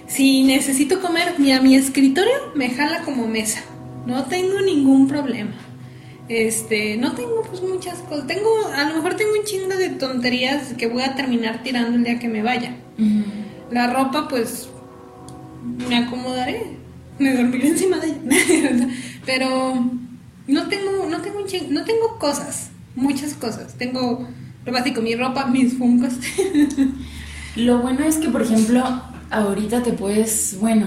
Si 0.06 0.44
necesito 0.44 1.00
comer, 1.00 1.34
mira, 1.38 1.60
mi 1.60 1.74
escritorio 1.74 2.32
me 2.54 2.70
jala 2.70 3.02
como 3.02 3.26
mesa. 3.26 3.62
No 4.06 4.24
tengo 4.24 4.60
ningún 4.60 5.08
problema. 5.08 5.52
Este, 6.28 6.96
no 6.96 7.12
tengo 7.12 7.42
pues 7.42 7.62
muchas 7.62 7.98
cosas. 8.00 8.26
Tengo, 8.26 8.68
a 8.74 8.84
lo 8.84 8.96
mejor 8.96 9.14
tengo 9.16 9.32
un 9.38 9.44
chingo 9.44 9.74
de 9.76 9.90
tonterías 9.90 10.74
que 10.74 10.86
voy 10.86 11.02
a 11.02 11.14
terminar 11.14 11.62
tirando 11.62 11.96
el 11.96 12.04
día 12.04 12.18
que 12.18 12.28
me 12.28 12.42
vaya. 12.42 12.76
La 13.70 13.92
ropa, 13.92 14.28
pues, 14.28 14.68
me 15.88 15.96
acomodaré. 15.96 16.62
Me 17.18 17.34
dormiré 17.34 17.68
encima 17.68 17.98
de 17.98 18.08
ella. 18.08 18.88
Pero 19.26 19.90
no 20.46 20.68
tengo, 20.68 21.06
no 21.08 21.20
tengo 21.20 21.38
un 21.38 21.74
no 21.74 21.84
tengo 21.84 22.18
cosas, 22.18 22.70
muchas 22.94 23.34
cosas. 23.34 23.74
Tengo 23.74 24.28
lo 24.64 24.72
básico, 24.72 25.00
mi 25.00 25.14
ropa, 25.14 25.46
mis 25.46 25.76
funcos. 25.76 26.14
Lo 27.56 27.78
bueno 27.78 28.02
es 28.04 28.16
que, 28.16 28.30
por 28.30 28.42
ejemplo, 28.42 28.82
ahorita 29.30 29.84
te 29.84 29.92
puedes, 29.92 30.56
bueno, 30.58 30.86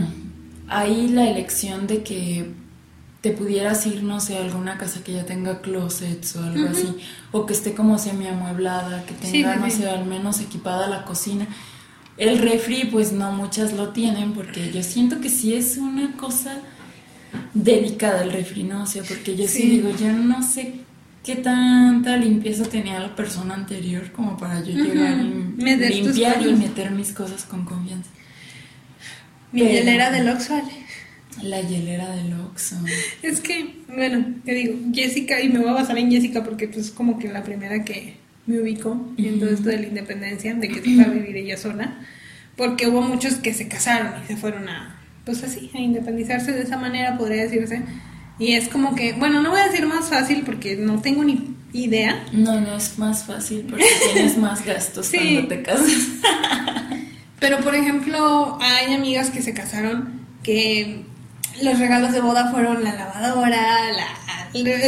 hay 0.68 1.08
la 1.08 1.30
elección 1.30 1.88
de 1.88 2.03
que 2.03 2.51
te 3.22 3.32
pudieras 3.32 3.86
ir, 3.88 4.03
no 4.03 4.20
sé, 4.20 4.38
a 4.38 4.41
alguna 4.41 4.78
casa 4.78 5.01
que 5.01 5.14
ya 5.14 5.26
tenga 5.26 5.62
closets 5.62 6.36
o 6.36 6.43
algo 6.43 6.68
así, 6.68 6.97
o 7.32 7.45
que 7.45 7.53
esté 7.53 7.74
como 7.74 7.97
semi-amueblada, 7.97 9.05
que 9.05 9.14
tenga, 9.14 9.53
sí, 9.53 9.60
no 9.62 9.70
sé, 9.70 9.89
al 9.89 10.05
menos 10.05 10.41
equipada 10.41 10.88
la 10.88 11.05
cocina. 11.05 11.47
El 12.18 12.39
refri, 12.39 12.86
pues 12.91 13.14
no 13.14 13.32
muchas 13.32 13.74
lo 13.74 13.89
tienen, 13.89 14.34
porque 14.34 14.72
yo 14.72 14.84
siento 14.84 15.22
que 15.22 15.30
sí 15.30 15.53
es 15.53 15.78
una 15.78 16.18
cosa 16.18 16.62
delicada 17.53 18.23
el 18.23 18.32
refri, 18.32 18.63
¿no? 18.63 18.84
O 18.84 18.86
sea, 18.86 19.03
porque 19.03 19.36
yo 19.36 19.47
sí, 19.47 19.69
digo, 19.69 19.89
yo 19.99 20.11
no 20.11 20.43
sé 20.43 20.73
qué 21.23 21.36
tanta 21.36 22.15
limpieza 22.17 22.63
tenía 22.63 22.99
la 22.99 23.15
persona 23.15 23.53
anterior 23.53 24.11
como 24.11 24.38
para 24.38 24.63
yo 24.63 24.71
llegar 24.71 25.19
y 25.19 25.93
limpiar 25.93 26.45
y 26.45 26.53
meter 26.53 26.91
mis 26.91 27.11
cosas 27.11 27.43
con 27.43 27.65
confianza. 27.65 28.09
Mi 29.51 29.61
hielera 29.61 30.11
del 30.11 30.30
Oxxo, 30.30 30.61
La 31.41 31.61
hielera 31.61 32.15
del 32.15 32.34
Oxxo. 32.34 32.78
Es 33.21 33.41
que, 33.41 33.75
bueno, 33.88 34.36
te 34.45 34.53
digo, 34.53 34.78
Jessica, 34.93 35.41
y 35.41 35.49
me 35.49 35.59
voy 35.59 35.69
a 35.69 35.73
basar 35.73 35.97
en 35.97 36.11
Jessica 36.11 36.43
porque 36.43 36.67
pues 36.67 36.91
como 36.91 37.19
que 37.19 37.28
la 37.28 37.43
primera 37.43 37.84
que 37.84 38.15
me 38.45 38.61
ubicó 38.61 39.13
en 39.17 39.39
todo 39.39 39.49
esto 39.49 39.69
de 39.69 39.80
la 39.80 39.88
independencia, 39.88 40.53
de 40.53 40.69
que 40.69 40.82
se 40.82 40.95
fue 40.95 41.03
a 41.03 41.09
vivir 41.09 41.36
ella 41.36 41.57
sola, 41.57 41.99
porque 42.55 42.88
hubo 42.88 43.01
muchos 43.01 43.36
que 43.36 43.53
se 43.53 43.67
casaron 43.67 44.13
y 44.23 44.28
se 44.28 44.38
fueron 44.38 44.69
a, 44.69 44.97
pues 45.28 45.43
así, 45.43 45.69
a 45.75 45.80
independizarse 45.80 46.53
de 46.53 46.61
esa 46.63 46.78
manera, 46.78 47.17
podría 47.17 47.43
decirse. 47.43 47.84
Y 48.39 48.53
es 48.53 48.69
como 48.69 48.95
que, 48.95 49.11
bueno, 49.13 49.41
no 49.41 49.51
voy 49.51 49.59
a 49.59 49.67
decir 49.67 49.86
más 49.86 50.09
fácil 50.09 50.43
porque 50.45 50.78
no 50.78 51.01
tengo 51.01 51.23
ni 51.23 51.53
idea. 51.73 52.23
No, 52.32 52.61
no 52.61 52.78
es 52.78 52.97
más 52.97 53.25
fácil 53.25 53.65
porque 53.69 53.86
tienes 54.13 54.38
más 54.38 54.65
gastos 54.65 55.11
cuando 55.13 55.47
te 55.47 55.61
casas. 55.61 56.07
Pero, 57.39 57.59
por 57.59 57.75
ejemplo, 57.75 58.57
hay 58.61 58.93
amigas 58.93 59.30
que 59.30 59.41
se 59.41 59.53
casaron 59.53 60.21
que 60.43 61.03
los 61.61 61.78
regalos 61.78 62.13
de 62.13 62.21
boda 62.21 62.51
fueron 62.51 62.84
la 62.84 62.95
lavadora, 62.95 63.91
la... 63.91 64.07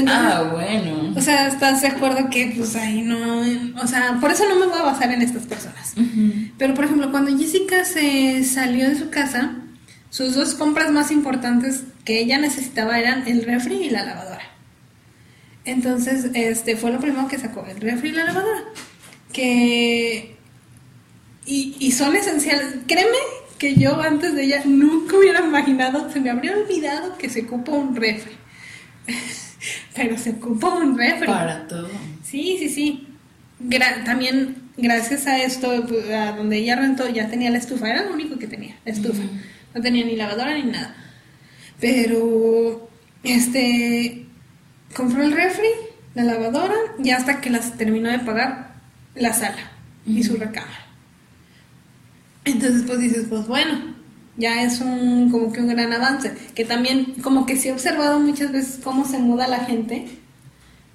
ah, 0.08 0.50
bueno. 0.54 1.14
O 1.16 1.22
sea, 1.22 1.48
¿estás 1.48 1.82
de 1.82 1.90
acuerdo 1.90 2.30
que 2.30 2.54
pues 2.56 2.76
ahí 2.78 3.02
no... 3.02 3.42
O 3.82 3.88
sea, 3.88 4.18
por 4.22 4.32
eso 4.32 4.48
no 4.48 4.56
me 4.56 4.68
voy 4.68 4.80
a 4.80 4.84
basar 4.84 5.12
en 5.12 5.22
estas 5.22 5.44
personas. 5.44 5.94
Pero, 6.58 6.74
por 6.74 6.86
ejemplo, 6.86 7.12
cuando 7.12 7.38
Jessica 7.38 7.84
se 7.84 8.44
salió 8.46 8.88
de 8.88 8.98
su 8.98 9.10
casa, 9.10 9.52
sus 10.10 10.36
dos 10.36 10.56
compras 10.56 10.92
más 10.92 11.12
importantes 11.12 11.84
que 12.04 12.20
ella 12.20 12.38
necesitaba 12.40 13.00
eran 13.00 13.28
el 13.28 13.44
refri 13.44 13.76
y 13.76 13.90
la 13.90 14.04
lavadora. 14.04 14.44
Entonces, 15.66 16.32
este 16.34 16.76
fue 16.76 16.92
lo 16.92 17.00
primero 17.00 17.28
que 17.28 17.38
sacó, 17.38 17.66
el 17.66 17.80
refri 17.80 18.10
y 18.10 18.14
la 18.14 18.26
lavadora. 18.26 18.64
Que. 19.32 20.36
Y, 21.46 21.76
y 21.80 21.92
son 21.92 22.16
esenciales. 22.16 22.78
Créeme 22.88 23.18
que 23.60 23.76
yo 23.76 24.02
antes 24.02 24.34
de 24.36 24.46
ella 24.46 24.62
nunca 24.66 25.18
hubiera 25.18 25.42
imaginado, 25.42 26.10
se 26.12 26.20
me 26.20 26.30
habría 26.30 26.58
olvidado 26.58 27.18
que 27.18 27.30
se 27.30 27.42
ocupa 27.42 27.74
un 27.74 27.96
refri. 27.96 28.34
Pero 29.96 30.18
se 30.18 30.32
ocupa 30.32 30.70
un 30.70 30.98
refri. 30.98 31.28
Para 31.28 31.68
todo. 31.68 31.90
Sí, 32.24 32.56
sí, 32.58 32.70
sí. 32.70 33.08
también 34.06 34.70
gracias 34.78 35.28
a 35.28 35.42
esto, 35.44 35.72
a 35.72 36.32
donde 36.32 36.58
ella 36.58 36.78
rentó, 36.78 37.08
ya 37.10 37.30
tenía 37.30 37.50
la 37.52 37.58
estufa, 37.58 37.90
era 37.90 38.06
lo 38.06 38.14
único 38.14 38.40
que 38.40 38.48
tenía, 38.48 38.78
la 38.86 38.94
estufa. 38.94 39.24
No 39.74 39.82
tenía 39.82 40.06
ni 40.06 40.16
lavadora 40.16 40.54
ni 40.56 40.64
nada. 40.64 40.96
Pero, 41.80 42.90
este, 43.24 44.26
compró 44.94 45.24
el 45.24 45.32
refri, 45.32 45.70
la 46.16 46.24
lavadora, 46.24 46.76
y 47.04 47.12
hasta 47.12 47.42
que 47.42 47.50
las 47.50 47.78
terminó 47.78 48.10
de 48.10 48.20
pagar, 48.20 48.76
la 49.16 49.34
sala 49.34 49.72
y 50.06 50.24
su 50.24 50.38
recámara. 50.38 50.88
Entonces, 52.46 52.84
pues 52.86 53.00
dices, 53.00 53.26
pues 53.30 53.48
bueno, 53.48 53.96
ya 54.38 54.64
es 54.64 54.80
un, 54.80 55.30
como 55.30 55.52
que 55.52 55.60
un 55.60 55.68
gran 55.68 55.94
avance. 55.94 56.34
Que 56.56 56.66
también, 56.66 57.16
como 57.22 57.46
que 57.46 57.58
sí 57.58 57.68
he 57.68 57.72
observado 57.72 58.20
muchas 58.20 58.52
veces 58.52 58.80
cómo 58.84 59.06
se 59.06 59.20
muda 59.20 59.48
la 59.48 59.66
gente. 59.66 60.08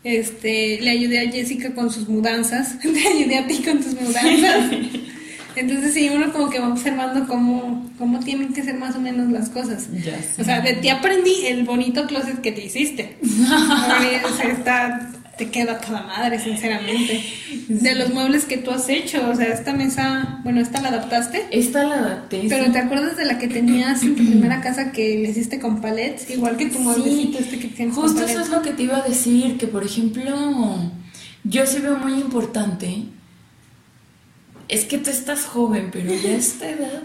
Este, 0.02 0.80
le 0.80 0.90
ayudé 0.90 1.20
a 1.20 1.30
Jessica 1.30 1.74
con 1.74 1.90
sus 1.90 2.08
mudanzas, 2.08 2.76
le 2.84 3.06
ayudé 3.06 3.38
a 3.38 3.46
ti 3.46 3.62
con 3.62 3.80
tus 3.80 3.94
mudanzas. 3.94 4.70
Entonces 5.56 5.94
sí, 5.94 6.10
uno 6.12 6.32
como 6.32 6.50
que 6.50 6.58
va 6.58 6.68
observando 6.68 7.26
cómo, 7.26 7.90
cómo 7.98 8.20
tienen 8.20 8.52
que 8.52 8.62
ser 8.62 8.76
más 8.76 8.96
o 8.96 9.00
menos 9.00 9.30
las 9.30 9.48
cosas. 9.48 9.88
O 10.38 10.44
sea, 10.44 10.60
de 10.60 10.74
ti 10.74 10.88
aprendí 10.88 11.46
el 11.46 11.64
bonito 11.64 12.06
closet 12.06 12.40
que 12.40 12.52
te 12.52 12.64
hiciste. 12.64 13.16
o 13.22 14.36
sea, 14.36 14.50
está, 14.50 15.12
te 15.36 15.50
queda 15.50 15.80
toda 15.80 16.02
madre, 16.02 16.38
sinceramente. 16.38 17.22
De 17.68 17.94
los 17.94 18.12
muebles 18.12 18.44
que 18.44 18.56
tú 18.56 18.70
has 18.70 18.88
hecho, 18.88 19.28
o 19.28 19.34
sea, 19.34 19.46
esta 19.46 19.72
mesa, 19.72 20.40
bueno, 20.44 20.60
esta 20.60 20.80
la 20.80 20.88
adaptaste. 20.88 21.46
Esta 21.50 21.84
la 21.84 21.96
adapté. 21.96 22.46
Pero 22.48 22.72
¿te 22.72 22.78
acuerdas 22.78 23.16
de 23.16 23.24
la 23.24 23.38
que 23.38 23.48
tenías 23.48 24.02
en 24.02 24.16
tu 24.16 24.24
primera 24.26 24.60
casa 24.60 24.92
que 24.92 25.18
le 25.18 25.30
hiciste 25.30 25.58
con 25.60 25.80
palets? 25.80 26.30
Igual 26.30 26.56
que 26.56 26.66
tu 26.66 26.78
mueblecito 26.80 27.38
este 27.38 27.58
que 27.58 27.68
tienes 27.68 27.94
Justo 27.94 28.24
eso 28.24 28.40
es 28.40 28.48
lo 28.48 28.62
que 28.62 28.70
te 28.70 28.84
iba 28.84 28.98
a 28.98 29.02
decir, 29.02 29.56
que 29.56 29.66
por 29.66 29.84
ejemplo, 29.84 30.90
yo 31.44 31.66
sí 31.66 31.80
veo 31.80 31.96
muy 31.96 32.14
importante 32.14 33.04
es 34.68 34.84
que 34.84 34.98
tú 34.98 35.10
estás 35.10 35.44
joven, 35.44 35.90
pero 35.92 36.12
ya 36.14 36.30
esta 36.30 36.70
edad. 36.70 37.02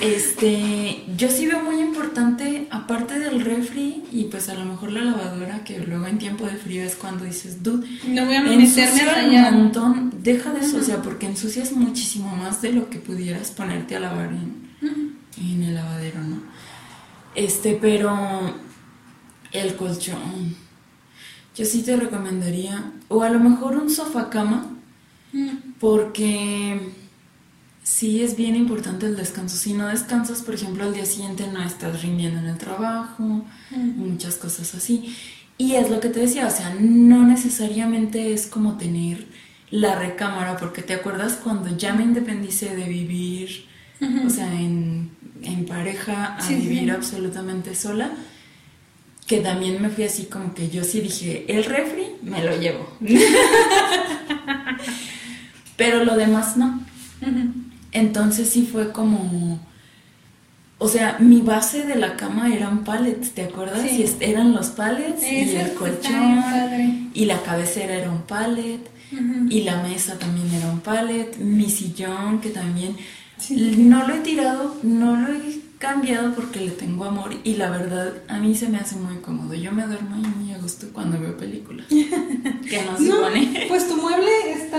Este, 0.00 1.04
yo 1.18 1.28
sí 1.28 1.46
veo 1.46 1.62
muy 1.62 1.78
importante, 1.78 2.66
aparte 2.70 3.18
del 3.18 3.42
refri 3.42 4.02
y 4.10 4.24
pues 4.24 4.48
a 4.48 4.54
lo 4.54 4.64
mejor 4.64 4.92
la 4.92 5.04
lavadora, 5.04 5.62
que 5.62 5.78
luego 5.78 6.06
en 6.06 6.18
tiempo 6.18 6.46
de 6.46 6.56
frío 6.56 6.82
es 6.82 6.96
cuando 6.96 7.24
dices, 7.24 7.62
dude, 7.62 7.86
no 8.08 8.24
voy 8.24 8.36
a 8.36 8.40
meterme 8.40 9.38
un 9.38 9.58
montón, 9.58 10.12
deja 10.22 10.54
de 10.54 10.60
eso, 10.60 10.78
o 10.78 10.82
sea, 10.82 11.02
porque 11.02 11.26
ensucias 11.26 11.72
muchísimo 11.72 12.34
más 12.34 12.62
de 12.62 12.72
lo 12.72 12.88
que 12.88 12.98
pudieras 12.98 13.50
ponerte 13.50 13.94
a 13.94 14.00
lavar 14.00 14.30
en, 14.30 15.18
en 15.36 15.62
el 15.64 15.74
lavadero, 15.74 16.22
¿no? 16.22 16.42
Este, 17.34 17.78
pero 17.78 18.54
el 19.52 19.76
colchón, 19.76 20.56
yo 21.54 21.66
sí 21.66 21.82
te 21.82 21.96
recomendaría, 21.96 22.90
o 23.08 23.22
a 23.22 23.28
lo 23.28 23.38
mejor 23.38 23.76
un 23.76 23.90
sofá 23.90 24.30
cama 24.30 24.79
porque 25.78 26.80
sí 27.82 28.22
es 28.22 28.36
bien 28.36 28.56
importante 28.56 29.06
el 29.06 29.16
descanso. 29.16 29.56
Si 29.56 29.72
no 29.72 29.88
descansas, 29.88 30.42
por 30.42 30.54
ejemplo, 30.54 30.84
al 30.84 30.94
día 30.94 31.06
siguiente 31.06 31.46
no 31.52 31.62
estás 31.62 32.02
rindiendo 32.02 32.38
en 32.38 32.46
el 32.46 32.58
trabajo, 32.58 33.44
muchas 33.70 34.36
cosas 34.36 34.74
así. 34.74 35.14
Y 35.58 35.74
es 35.74 35.90
lo 35.90 36.00
que 36.00 36.08
te 36.08 36.20
decía, 36.20 36.46
o 36.46 36.50
sea, 36.50 36.74
no 36.80 37.26
necesariamente 37.26 38.32
es 38.32 38.46
como 38.46 38.78
tener 38.78 39.26
la 39.70 39.98
recámara, 39.98 40.56
porque 40.56 40.82
te 40.82 40.94
acuerdas 40.94 41.38
cuando 41.42 41.76
ya 41.76 41.92
me 41.92 42.02
independicé 42.02 42.74
de 42.74 42.88
vivir, 42.88 43.66
o 44.26 44.30
sea, 44.30 44.52
en, 44.52 45.10
pareja 45.68 46.36
a 46.36 46.48
vivir 46.48 46.90
absolutamente 46.90 47.74
sola, 47.74 48.10
que 49.26 49.38
también 49.38 49.80
me 49.80 49.90
fui 49.90 50.04
así 50.04 50.24
como 50.24 50.54
que 50.54 50.70
yo 50.70 50.82
sí 50.82 51.00
dije, 51.00 51.44
el 51.48 51.64
refri 51.64 52.06
me 52.22 52.42
lo 52.42 52.58
llevo. 52.58 52.88
pero 55.80 56.04
lo 56.04 56.14
demás 56.14 56.58
no. 56.58 56.78
Entonces 57.90 58.50
sí 58.50 58.68
fue 58.70 58.92
como... 58.92 59.58
O 60.76 60.88
sea, 60.88 61.16
mi 61.20 61.40
base 61.40 61.86
de 61.86 61.94
la 61.94 62.16
cama 62.16 62.54
eran 62.54 62.84
pallets, 62.84 63.30
¿te 63.30 63.44
acuerdas? 63.44 63.80
Sí. 63.88 64.04
eran 64.20 64.52
los 64.52 64.68
pallets 64.68 65.22
y 65.22 65.56
el 65.56 65.72
colchón 65.72 67.10
y 67.14 67.24
la 67.24 67.42
cabecera 67.42 67.94
era 67.94 68.10
un 68.10 68.22
pallet 68.22 68.80
y 69.48 69.62
la 69.62 69.82
mesa 69.82 70.18
también 70.18 70.52
era 70.52 70.68
un 70.68 70.80
pallet, 70.80 71.38
mi 71.38 71.70
sillón 71.70 72.42
que 72.42 72.50
también 72.50 72.94
no 73.50 74.06
lo 74.06 74.16
he 74.16 74.20
tirado, 74.20 74.76
no 74.82 75.16
lo 75.16 75.32
he 75.32 75.60
cambiado 75.78 76.34
porque 76.34 76.60
le 76.60 76.72
tengo 76.72 77.06
amor 77.06 77.34
y 77.42 77.54
la 77.54 77.70
verdad 77.70 78.12
a 78.28 78.38
mí 78.38 78.54
se 78.54 78.68
me 78.68 78.76
hace 78.76 78.96
muy 78.96 79.16
cómodo. 79.16 79.54
Yo 79.54 79.72
me 79.72 79.86
duermo 79.86 80.14
ahí 80.14 80.32
muy 80.38 80.52
a 80.52 80.58
gusto 80.58 80.88
cuando 80.92 81.18
veo 81.18 81.36
películas. 81.38 81.86
que 81.88 82.84
no 82.84 82.98
se 82.98 83.10
pone. 83.10 83.64
Pues 83.66 83.88
tu 83.88 83.96
mueble 83.96 84.30
está 84.52 84.78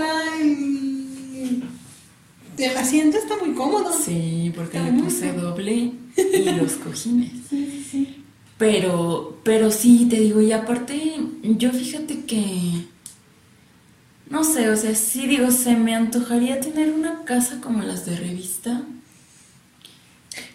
el 2.58 2.76
asiento 2.76 3.18
está 3.18 3.36
muy 3.36 3.54
cómodo. 3.54 3.92
Sí, 3.92 4.52
porque 4.54 4.80
le 4.80 4.92
puse 4.92 5.32
doble 5.32 5.92
y 6.16 6.50
los 6.56 6.72
cojines. 6.74 7.32
Sí, 7.48 7.86
sí. 7.90 8.24
Pero, 8.58 9.40
pero 9.42 9.70
sí, 9.70 10.06
te 10.08 10.20
digo, 10.20 10.40
y 10.40 10.52
aparte, 10.52 11.16
yo 11.42 11.72
fíjate 11.72 12.24
que. 12.24 12.86
No 14.30 14.44
sé, 14.44 14.70
o 14.70 14.76
sea, 14.76 14.94
sí 14.94 15.26
digo, 15.26 15.50
se 15.50 15.76
me 15.76 15.94
antojaría 15.94 16.60
tener 16.60 16.92
una 16.92 17.24
casa 17.24 17.60
como 17.60 17.82
las 17.82 18.06
de 18.06 18.16
revista. 18.16 18.82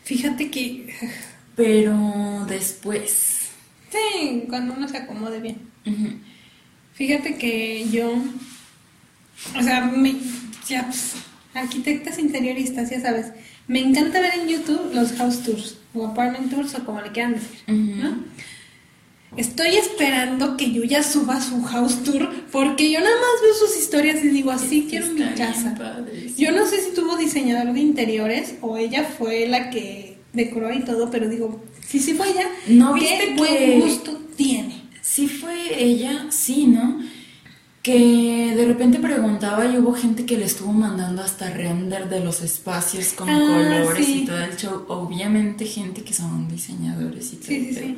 Fíjate 0.03 0.49
que. 0.49 0.95
Pero 1.55 2.45
después. 2.47 3.49
Sí, 3.91 4.43
cuando 4.47 4.73
uno 4.73 4.87
se 4.87 4.97
acomode 4.97 5.39
bien. 5.39 5.59
Fíjate 6.93 7.37
que 7.37 7.87
yo. 7.89 8.13
O 9.57 9.61
sea, 9.61 9.81
me, 9.85 10.15
ya, 10.67 10.85
pues, 10.85 11.13
arquitectas 11.57 12.19
interioristas, 12.19 12.89
ya 12.89 13.01
sabes. 13.01 13.27
Me 13.67 13.79
encanta 13.79 14.21
ver 14.21 14.33
en 14.35 14.47
YouTube 14.47 14.93
los 14.93 15.13
house 15.13 15.43
tours 15.43 15.77
o 15.93 16.05
apartment 16.05 16.49
tours 16.49 16.75
o 16.75 16.85
como 16.85 17.01
le 17.01 17.11
quieran 17.11 17.33
decir, 17.33 17.59
¿no? 17.67 18.23
Estoy 19.35 19.75
esperando 19.75 20.55
que 20.55 20.71
Yuya 20.71 21.03
suba 21.03 21.41
su 21.41 21.61
house 21.63 22.01
tour 22.03 22.29
porque 22.51 22.89
yo 22.89 22.99
nada 22.99 23.15
más 23.15 23.41
veo 23.41 23.53
sus 23.53 23.77
historias 23.77 24.23
y 24.23 24.29
digo, 24.29 24.51
así 24.51 24.87
quiero 24.89 25.07
mi 25.07 25.21
casa. 25.35 25.75
Yo 26.37 26.51
no 26.53 26.65
sé 26.65 26.81
si 26.81 26.93
tuvo 26.95 27.17
diseñador 27.17 27.73
de 27.73 27.79
interiores 27.81 28.55
o 28.61 28.77
ella 28.77 29.03
fue 29.03 29.47
la 29.47 29.69
que 29.69 30.17
decoró 30.31 30.71
y 30.71 30.79
todo, 30.79 31.11
pero 31.11 31.27
digo, 31.27 31.61
si 31.85 31.99
sí 31.99 32.13
fue 32.13 32.29
ella, 32.29 32.47
¿no 32.67 32.95
qué 32.95 33.33
buen 33.35 33.81
gusto 33.81 34.17
tiene. 34.37 34.83
Sí 35.01 35.27
fue 35.27 35.83
ella, 35.83 36.27
sí, 36.29 36.67
¿no? 36.67 36.99
Que 37.91 38.53
de 38.55 38.65
repente 38.65 38.99
preguntaba 38.99 39.65
y 39.65 39.77
hubo 39.77 39.93
gente 39.93 40.25
que 40.25 40.37
le 40.37 40.45
estuvo 40.45 40.73
mandando 40.73 41.21
hasta 41.21 41.49
render 41.49 42.09
de 42.09 42.19
los 42.19 42.41
espacios 42.41 43.13
con 43.13 43.29
Ah, 43.29 43.39
colores 43.39 44.05
sí. 44.05 44.21
y 44.23 44.25
todo 44.25 44.39
el 44.43 44.55
show. 44.57 44.85
Obviamente 44.89 45.65
gente 45.65 46.03
que 46.03 46.13
son 46.13 46.49
diseñadores 46.49 47.33
y 47.33 47.35
todo. 47.37 47.47
Sí, 47.47 47.65
sí, 47.65 47.71
pero- 47.75 47.87
sí. 47.87 47.97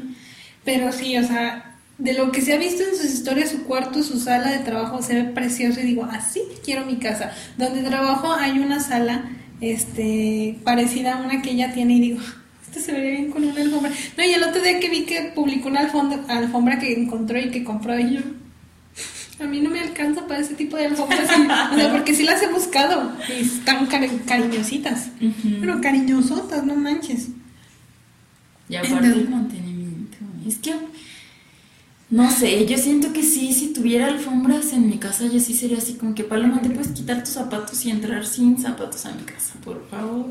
Pero 0.64 0.92
sí, 0.92 1.18
o 1.18 1.24
sea, 1.26 1.76
de 1.98 2.14
lo 2.14 2.32
que 2.32 2.42
se 2.42 2.54
ha 2.54 2.58
visto 2.58 2.84
en 2.84 2.96
sus 2.96 3.06
historias, 3.12 3.50
su 3.50 3.64
cuarto, 3.64 4.04
su 4.04 4.20
sala 4.20 4.52
de 4.52 4.60
trabajo 4.60 5.02
se 5.02 5.16
ve 5.16 5.24
precioso 5.32 5.80
y 5.80 5.84
digo, 5.84 6.04
así 6.06 6.42
quiero 6.64 6.86
mi 6.86 6.98
casa. 6.98 7.32
Donde 7.58 7.82
trabajo 7.82 8.32
hay 8.34 8.60
una 8.60 8.80
sala 8.80 9.30
este 9.60 10.58
parecida 10.64 11.16
a 11.16 11.22
una 11.26 11.42
que 11.42 11.52
ella 11.52 11.74
tiene 11.74 11.96
y 11.96 12.00
digo, 12.02 12.20
esto 12.68 12.80
se 12.80 12.92
vería 12.92 13.12
bien 13.20 13.32
con 13.32 13.44
una 13.44 13.60
alfombra. 13.62 13.92
No, 14.18 14.24
y 14.24 14.32
el 14.34 14.44
otro 14.44 14.62
día 14.62 14.80
que 14.80 14.90
vi 14.90 15.02
que 15.06 15.32
publicó 15.36 15.68
una 15.70 15.82
alfombra, 15.82 16.20
alfombra 16.28 16.78
que 16.80 16.94
encontró 16.94 17.40
y 17.40 17.50
que 17.50 17.64
compró 17.64 17.98
y 18.00 18.14
yo, 18.16 18.22
a 19.40 19.44
mí 19.46 19.62
no 19.62 19.70
me 19.70 19.80
alcanza 19.80 20.28
para 20.28 20.40
ese 20.42 20.56
tipo 20.56 20.76
de 20.78 20.88
alfombras. 20.88 21.30
o 21.72 21.76
sea, 21.76 21.92
porque 21.92 22.14
sí 22.14 22.24
las 22.24 22.42
he 22.42 22.48
buscado 22.52 23.12
y 23.30 23.42
están 23.42 23.88
cari- 23.88 24.24
cariñositas. 24.26 25.08
Ujú. 25.22 25.58
Pero 25.62 25.82
cariñosotas, 25.82 26.64
no 26.66 26.76
manches. 26.76 27.30
Y 28.68 28.76
aparte 28.76 28.96
Entonces- 28.96 29.18
el 29.24 29.30
mantenimiento. 29.30 30.18
Es 30.48 30.58
que, 30.58 30.74
no 32.10 32.32
sé, 32.32 32.66
yo 32.66 32.78
siento 32.78 33.14
que 33.14 33.22
sí, 33.24 33.54
si 33.54 33.72
tuviera 33.74 34.08
alfombras 34.08 34.74
en 34.74 34.88
mi 34.88 34.98
casa, 34.98 35.26
yo 35.28 35.40
sí 35.40 35.54
sería 35.54 35.78
así 35.78 35.94
como 35.94 36.16
que, 36.16 36.24
Paloma, 36.24 36.62
te 36.62 36.70
puedes 36.70 36.90
quitar 36.90 37.20
tus 37.24 37.34
zapatos 37.34 37.86
y 37.86 37.92
entrar 37.92 38.26
sin 38.26 38.58
zapatos 38.60 39.06
a 39.06 39.12
mi 39.12 39.24
casa, 39.24 39.54
por 39.64 39.88
favor. 39.90 40.26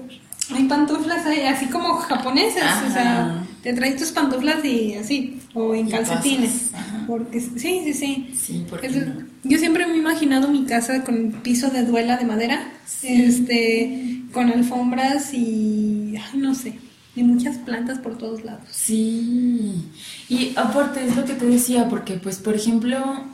Hay 0.55 0.65
pantuflas 0.65 1.25
ahí, 1.27 1.43
así 1.43 1.67
como 1.67 1.95
japonesas, 1.97 2.83
o 2.89 2.93
sea. 2.93 3.45
Te 3.63 3.73
traes 3.73 3.97
tus 3.97 4.13
pantuflas 4.13 4.65
y 4.65 4.95
así, 4.95 5.41
o 5.55 5.75
en 5.75 5.89
Y 5.89 5.91
calcetines. 5.91 6.71
Porque 7.07 7.41
sí, 7.41 7.81
sí, 7.85 7.95
sí. 7.95 8.31
Sí, 8.39 8.67
no? 8.71 9.29
Yo 9.45 9.59
siempre 9.59 9.87
me 9.87 9.95
he 9.95 9.99
imaginado 9.99 10.49
mi 10.49 10.65
casa 10.65 11.05
con 11.05 11.33
piso 11.43 11.71
de 11.71 11.85
duela 11.85 12.17
de 12.17 12.25
madera, 12.25 12.73
este, 13.03 14.23
con 14.33 14.51
alfombras 14.51 15.33
y, 15.33 16.15
ay, 16.17 16.39
no 16.39 16.55
sé, 16.55 16.79
y 17.17 17.23
muchas 17.23 17.57
plantas 17.59 17.99
por 17.99 18.19
todos 18.19 18.45
lados. 18.45 18.69
Sí. 18.71 19.87
Y 20.29 20.53
aparte 20.57 21.05
es 21.05 21.17
lo 21.17 21.25
que 21.25 21.35
te 21.35 21.47
decía, 21.47 21.89
porque 21.89 22.15
pues, 22.15 22.37
por 22.37 22.55
ejemplo, 22.55 23.25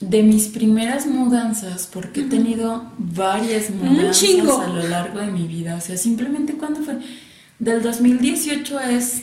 de 0.00 0.22
mis 0.22 0.48
primeras 0.48 1.06
mudanzas, 1.06 1.88
porque 1.92 2.22
he 2.22 2.24
tenido 2.24 2.90
varias 2.98 3.70
mudanzas 3.70 4.48
a 4.60 4.68
lo 4.68 4.88
largo 4.88 5.20
de 5.20 5.30
mi 5.30 5.46
vida, 5.46 5.76
o 5.76 5.80
sea, 5.80 5.96
simplemente 5.96 6.54
cuando 6.54 6.80
fue 6.80 6.98
del 7.62 7.80
2018 7.82 8.78
a, 8.78 8.90
es- 8.90 9.22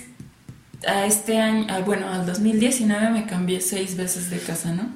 a 0.87 1.05
este 1.05 1.37
año, 1.39 1.67
bueno, 1.85 2.07
al 2.09 2.25
2019 2.25 3.09
me 3.09 3.25
cambié 3.25 3.59
seis 3.61 3.97
veces 3.97 4.29
de 4.29 4.39
casa, 4.39 4.71
¿no? 4.73 4.89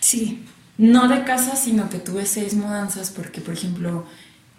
Sí. 0.00 0.42
No 0.76 1.08
de 1.08 1.22
casa, 1.24 1.56
sino 1.56 1.88
que 1.88 1.98
tuve 1.98 2.26
seis 2.26 2.54
mudanzas 2.54 3.10
porque, 3.10 3.40
por 3.40 3.54
ejemplo, 3.54 4.06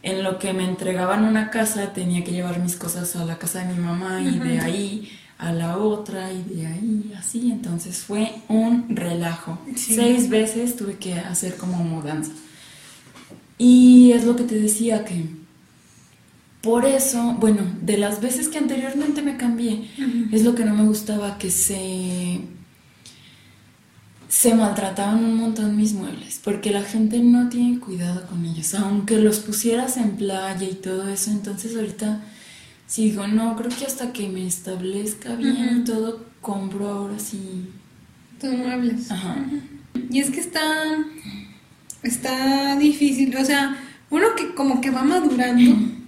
en 0.03 0.23
lo 0.23 0.39
que 0.39 0.53
me 0.53 0.63
entregaban 0.63 1.25
una 1.25 1.49
casa 1.49 1.93
tenía 1.93 2.23
que 2.23 2.31
llevar 2.31 2.59
mis 2.59 2.75
cosas 2.75 3.15
a 3.15 3.25
la 3.25 3.37
casa 3.37 3.65
de 3.65 3.73
mi 3.73 3.79
mamá 3.81 4.21
y 4.21 4.39
de 4.39 4.59
ahí 4.59 5.11
a 5.37 5.51
la 5.51 5.77
otra 5.77 6.31
y 6.31 6.43
de 6.43 6.67
ahí 6.67 7.13
así. 7.17 7.51
Entonces 7.51 7.97
fue 7.99 8.31
un 8.47 8.95
relajo. 8.95 9.59
Sí. 9.75 9.95
Seis 9.95 10.29
veces 10.29 10.75
tuve 10.77 10.97
que 10.97 11.15
hacer 11.15 11.57
como 11.57 11.83
mudanza. 11.83 12.31
Y 13.57 14.11
es 14.13 14.23
lo 14.23 14.35
que 14.35 14.43
te 14.43 14.55
decía 14.59 15.03
que 15.05 15.25
por 16.61 16.85
eso, 16.85 17.35
bueno, 17.39 17.63
de 17.81 17.97
las 17.97 18.21
veces 18.21 18.47
que 18.47 18.59
anteriormente 18.59 19.21
me 19.21 19.37
cambié, 19.37 19.89
es 20.31 20.43
lo 20.43 20.53
que 20.53 20.63
no 20.63 20.75
me 20.75 20.85
gustaba 20.85 21.37
que 21.37 21.49
se 21.49 22.41
se 24.31 24.55
maltrataban 24.55 25.25
un 25.25 25.35
montón 25.35 25.75
mis 25.75 25.91
muebles, 25.91 26.39
porque 26.41 26.71
la 26.71 26.83
gente 26.83 27.19
no 27.19 27.49
tiene 27.49 27.79
cuidado 27.81 28.25
con 28.27 28.45
ellos, 28.45 28.73
aunque 28.75 29.17
los 29.17 29.39
pusieras 29.39 29.97
en 29.97 30.11
playa 30.11 30.69
y 30.69 30.75
todo 30.75 31.09
eso, 31.09 31.31
entonces 31.31 31.75
ahorita 31.75 32.23
sí 32.87 33.09
digo, 33.09 33.27
no, 33.27 33.57
creo 33.57 33.69
que 33.69 33.85
hasta 33.85 34.13
que 34.13 34.29
me 34.29 34.47
establezca 34.47 35.35
bien 35.35 35.83
todo, 35.83 36.25
compro 36.39 36.87
ahora 36.87 37.19
sí. 37.19 37.71
Tus 38.39 38.53
muebles. 38.53 39.11
Ajá. 39.11 39.35
Y 40.09 40.19
es 40.19 40.29
que 40.29 40.39
está, 40.39 40.61
está 42.01 42.77
difícil, 42.77 43.35
o 43.35 43.43
sea, 43.43 43.77
uno 44.09 44.27
que 44.37 44.55
como 44.55 44.79
que 44.79 44.91
va 44.91 45.03
madurando 45.03 45.75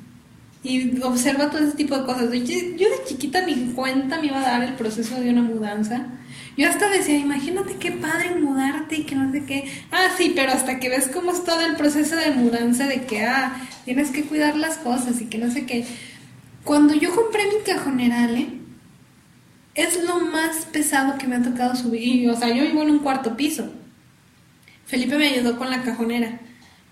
y 0.64 1.02
observa 1.02 1.50
todo 1.50 1.62
ese 1.62 1.76
tipo 1.76 1.98
de 1.98 2.06
cosas. 2.06 2.32
Yo, 2.32 2.40
yo 2.78 2.90
de 2.90 3.04
chiquita 3.06 3.46
ni 3.46 3.74
cuenta 3.74 4.20
me 4.20 4.28
iba 4.28 4.40
a 4.40 4.50
dar 4.50 4.64
el 4.64 4.76
proceso 4.76 5.20
de 5.20 5.30
una 5.30 5.42
mudanza. 5.42 6.08
Yo 6.56 6.70
hasta 6.70 6.90
decía, 6.90 7.18
imagínate 7.18 7.76
qué 7.76 7.92
padre 7.92 8.36
mudarte 8.36 8.98
y 8.98 9.04
que 9.04 9.16
no 9.16 9.32
sé 9.32 9.44
qué. 9.46 9.70
Ah, 9.92 10.08
sí, 10.18 10.32
pero 10.36 10.52
hasta 10.52 10.80
que 10.80 10.90
ves 10.90 11.10
cómo 11.14 11.32
es 11.32 11.44
todo 11.44 11.62
el 11.62 11.76
proceso 11.76 12.16
de 12.16 12.32
mudanza, 12.32 12.88
de 12.88 13.06
que, 13.06 13.24
ah, 13.24 13.58
tienes 13.86 14.12
que 14.12 14.24
cuidar 14.24 14.56
las 14.56 14.78
cosas 14.78 15.20
y 15.20 15.26
que 15.26 15.38
no 15.38 15.52
sé 15.52 15.66
qué. 15.66 15.86
Cuando 16.64 16.94
yo 16.94 17.14
compré 17.14 17.44
mi 17.46 17.64
cajonera, 17.66 18.24
Ale, 18.24 18.48
es 19.76 20.04
lo 20.04 20.20
más 20.20 20.66
pesado 20.72 21.18
que 21.18 21.28
me 21.28 21.36
ha 21.36 21.42
tocado 21.42 21.76
subir. 21.76 22.30
O 22.30 22.38
sea, 22.38 22.50
yo 22.50 22.64
vivo 22.64 22.84
en 22.84 22.92
un 22.92 23.00
cuarto 23.00 23.36
piso. 23.36 23.70
Felipe 24.86 25.18
me 25.18 25.28
ayudó 25.28 25.58
con 25.58 25.70
la 25.70 25.82
cajonera 25.82 26.40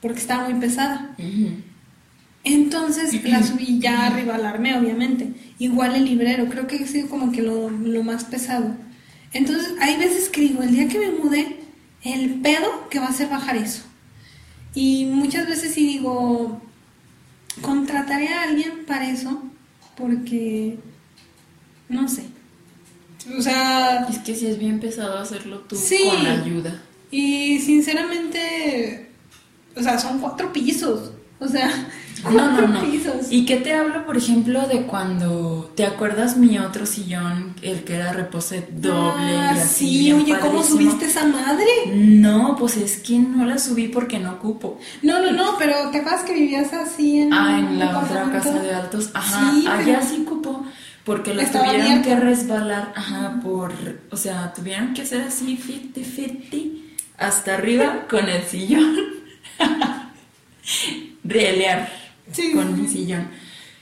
porque 0.02 0.20
estaba 0.20 0.50
muy 0.50 0.60
pesada. 0.60 1.12
Ujú. 1.18 1.71
Entonces 2.44 3.24
la 3.24 3.44
subí 3.44 3.80
ya 3.80 4.08
arriba 4.08 4.36
al 4.36 4.46
armé, 4.46 4.76
obviamente. 4.78 5.32
Igual 5.60 5.96
el 5.96 6.06
librero, 6.06 6.48
creo 6.50 6.66
que 6.68 6.78
ha 6.84 6.88
sido 6.88 7.08
como 7.10 7.32
que 7.32 7.42
lo, 7.42 7.70
lo 7.70 8.04
más 8.04 8.24
pesado. 8.26 8.76
Entonces 9.34 9.74
hay 9.80 9.98
veces 9.98 10.30
que 10.30 10.42
digo, 10.42 10.64
el 10.64 10.72
día 10.72 10.88
que 10.88 10.98
me 11.00 11.12
mudé, 11.12 11.58
el 12.04 12.42
pedo 12.42 12.90
que 12.90 13.00
va 13.00 13.06
a 13.06 13.10
hacer 13.10 13.30
bajar 13.30 13.56
eso. 13.58 13.84
Y 14.74 15.06
muchas 15.06 15.48
veces 15.48 15.74
sí 15.74 15.86
digo, 15.86 16.62
contrataré 17.62 18.30
a 18.30 18.44
alguien 18.44 18.86
para 18.88 19.10
eso, 19.10 19.44
porque 19.96 20.80
no 21.90 22.08
sé. 22.08 22.24
O 23.38 23.42
sea, 23.42 24.08
Es 24.10 24.18
que 24.20 24.34
sí 24.36 24.48
es 24.48 24.58
bien 24.58 24.80
pesado 24.80 25.20
hacerlo 25.20 25.60
tú 25.60 25.76
Sí. 25.76 26.00
con 26.10 26.26
ayuda. 26.26 26.82
y 27.12 27.60
sinceramente, 27.60 29.10
o 29.76 29.84
sea, 29.84 30.00
son 30.00 30.20
cuatro 30.20 30.52
pisos. 30.52 31.12
O 31.40 31.48
sea, 31.48 31.70
No, 32.24 32.52
no, 32.52 32.68
no. 32.68 32.82
¿Y 33.32 33.46
qué 33.46 33.58
te 33.58 33.74
hablo, 33.74 34.06
por 34.06 34.16
ejemplo, 34.16 34.68
de 34.68 34.84
cuando 34.84 35.72
te 35.76 35.86
acuerdas 35.86 36.38
mi 36.38 36.60
otro 36.60 36.86
sillón, 36.86 37.56
el 37.64 37.84
que 37.84 37.96
era 37.96 38.14
reposet 38.14 38.70
doble 38.70 39.38
Ah, 39.38 39.54
y 39.56 39.60
así? 39.60 39.86
sí, 40.06 40.14
oye, 40.14 40.38
¿cómo 40.40 40.64
subiste 40.64 41.06
esa 41.06 41.26
madre? 41.26 41.66
No, 41.96 42.56
pues 42.60 42.78
es 42.78 42.98
que 43.00 43.18
no 43.18 43.46
la 43.46 43.58
subí 43.58 43.88
porque 43.88 44.20
no 44.20 44.38
cupo. 44.40 44.80
No, 45.02 45.20
no, 45.22 45.32
no, 45.32 45.56
pero 45.58 45.74
¿te 45.92 45.98
acuerdas 46.00 46.24
que 46.24 46.34
vivías 46.34 46.72
así 46.74 47.20
en 47.22 47.34
Ah, 47.34 47.58
en 47.60 47.80
la 47.80 47.98
otra 48.00 48.30
casa 48.32 48.54
de 48.60 48.72
altos. 48.74 49.10
Ajá, 49.16 49.52
Sí, 49.54 49.66
allá 49.68 49.84
pero- 50.02 50.02
sí 50.10 50.24
cupo. 50.24 50.66
Porque 51.04 51.34
lo 51.34 51.42
Estaba 51.42 51.66
tuvieron 51.66 51.88
abierto. 51.94 52.10
que 52.10 52.16
resbalar, 52.18 52.94
ajá, 52.96 53.40
por, 53.42 53.74
o 54.12 54.18
sea, 54.18 54.54
tuvieron 54.54 54.94
que 54.94 55.02
hacer 55.02 55.22
así, 55.24 55.58
fifty, 55.58 56.04
fifty, 56.04 56.96
hasta 57.18 57.56
arriba 57.56 58.06
con 58.08 58.30
el 58.30 58.44
sillón. 58.44 58.96
Rielear 61.24 61.90
Sí, 62.32 62.52
con 62.54 62.82
mi 62.82 62.88
sillón. 62.88 63.28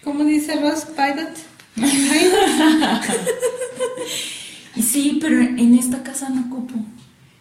¿Cómo 0.04 0.24
dice 0.24 0.60
Ross 0.62 0.86
Pilot? 0.86 1.30
Y 4.76 4.82
sí, 4.82 5.18
pero 5.20 5.39
en 5.41 5.74
esta 5.76 6.04
casa 6.04 6.30
no 6.30 6.50
cupo. 6.50 6.76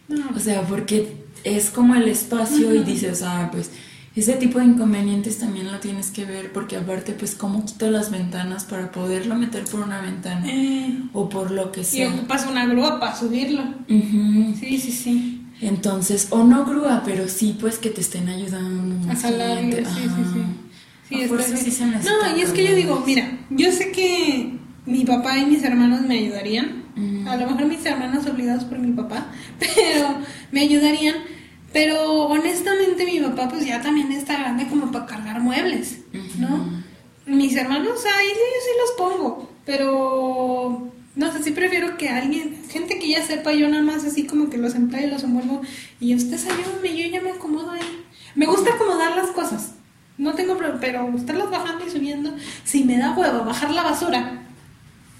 No. 0.09 0.25
O 0.35 0.39
sea, 0.39 0.63
porque 0.63 1.13
es 1.43 1.69
como 1.69 1.95
el 1.95 2.07
espacio 2.09 2.73
y 2.73 2.83
dices, 2.83 3.21
ah, 3.23 3.49
pues 3.51 3.69
ese 4.15 4.33
tipo 4.33 4.59
de 4.59 4.65
inconvenientes 4.65 5.37
también 5.37 5.71
lo 5.71 5.79
tienes 5.79 6.11
que 6.11 6.25
ver, 6.25 6.51
porque 6.51 6.75
aparte, 6.75 7.13
pues, 7.13 7.35
¿cómo 7.35 7.65
quito 7.65 7.89
las 7.89 8.11
ventanas 8.11 8.65
para 8.65 8.91
poderlo 8.91 9.35
meter 9.35 9.63
por 9.65 9.79
una 9.81 10.01
ventana? 10.01 10.45
Eh, 10.49 11.03
O 11.13 11.29
por 11.29 11.51
lo 11.51 11.71
que 11.71 11.81
y 11.81 11.85
sea. 11.85 12.09
ocupas 12.09 12.45
una 12.49 12.65
grúa 12.65 12.99
para 12.99 13.15
subirlo. 13.15 13.61
Ujú. 13.87 14.55
Sí, 14.59 14.79
sí, 14.79 14.91
sí. 14.91 15.45
Entonces, 15.61 16.27
o 16.31 16.43
no 16.43 16.65
grúa, 16.65 17.03
pero 17.05 17.27
sí, 17.29 17.55
pues 17.59 17.77
que 17.77 17.89
te 17.89 18.01
estén 18.01 18.27
ayudando. 18.27 19.11
A 19.11 19.15
gente. 19.15 19.85
sí, 19.85 20.01
sí, 20.01 20.23
sí. 20.33 20.41
Sí, 21.09 21.15
A 21.15 21.17
está 21.23 21.27
fuerza 21.29 21.51
bien. 21.53 21.65
sí 21.65 21.71
se 21.71 21.85
necesita 21.85 22.27
No, 22.29 22.37
y 22.37 22.41
es 22.41 22.51
que 22.51 22.65
yo 22.67 22.75
digo, 22.75 23.03
mira, 23.05 23.37
yo 23.49 23.71
sé 23.71 23.91
que 23.91 24.53
mi 24.85 25.05
papá 25.05 25.37
y 25.39 25.45
mis 25.45 25.63
hermanos 25.63 26.01
me 26.01 26.17
ayudarían. 26.19 26.79
A 27.27 27.37
lo 27.37 27.47
mejor 27.47 27.65
mis 27.65 27.85
hermanos 27.85 28.25
obligados 28.25 28.65
por 28.65 28.77
mi 28.79 28.91
papá, 28.91 29.27
pero 29.59 30.15
me 30.51 30.61
ayudarían. 30.61 31.15
Pero 31.71 32.23
honestamente 32.27 33.05
mi 33.05 33.19
papá 33.19 33.47
pues 33.47 33.65
ya 33.65 33.81
también 33.81 34.11
está 34.11 34.37
grande 34.39 34.67
como 34.67 34.91
para 34.91 35.05
cargar 35.05 35.39
muebles, 35.39 35.99
¿no? 36.37 36.83
Mis 37.25 37.55
hermanos, 37.55 37.99
ahí 38.05 38.27
sí, 38.27 38.33
yo 38.33 38.61
sí 38.63 38.71
los 38.81 38.91
pongo, 38.97 39.51
pero 39.65 40.91
no 41.15 41.31
sé, 41.31 41.43
sí 41.43 41.51
prefiero 41.51 41.95
que 41.95 42.09
alguien, 42.09 42.57
gente 42.69 42.97
que 42.97 43.09
ya 43.09 43.23
sepa, 43.23 43.53
yo 43.53 43.69
nada 43.69 43.83
más 43.83 44.03
así 44.03 44.25
como 44.25 44.49
que 44.49 44.57
los 44.57 44.73
empleo 44.73 45.07
y 45.07 45.11
los 45.11 45.23
envuelvo 45.23 45.61
y 45.99 46.15
ustedes 46.15 46.47
ayúdenme, 46.47 46.97
yo 47.01 47.07
ya 47.07 47.21
me 47.21 47.29
acomodo 47.31 47.69
ahí. 47.71 48.03
Me 48.35 48.47
gusta 48.47 48.73
acomodar 48.73 49.15
las 49.15 49.29
cosas, 49.29 49.73
no 50.19 50.33
tengo 50.33 50.57
problema, 50.57 50.79
pero 50.79 51.09
estarlas 51.15 51.49
bajando 51.49 51.87
y 51.87 51.89
subiendo, 51.89 52.35
si 52.65 52.83
me 52.83 52.97
da 52.97 53.13
huevo 53.17 53.45
bajar 53.45 53.71
la 53.71 53.83
basura, 53.83 54.41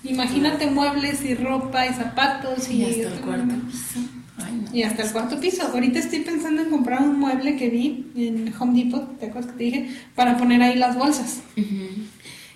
imagínate 0.04 0.70
muebles 0.70 1.24
y 1.24 1.36
ropa 1.36 1.88
y 1.88 1.93
zapatos 1.93 2.70
y... 2.70 2.84
Y 2.84 2.84
hasta 2.84 3.16
el 3.16 3.22
cuarto 3.22 3.56
piso. 3.66 4.00
Ay, 4.38 4.62
no. 4.62 4.76
Y 4.76 4.84
hasta 4.84 5.04
el 5.04 5.12
cuarto 5.12 5.39
piso. 5.39 5.64
Ahorita 5.64 6.00
estoy 6.00 6.20
pensando 6.20 6.62
en 6.62 6.70
comprar 6.70 7.02
un 7.02 7.18
mueble 7.18 7.56
que 7.56 7.70
vi 7.70 8.12
en 8.18 8.54
Home 8.60 8.84
Depot, 8.84 9.18
¿te 9.20 9.28
acuerdas 9.28 9.54
que 9.54 9.58
te 9.58 9.64
dije? 9.64 9.89
Para 10.16 10.38
poner 10.38 10.62
ahí 10.62 10.76
las 10.78 10.97
bolsas. 10.97 11.43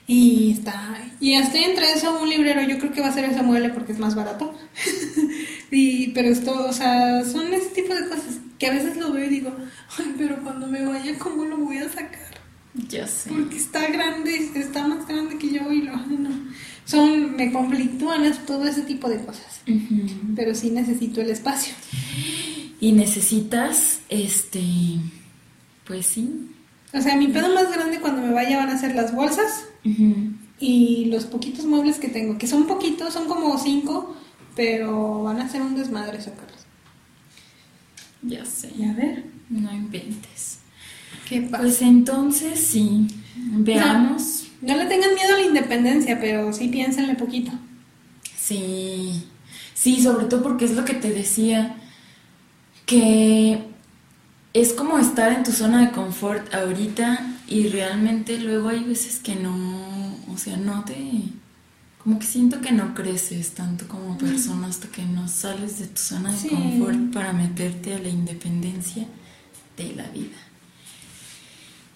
Y 0.05 0.51
está. 0.51 0.97
Y 1.21 1.35
estoy 1.35 1.63
entre 1.63 1.93
eso 1.93 2.21
un 2.21 2.29
librero. 2.29 2.61
Yo 2.61 2.77
creo 2.77 2.91
que 2.91 2.99
va 2.99 3.07
a 3.07 3.13
ser 3.13 3.23
ese 3.23 3.41
mueble 3.41 3.69
porque 3.69 3.93
es 3.93 3.99
más 3.99 4.15
barato. 4.15 4.53
y, 5.71 6.09
pero 6.09 6.27
esto, 6.27 6.67
o 6.67 6.73
sea, 6.73 7.23
son 7.23 7.53
ese 7.53 7.69
tipo 7.69 7.95
de 7.95 8.09
cosas 8.09 8.39
que 8.59 8.67
a 8.67 8.73
veces 8.73 8.97
lo 8.97 9.13
veo 9.13 9.25
y 9.25 9.29
digo, 9.29 9.55
ay, 9.97 10.13
pero 10.17 10.43
cuando 10.43 10.67
me 10.67 10.85
vaya, 10.85 11.17
¿cómo 11.17 11.45
lo 11.45 11.57
voy 11.57 11.77
a 11.77 11.87
sacar? 11.87 12.32
Ya 12.73 13.07
sé. 13.07 13.29
Porque 13.29 13.57
está 13.57 13.87
grande, 13.87 14.51
está 14.55 14.87
más 14.87 15.07
grande 15.07 15.37
que 15.37 15.51
yo 15.51 15.71
y 15.71 15.83
lo. 15.83 15.95
no. 15.95 16.29
Son, 16.85 17.35
me 17.35 17.51
conflictúan 17.51 18.23
todo 18.45 18.65
ese 18.65 18.81
tipo 18.81 19.07
de 19.09 19.23
cosas. 19.23 19.61
Pero 20.35 20.53
sí 20.53 20.69
necesito 20.71 21.21
el 21.21 21.29
espacio. 21.29 21.73
Y 22.79 22.91
necesitas, 22.91 24.01
este, 24.09 24.61
pues 25.85 26.05
sí. 26.07 26.49
O 26.93 27.01
sea, 27.01 27.15
mi 27.15 27.27
pedo 27.27 27.53
más 27.53 27.71
grande 27.71 27.99
cuando 27.99 28.21
me 28.21 28.33
vaya 28.33 28.57
van 28.57 28.69
a 28.69 28.77
ser 28.77 28.95
las 28.95 29.15
bolsas 29.15 29.65
y 30.59 31.05
los 31.05 31.25
poquitos 31.25 31.65
muebles 31.65 31.97
que 31.99 32.09
tengo, 32.09 32.37
que 32.37 32.47
son 32.47 32.67
poquitos, 32.67 33.13
son 33.13 33.27
como 33.27 33.57
cinco, 33.57 34.15
pero 34.55 35.23
van 35.23 35.39
a 35.39 35.49
ser 35.49 35.61
un 35.61 35.75
desmadre 35.75 36.21
sacarlos. 36.21 36.65
Ya 38.21 38.45
sé. 38.45 38.71
Y 38.77 38.83
a 38.85 38.93
ver, 38.93 39.25
No 39.49 39.73
inventes. 39.73 40.59
¿Qué 41.27 41.41
pasa? 41.41 41.63
Pues 41.63 41.81
entonces 41.81 42.59
sí. 42.59 43.07
Veamos. 43.35 44.45
no 44.61 44.75
le 44.77 44.85
tengan 44.85 45.13
miedo 45.13 45.33
a 45.35 45.37
la 45.39 45.45
independencia, 45.45 46.19
pero 46.19 46.51
sí 46.53 46.67
piénsenle 46.69 47.15
poquito. 47.15 47.51
Sí. 48.37 49.25
Sí, 49.73 50.01
sobre 50.01 50.25
todo 50.25 50.43
porque 50.43 50.65
es 50.65 50.71
lo 50.75 50.85
que 50.85 50.93
te 50.93 51.09
decía. 51.11 51.75
Que 52.85 53.63
es 54.53 54.73
como 54.73 54.99
estar 54.99 55.31
en 55.31 55.43
tu 55.43 55.51
zona 55.51 55.81
de 55.85 55.91
confort 55.91 56.53
ahorita 56.53 57.25
y 57.47 57.69
realmente 57.69 58.37
luego 58.39 58.69
hay 58.69 58.83
veces 58.83 59.19
que 59.19 59.35
no, 59.35 60.17
o 60.31 60.37
sea, 60.37 60.57
no 60.57 60.83
te, 60.83 60.95
como 62.03 62.19
que 62.19 62.25
siento 62.25 62.59
que 62.61 62.71
no 62.71 62.93
creces 62.93 63.51
tanto 63.53 63.87
como 63.87 64.17
persona 64.17 64.67
hasta 64.67 64.89
que 64.89 65.03
no 65.03 65.27
sales 65.27 65.79
de 65.79 65.87
tu 65.87 66.01
zona 66.01 66.31
de 66.31 66.37
Sí. 66.37 66.49
confort 66.49 67.13
para 67.13 67.33
meterte 67.33 67.93
a 67.95 67.99
la 67.99 68.09
independencia 68.09 69.05
de 69.77 69.95
la 69.95 70.07
vida. 70.09 70.37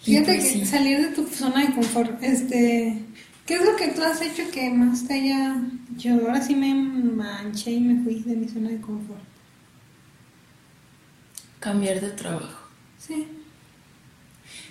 Fíjate 0.08 0.38
que 0.38 0.42
sí. 0.42 0.66
salir 0.66 1.00
de 1.02 1.08
tu 1.16 1.28
zona 1.28 1.66
de 1.68 1.74
confort, 1.76 2.22
este, 2.24 2.98
¿qué 3.46 3.56
es 3.56 3.66
lo 3.66 3.76
que 3.76 3.90
tú 3.90 4.02
has 4.04 4.22
hecho 4.22 4.44
que 4.52 4.70
más 4.70 5.06
te 5.08 5.14
haya... 5.16 5.56
Yo 5.98 6.14
ahora 6.16 6.42
sí 6.42 6.56
me 6.56 6.74
manché 6.74 7.72
y 7.72 7.80
me 7.80 8.04
fui 8.04 8.22
de 8.24 8.36
mi 8.36 8.48
zona 8.48 8.70
de 8.70 8.80
confort. 8.82 9.20
Cambiar 11.60 12.00
de 12.02 12.10
trabajo. 12.12 12.68
Sí. 13.00 13.28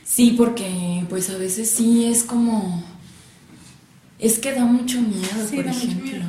Sí, 0.05 0.35
porque 0.37 1.05
pues 1.09 1.29
a 1.31 1.37
veces 1.37 1.69
sí 1.71 2.05
es 2.07 2.23
como... 2.23 2.83
Es 4.19 4.39
que 4.39 4.53
da 4.53 4.65
mucho 4.65 5.01
miedo, 5.01 5.47
Sí, 5.49 5.57
por 5.57 5.65
da 5.67 5.73
mucho 5.73 5.87
ejemplo. 5.87 6.11
miedo. 6.13 6.25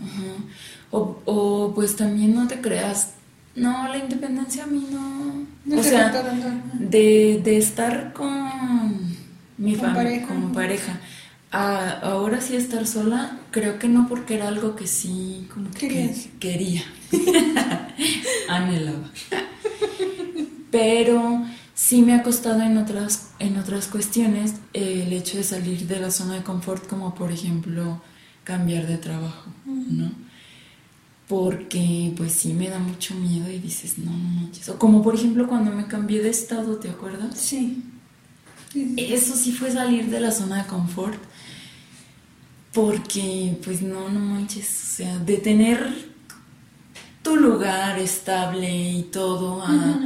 Ajá. 0.00 0.44
O, 0.90 1.20
o 1.26 1.72
pues 1.74 1.94
también 1.96 2.34
no 2.34 2.48
te 2.48 2.60
creas, 2.60 3.10
no, 3.58 3.88
la 3.88 3.98
independencia 3.98 4.64
a 4.64 4.66
mí 4.66 4.86
no... 4.90 5.46
No 5.64 5.80
o 5.80 5.82
sea, 5.82 6.10
de, 6.74 7.40
de 7.44 7.58
estar 7.58 8.12
con 8.14 9.16
mi 9.58 9.74
Con 9.74 9.80
familia, 9.80 9.94
pareja. 9.94 10.26
como 10.26 10.52
pareja, 10.52 11.00
a 11.50 11.90
ahora 12.00 12.40
sí 12.40 12.56
estar 12.56 12.86
sola, 12.86 13.38
creo 13.50 13.78
que 13.78 13.88
no 13.88 14.08
porque 14.08 14.36
era 14.36 14.48
algo 14.48 14.76
que 14.76 14.86
sí 14.86 15.46
como 15.52 15.70
que 15.70 16.14
quería, 16.40 16.82
anhelaba. 18.48 19.10
Pero 20.70 21.44
sí 21.74 22.02
me 22.02 22.14
ha 22.14 22.22
costado 22.22 22.62
en 22.62 22.76
otras, 22.76 23.30
en 23.38 23.56
otras 23.58 23.86
cuestiones 23.86 24.54
eh, 24.74 25.04
el 25.06 25.12
hecho 25.12 25.36
de 25.38 25.44
salir 25.44 25.86
de 25.86 26.00
la 26.00 26.10
zona 26.10 26.34
de 26.34 26.42
confort, 26.42 26.86
como 26.86 27.14
por 27.14 27.32
ejemplo 27.32 28.00
cambiar 28.44 28.86
de 28.86 28.98
trabajo, 28.98 29.50
¿no? 29.66 30.10
Porque 31.28 32.12
pues 32.16 32.32
sí 32.32 32.54
me 32.54 32.68
da 32.68 32.78
mucho 32.78 33.14
miedo 33.14 33.50
y 33.50 33.58
dices, 33.58 33.98
no, 33.98 34.10
no 34.10 34.16
manches. 34.40 34.68
O 34.70 34.78
como 34.78 35.02
por 35.02 35.14
ejemplo 35.14 35.46
cuando 35.46 35.70
me 35.72 35.86
cambié 35.86 36.22
de 36.22 36.30
estado, 36.30 36.76
¿te 36.78 36.88
acuerdas? 36.88 37.36
Sí. 37.36 37.82
Sí, 38.72 38.94
sí. 38.94 39.12
Eso 39.12 39.34
sí 39.36 39.52
fue 39.52 39.70
salir 39.70 40.06
de 40.06 40.20
la 40.20 40.30
zona 40.32 40.62
de 40.62 40.68
confort. 40.68 41.20
Porque, 42.72 43.58
pues 43.64 43.82
no, 43.82 44.08
no 44.08 44.20
manches. 44.20 44.66
O 44.68 44.96
sea, 44.96 45.18
de 45.18 45.38
tener 45.38 45.92
tu 47.22 47.36
lugar 47.36 47.98
estable 47.98 48.90
y 48.92 49.02
todo 49.04 49.62
a, 49.62 50.00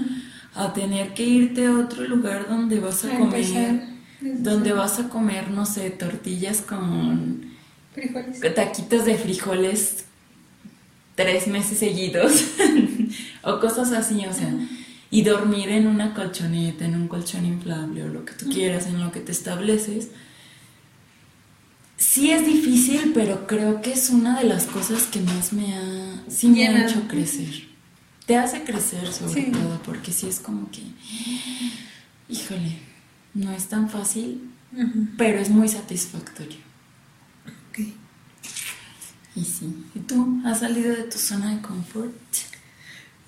a 0.54 0.72
tener 0.72 1.14
que 1.14 1.24
irte 1.24 1.66
a 1.66 1.72
otro 1.78 2.02
lugar 2.06 2.48
donde 2.48 2.80
vas 2.80 3.04
a 3.04 3.14
A 3.14 3.18
comer. 3.18 3.88
Donde 4.20 4.72
vas 4.72 4.98
a 5.00 5.08
comer, 5.08 5.50
no 5.50 5.66
sé, 5.66 5.90
tortillas 5.90 6.60
con 6.62 7.52
Frijoles. 7.92 8.40
taquitos 8.54 9.04
de 9.04 9.16
frijoles 9.16 10.06
tres 11.14 11.46
meses 11.46 11.78
seguidos 11.78 12.44
o 13.42 13.58
cosas 13.60 13.92
así, 13.92 14.24
o 14.26 14.32
sea, 14.32 14.52
y 15.10 15.22
dormir 15.22 15.68
en 15.68 15.86
una 15.86 16.14
colchoneta, 16.14 16.84
en 16.86 16.94
un 16.94 17.08
colchón 17.08 17.44
inflable 17.44 18.04
o 18.04 18.08
lo 18.08 18.24
que 18.24 18.32
tú 18.32 18.48
quieras, 18.48 18.86
en 18.86 18.98
lo 19.00 19.12
que 19.12 19.20
te 19.20 19.32
estableces. 19.32 20.08
Sí 21.96 22.30
es 22.32 22.44
difícil, 22.46 23.12
pero 23.14 23.46
creo 23.46 23.80
que 23.80 23.92
es 23.92 24.10
una 24.10 24.38
de 24.40 24.44
las 24.48 24.64
cosas 24.64 25.04
que 25.04 25.20
más 25.20 25.52
me 25.52 25.74
ha, 25.74 26.22
sí 26.28 26.48
me 26.48 26.66
ha 26.66 26.86
hecho 26.86 27.06
crecer. 27.08 27.68
Te 28.26 28.36
hace 28.36 28.62
crecer 28.64 29.12
sobre 29.12 29.44
Sí. 29.46 29.50
todo, 29.52 29.80
porque 29.84 30.12
sí 30.12 30.26
es 30.28 30.40
como 30.40 30.70
que, 30.70 30.82
híjole, 32.28 32.78
no 33.34 33.52
es 33.52 33.66
tan 33.68 33.88
fácil, 33.88 34.50
pero 35.18 35.38
es 35.38 35.50
muy 35.50 35.68
satisfactorio. 35.68 36.58
Y 39.34 39.44
sí. 39.44 39.86
¿Y 39.94 40.00
tú 40.00 40.40
has 40.44 40.60
salido 40.60 40.94
de 40.94 41.04
tu 41.04 41.18
zona 41.18 41.54
de 41.54 41.62
confort? 41.62 42.12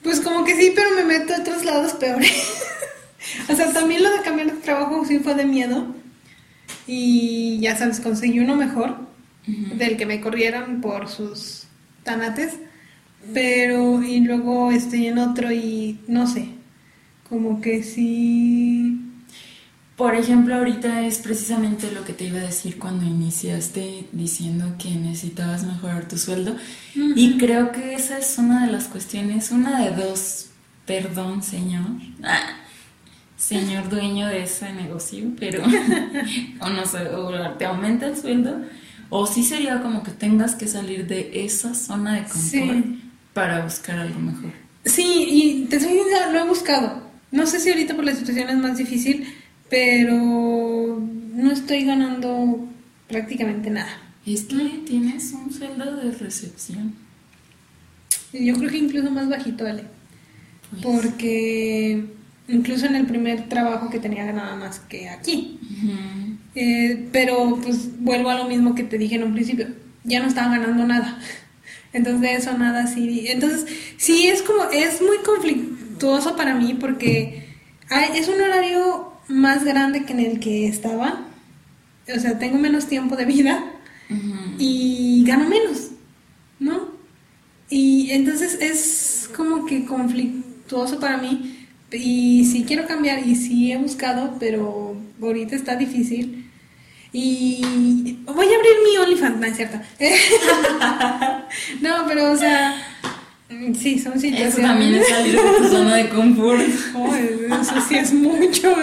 Pues 0.02 0.20
como 0.20 0.44
que 0.44 0.54
sí, 0.54 0.72
pero 0.74 0.90
me 0.94 1.04
meto 1.04 1.34
a 1.34 1.40
otros 1.40 1.64
lados 1.64 1.94
peores. 1.94 2.52
o 3.48 3.54
sea, 3.56 3.72
también 3.72 4.02
lo 4.02 4.10
de 4.10 4.22
cambiar 4.22 4.52
de 4.52 4.60
trabajo 4.60 5.04
sí 5.06 5.18
fue 5.18 5.34
de 5.34 5.46
miedo. 5.46 5.94
Y 6.86 7.58
ya 7.60 7.76
sabes, 7.76 8.00
conseguí 8.00 8.40
uno 8.40 8.56
mejor 8.56 8.96
del 9.46 9.96
que 9.96 10.06
me 10.06 10.20
corrieron 10.20 10.82
por 10.82 11.08
sus 11.08 11.64
tanates. 12.02 12.54
Pero, 13.32 14.02
y 14.02 14.20
luego 14.20 14.70
estoy 14.70 15.06
en 15.06 15.18
otro 15.18 15.50
y 15.50 15.98
no 16.06 16.26
sé, 16.26 16.48
como 17.28 17.60
que 17.62 17.82
sí... 17.82 19.00
Por 19.96 20.16
ejemplo, 20.16 20.56
ahorita 20.56 21.06
es 21.06 21.18
precisamente 21.18 21.92
lo 21.92 22.04
que 22.04 22.12
te 22.12 22.24
iba 22.24 22.38
a 22.38 22.42
decir 22.42 22.78
cuando 22.80 23.04
iniciaste 23.04 24.08
diciendo 24.10 24.74
que 24.76 24.90
necesitabas 24.90 25.62
mejorar 25.64 26.08
tu 26.08 26.18
sueldo. 26.18 26.56
Y 26.94 27.38
creo 27.38 27.70
que 27.70 27.94
esa 27.94 28.18
es 28.18 28.36
una 28.38 28.66
de 28.66 28.72
las 28.72 28.84
cuestiones, 28.88 29.52
una 29.52 29.84
de 29.84 29.94
dos. 29.94 30.46
Perdón, 30.84 31.42
señor. 31.44 31.86
Ah, 32.24 32.56
señor 33.36 33.88
dueño 33.88 34.26
de 34.26 34.42
ese 34.42 34.72
negocio, 34.72 35.30
pero 35.38 35.62
o 36.60 36.68
no 36.70 36.86
sé, 36.86 37.08
o 37.10 37.50
te 37.56 37.64
aumenta 37.64 38.06
el 38.06 38.16
sueldo, 38.16 38.62
o 39.10 39.26
sí 39.26 39.44
sería 39.44 39.80
como 39.80 40.02
que 40.02 40.10
tengas 40.10 40.54
que 40.56 40.66
salir 40.66 41.06
de 41.06 41.44
esa 41.44 41.74
zona 41.74 42.14
de 42.14 42.22
confort 42.24 42.84
Sí. 42.84 43.00
para 43.32 43.62
buscar 43.64 43.98
algo 43.98 44.18
mejor. 44.18 44.50
Sí, 44.84 45.26
y 45.30 45.64
te 45.66 45.78
soy 45.80 45.98
lo 46.32 46.38
he 46.40 46.48
buscado. 46.48 47.04
No 47.30 47.46
sé 47.46 47.60
si 47.60 47.70
ahorita 47.70 47.94
por 47.96 48.04
la 48.04 48.14
situación 48.14 48.48
es 48.50 48.56
más 48.56 48.76
difícil, 48.76 49.26
pero 49.70 51.00
no 51.34 51.50
estoy 51.50 51.84
ganando 51.84 52.66
prácticamente 53.08 53.70
nada. 53.70 54.00
Es 54.26 54.44
que 54.44 54.82
tienes 54.86 55.32
un 55.32 55.52
sueldo 55.52 55.96
de 55.96 56.12
recepción. 56.12 56.94
Yo 58.32 58.54
creo 58.56 58.70
que 58.70 58.78
incluso 58.78 59.10
más 59.10 59.28
bajito, 59.28 59.66
Ale. 59.66 59.84
Pues, 60.70 60.82
Porque 60.82 62.04
incluso 62.48 62.86
en 62.86 62.96
el 62.96 63.06
primer 63.06 63.48
trabajo 63.48 63.90
que 63.90 63.98
tenía 63.98 64.24
ganaba 64.24 64.56
más 64.56 64.80
que 64.80 65.08
aquí. 65.08 65.58
Eh, 66.54 67.08
pero 67.12 67.58
pues 67.62 68.00
vuelvo 68.00 68.30
a 68.30 68.34
lo 68.38 68.44
mismo 68.48 68.74
que 68.74 68.84
te 68.84 68.98
dije 68.98 69.16
en 69.16 69.24
un 69.24 69.34
principio. 69.34 69.68
Ya 70.04 70.20
no 70.20 70.28
estaba 70.28 70.56
ganando 70.58 70.86
nada. 70.86 71.18
Entonces 71.92 72.20
de 72.22 72.34
eso 72.34 72.56
nada 72.58 72.86
sí. 72.86 73.26
Entonces 73.28 73.66
sí 73.98 74.26
es 74.26 74.42
como, 74.42 74.64
es 74.72 75.00
muy 75.00 75.18
conflictuoso 75.24 76.34
para 76.36 76.54
mí 76.54 76.74
porque 76.80 77.46
hay- 77.88 78.18
es 78.18 78.28
un 78.28 78.40
horario 78.40 79.12
más 79.28 79.64
grande 79.64 80.04
que 80.04 80.12
en 80.12 80.20
el 80.20 80.40
que 80.40 80.66
estaba. 80.66 81.26
O 82.14 82.20
sea, 82.20 82.38
tengo 82.38 82.58
menos 82.58 82.86
tiempo 82.86 83.16
de 83.16 83.24
vida 83.24 83.64
y 84.58 85.24
gano 85.26 85.48
menos, 85.48 85.90
¿no? 86.58 86.92
Y 87.70 88.10
entonces 88.10 88.58
es 88.60 89.30
como 89.34 89.66
que 89.66 89.86
conflictuoso 89.86 91.00
para 91.00 91.16
mí 91.16 91.66
y 91.90 92.44
sí 92.44 92.64
quiero 92.66 92.86
cambiar 92.86 93.26
y 93.26 93.34
sí 93.36 93.72
he 93.72 93.76
buscado, 93.78 94.36
pero 94.38 94.96
ahorita 95.20 95.56
está 95.56 95.76
difícil. 95.76 96.50
Y 97.12 98.18
voy 98.24 98.46
a 98.46 98.56
abrir 98.56 98.72
mi 98.84 98.96
OnlyFans, 98.98 99.38
no 99.38 99.46
es 99.46 99.56
cierto. 99.56 99.78
no, 101.80 102.06
pero 102.08 102.32
o 102.32 102.36
sea, 102.36 102.74
Sí, 103.78 103.98
son 103.98 104.18
situaciones. 104.20 104.54
Eso 104.54 104.62
también 104.62 104.94
es 104.94 105.08
salir 105.08 105.32
de 105.32 105.58
tu 105.58 105.68
zona 105.68 105.96
de 105.96 106.08
confort. 106.08 106.60
eso 107.60 107.74
sí 107.88 107.96
es 107.96 108.12
mucho. 108.12 108.74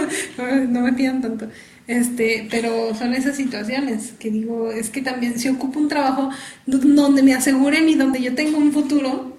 No 0.69 0.81
me 0.81 0.93
pidan 0.93 1.21
tanto. 1.21 1.47
Este, 1.87 2.47
pero 2.49 2.95
son 2.95 3.13
esas 3.13 3.35
situaciones 3.35 4.13
que 4.19 4.29
digo, 4.29 4.71
es 4.71 4.89
que 4.89 5.01
también 5.01 5.37
si 5.39 5.49
ocupo 5.49 5.79
un 5.79 5.89
trabajo 5.89 6.29
donde 6.65 7.23
me 7.23 7.33
aseguren 7.33 7.89
y 7.89 7.95
donde 7.95 8.21
yo 8.21 8.33
tenga 8.33 8.57
un 8.57 8.71
futuro, 8.71 9.37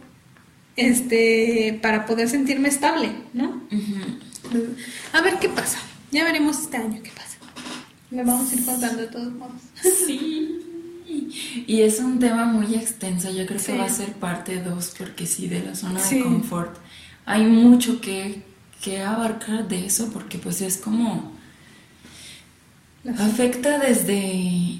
este, 0.76 1.78
para 1.82 2.06
poder 2.06 2.28
sentirme 2.28 2.68
estable, 2.68 3.10
¿no? 3.32 3.62
A 5.12 5.22
ver 5.22 5.34
qué 5.40 5.48
pasa. 5.48 5.78
Ya 6.10 6.24
veremos 6.24 6.60
este 6.60 6.76
año 6.76 7.00
qué 7.02 7.10
pasa. 7.10 7.38
Me 8.10 8.22
vamos 8.22 8.52
a 8.52 8.54
ir 8.54 8.64
contando 8.64 9.00
de 9.00 9.08
todos 9.08 9.32
modos. 9.32 9.62
Sí. 10.06 10.31
Y 11.72 11.80
es 11.80 12.00
un 12.00 12.18
tema 12.18 12.44
muy 12.44 12.74
extenso, 12.74 13.30
yo 13.30 13.46
creo 13.46 13.58
que 13.58 13.78
va 13.78 13.86
a 13.86 13.88
ser 13.88 14.12
parte 14.12 14.62
2, 14.62 14.94
porque 14.98 15.24
sí, 15.24 15.48
de 15.48 15.62
la 15.62 15.74
zona 15.74 16.06
de 16.06 16.20
confort. 16.20 16.76
Hay 17.24 17.46
mucho 17.46 17.98
que, 17.98 18.42
que 18.82 19.00
abarcar 19.00 19.66
de 19.68 19.86
eso, 19.86 20.10
porque 20.12 20.36
pues 20.36 20.60
es 20.60 20.76
como 20.76 21.32
Afecta 23.18 23.78
desde 23.78 24.20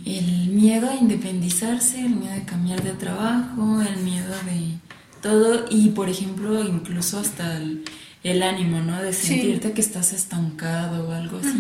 el 0.05 0.49
miedo 0.49 0.91
a 0.91 0.95
independizarse, 0.95 2.05
el 2.05 2.17
miedo 2.17 2.35
de 2.35 2.45
cambiar 2.45 2.83
de 2.83 2.93
trabajo, 2.93 3.81
el 3.81 3.97
miedo 4.03 4.35
de 4.45 4.79
todo 5.23 5.65
y, 5.71 5.89
por 5.89 6.11
ejemplo, 6.11 6.63
incluso 6.63 7.19
hasta 7.19 7.57
el, 7.57 8.43
ánimo, 8.43 8.81
¿no? 8.81 9.03
De 9.03 9.15
sentirte 9.15 9.73
que 9.73 9.81
estás 9.81 10.13
estancado 10.13 11.09
o 11.09 11.13
algo 11.13 11.39
así. 11.39 11.59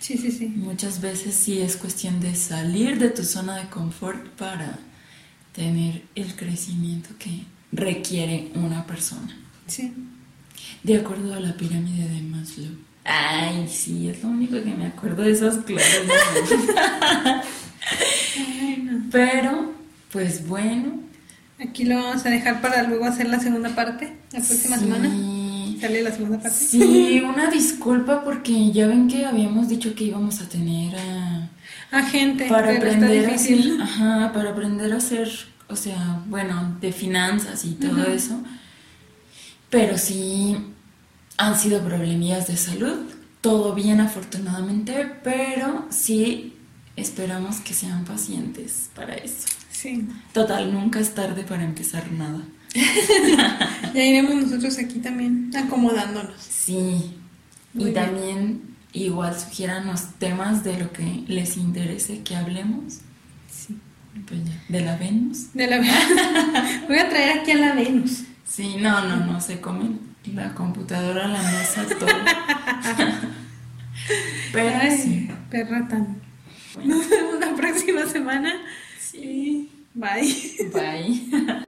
Sí, 0.00 0.16
sí, 0.18 0.30
sí. 0.30 0.46
Muchas 0.48 1.00
veces 1.00 1.34
sí 1.34 1.60
es 1.60 1.76
cuestión 1.76 2.20
de 2.20 2.34
salir 2.34 2.98
de 2.98 3.10
tu 3.10 3.24
zona 3.24 3.56
de 3.56 3.68
confort 3.68 4.26
para 4.30 4.78
tener 5.52 6.02
el 6.14 6.36
crecimiento 6.36 7.10
que 7.18 7.44
requiere 7.72 8.50
una 8.54 8.86
persona. 8.86 9.36
Sí. 9.66 9.92
De 10.82 10.98
acuerdo 10.98 11.34
a 11.34 11.40
la 11.40 11.56
pirámide 11.56 12.08
de 12.08 12.22
Maslow. 12.22 12.70
Ay, 13.04 13.68
sí, 13.68 14.08
es 14.08 14.22
lo 14.22 14.30
único 14.30 14.62
que 14.62 14.74
me 14.74 14.86
acuerdo 14.86 15.22
de 15.22 15.32
esas 15.32 15.58
clases. 15.58 16.02
Pero, 19.10 19.72
pues 20.12 20.46
bueno. 20.46 21.00
Aquí 21.58 21.84
lo 21.84 21.96
vamos 21.96 22.26
a 22.26 22.30
dejar 22.30 22.60
para 22.60 22.82
luego 22.82 23.06
hacer 23.06 23.28
la 23.28 23.40
segunda 23.40 23.74
parte, 23.74 24.14
la 24.32 24.40
próxima 24.40 24.76
semana. 24.76 25.08
¿Sale 25.80 26.02
la 26.02 26.10
segunda 26.10 26.38
parte? 26.38 26.56
Sí, 26.56 27.20
una 27.24 27.50
disculpa 27.50 28.24
porque 28.24 28.72
ya 28.72 28.86
ven 28.86 29.08
que 29.08 29.24
habíamos 29.24 29.68
dicho 29.68 29.94
que 29.94 30.04
íbamos 30.04 30.40
a 30.40 30.48
tener 30.48 30.96
a... 30.96 31.50
A 31.92 32.02
gente, 32.02 32.48
para 32.48 32.76
aprender 32.76 33.30
a 33.30 33.34
hacer, 33.34 33.80
ajá, 33.80 34.32
para 34.32 34.50
aprender 34.50 34.92
a 34.92 34.96
hacer, 34.96 35.30
o 35.68 35.76
sea, 35.76 36.20
bueno, 36.26 36.76
de 36.80 36.92
finanzas 36.92 37.64
y 37.64 37.74
todo 37.74 38.04
eso. 38.04 38.42
Pero 39.70 39.96
sí, 39.96 40.56
han 41.36 41.56
sido 41.56 41.82
problemillas 41.82 42.48
de 42.48 42.56
salud, 42.56 42.98
todo 43.40 43.74
bien 43.74 44.00
afortunadamente, 44.00 45.12
pero 45.22 45.86
sí 45.90 46.54
esperamos 46.96 47.60
que 47.60 47.74
sean 47.74 48.04
pacientes 48.04 48.90
para 48.94 49.14
eso. 49.14 49.46
Sí. 49.70 50.08
Total, 50.32 50.72
nunca 50.72 50.98
es 50.98 51.14
tarde 51.14 51.44
para 51.44 51.62
empezar 51.62 52.10
nada. 52.10 52.40
ya 53.94 54.04
iremos 54.04 54.34
nosotros 54.34 54.78
aquí 54.78 54.98
también 54.98 55.50
acomodándonos. 55.56 56.40
Sí. 56.40 57.14
y 57.74 57.92
también 57.92 58.76
igual 58.92 59.38
sugieran 59.38 59.86
los 59.86 60.14
temas 60.18 60.64
de 60.64 60.78
lo 60.78 60.92
que 60.92 61.24
les 61.26 61.56
interese 61.56 62.22
que 62.22 62.36
hablemos. 62.36 63.00
Sí. 63.50 63.76
Pues 64.26 64.40
de 64.68 64.80
la 64.80 64.96
Venus. 64.96 65.52
De 65.52 65.66
la 65.66 65.78
Venus. 65.78 65.94
Voy 66.88 66.98
a 66.98 67.08
traer 67.08 67.40
aquí 67.40 67.50
a 67.50 67.56
la 67.56 67.74
Venus. 67.74 68.22
Sí, 68.46 68.76
no, 68.78 69.04
no, 69.06 69.26
no, 69.26 69.40
se 69.40 69.60
comen 69.60 70.00
la 70.24 70.54
computadora, 70.54 71.28
la 71.28 71.42
mesa, 71.42 71.84
todo. 71.86 72.08
Pero 74.52 74.96
sí. 74.96 75.28
Perra 75.50 75.86
tan. 75.88 76.20
Nos 76.84 77.08
vemos 77.08 77.40
la 77.40 77.54
próxima 77.54 78.06
semana. 78.06 78.52
Sí. 79.00 79.70
Bye. 79.94 80.70
Bye. 80.72 81.64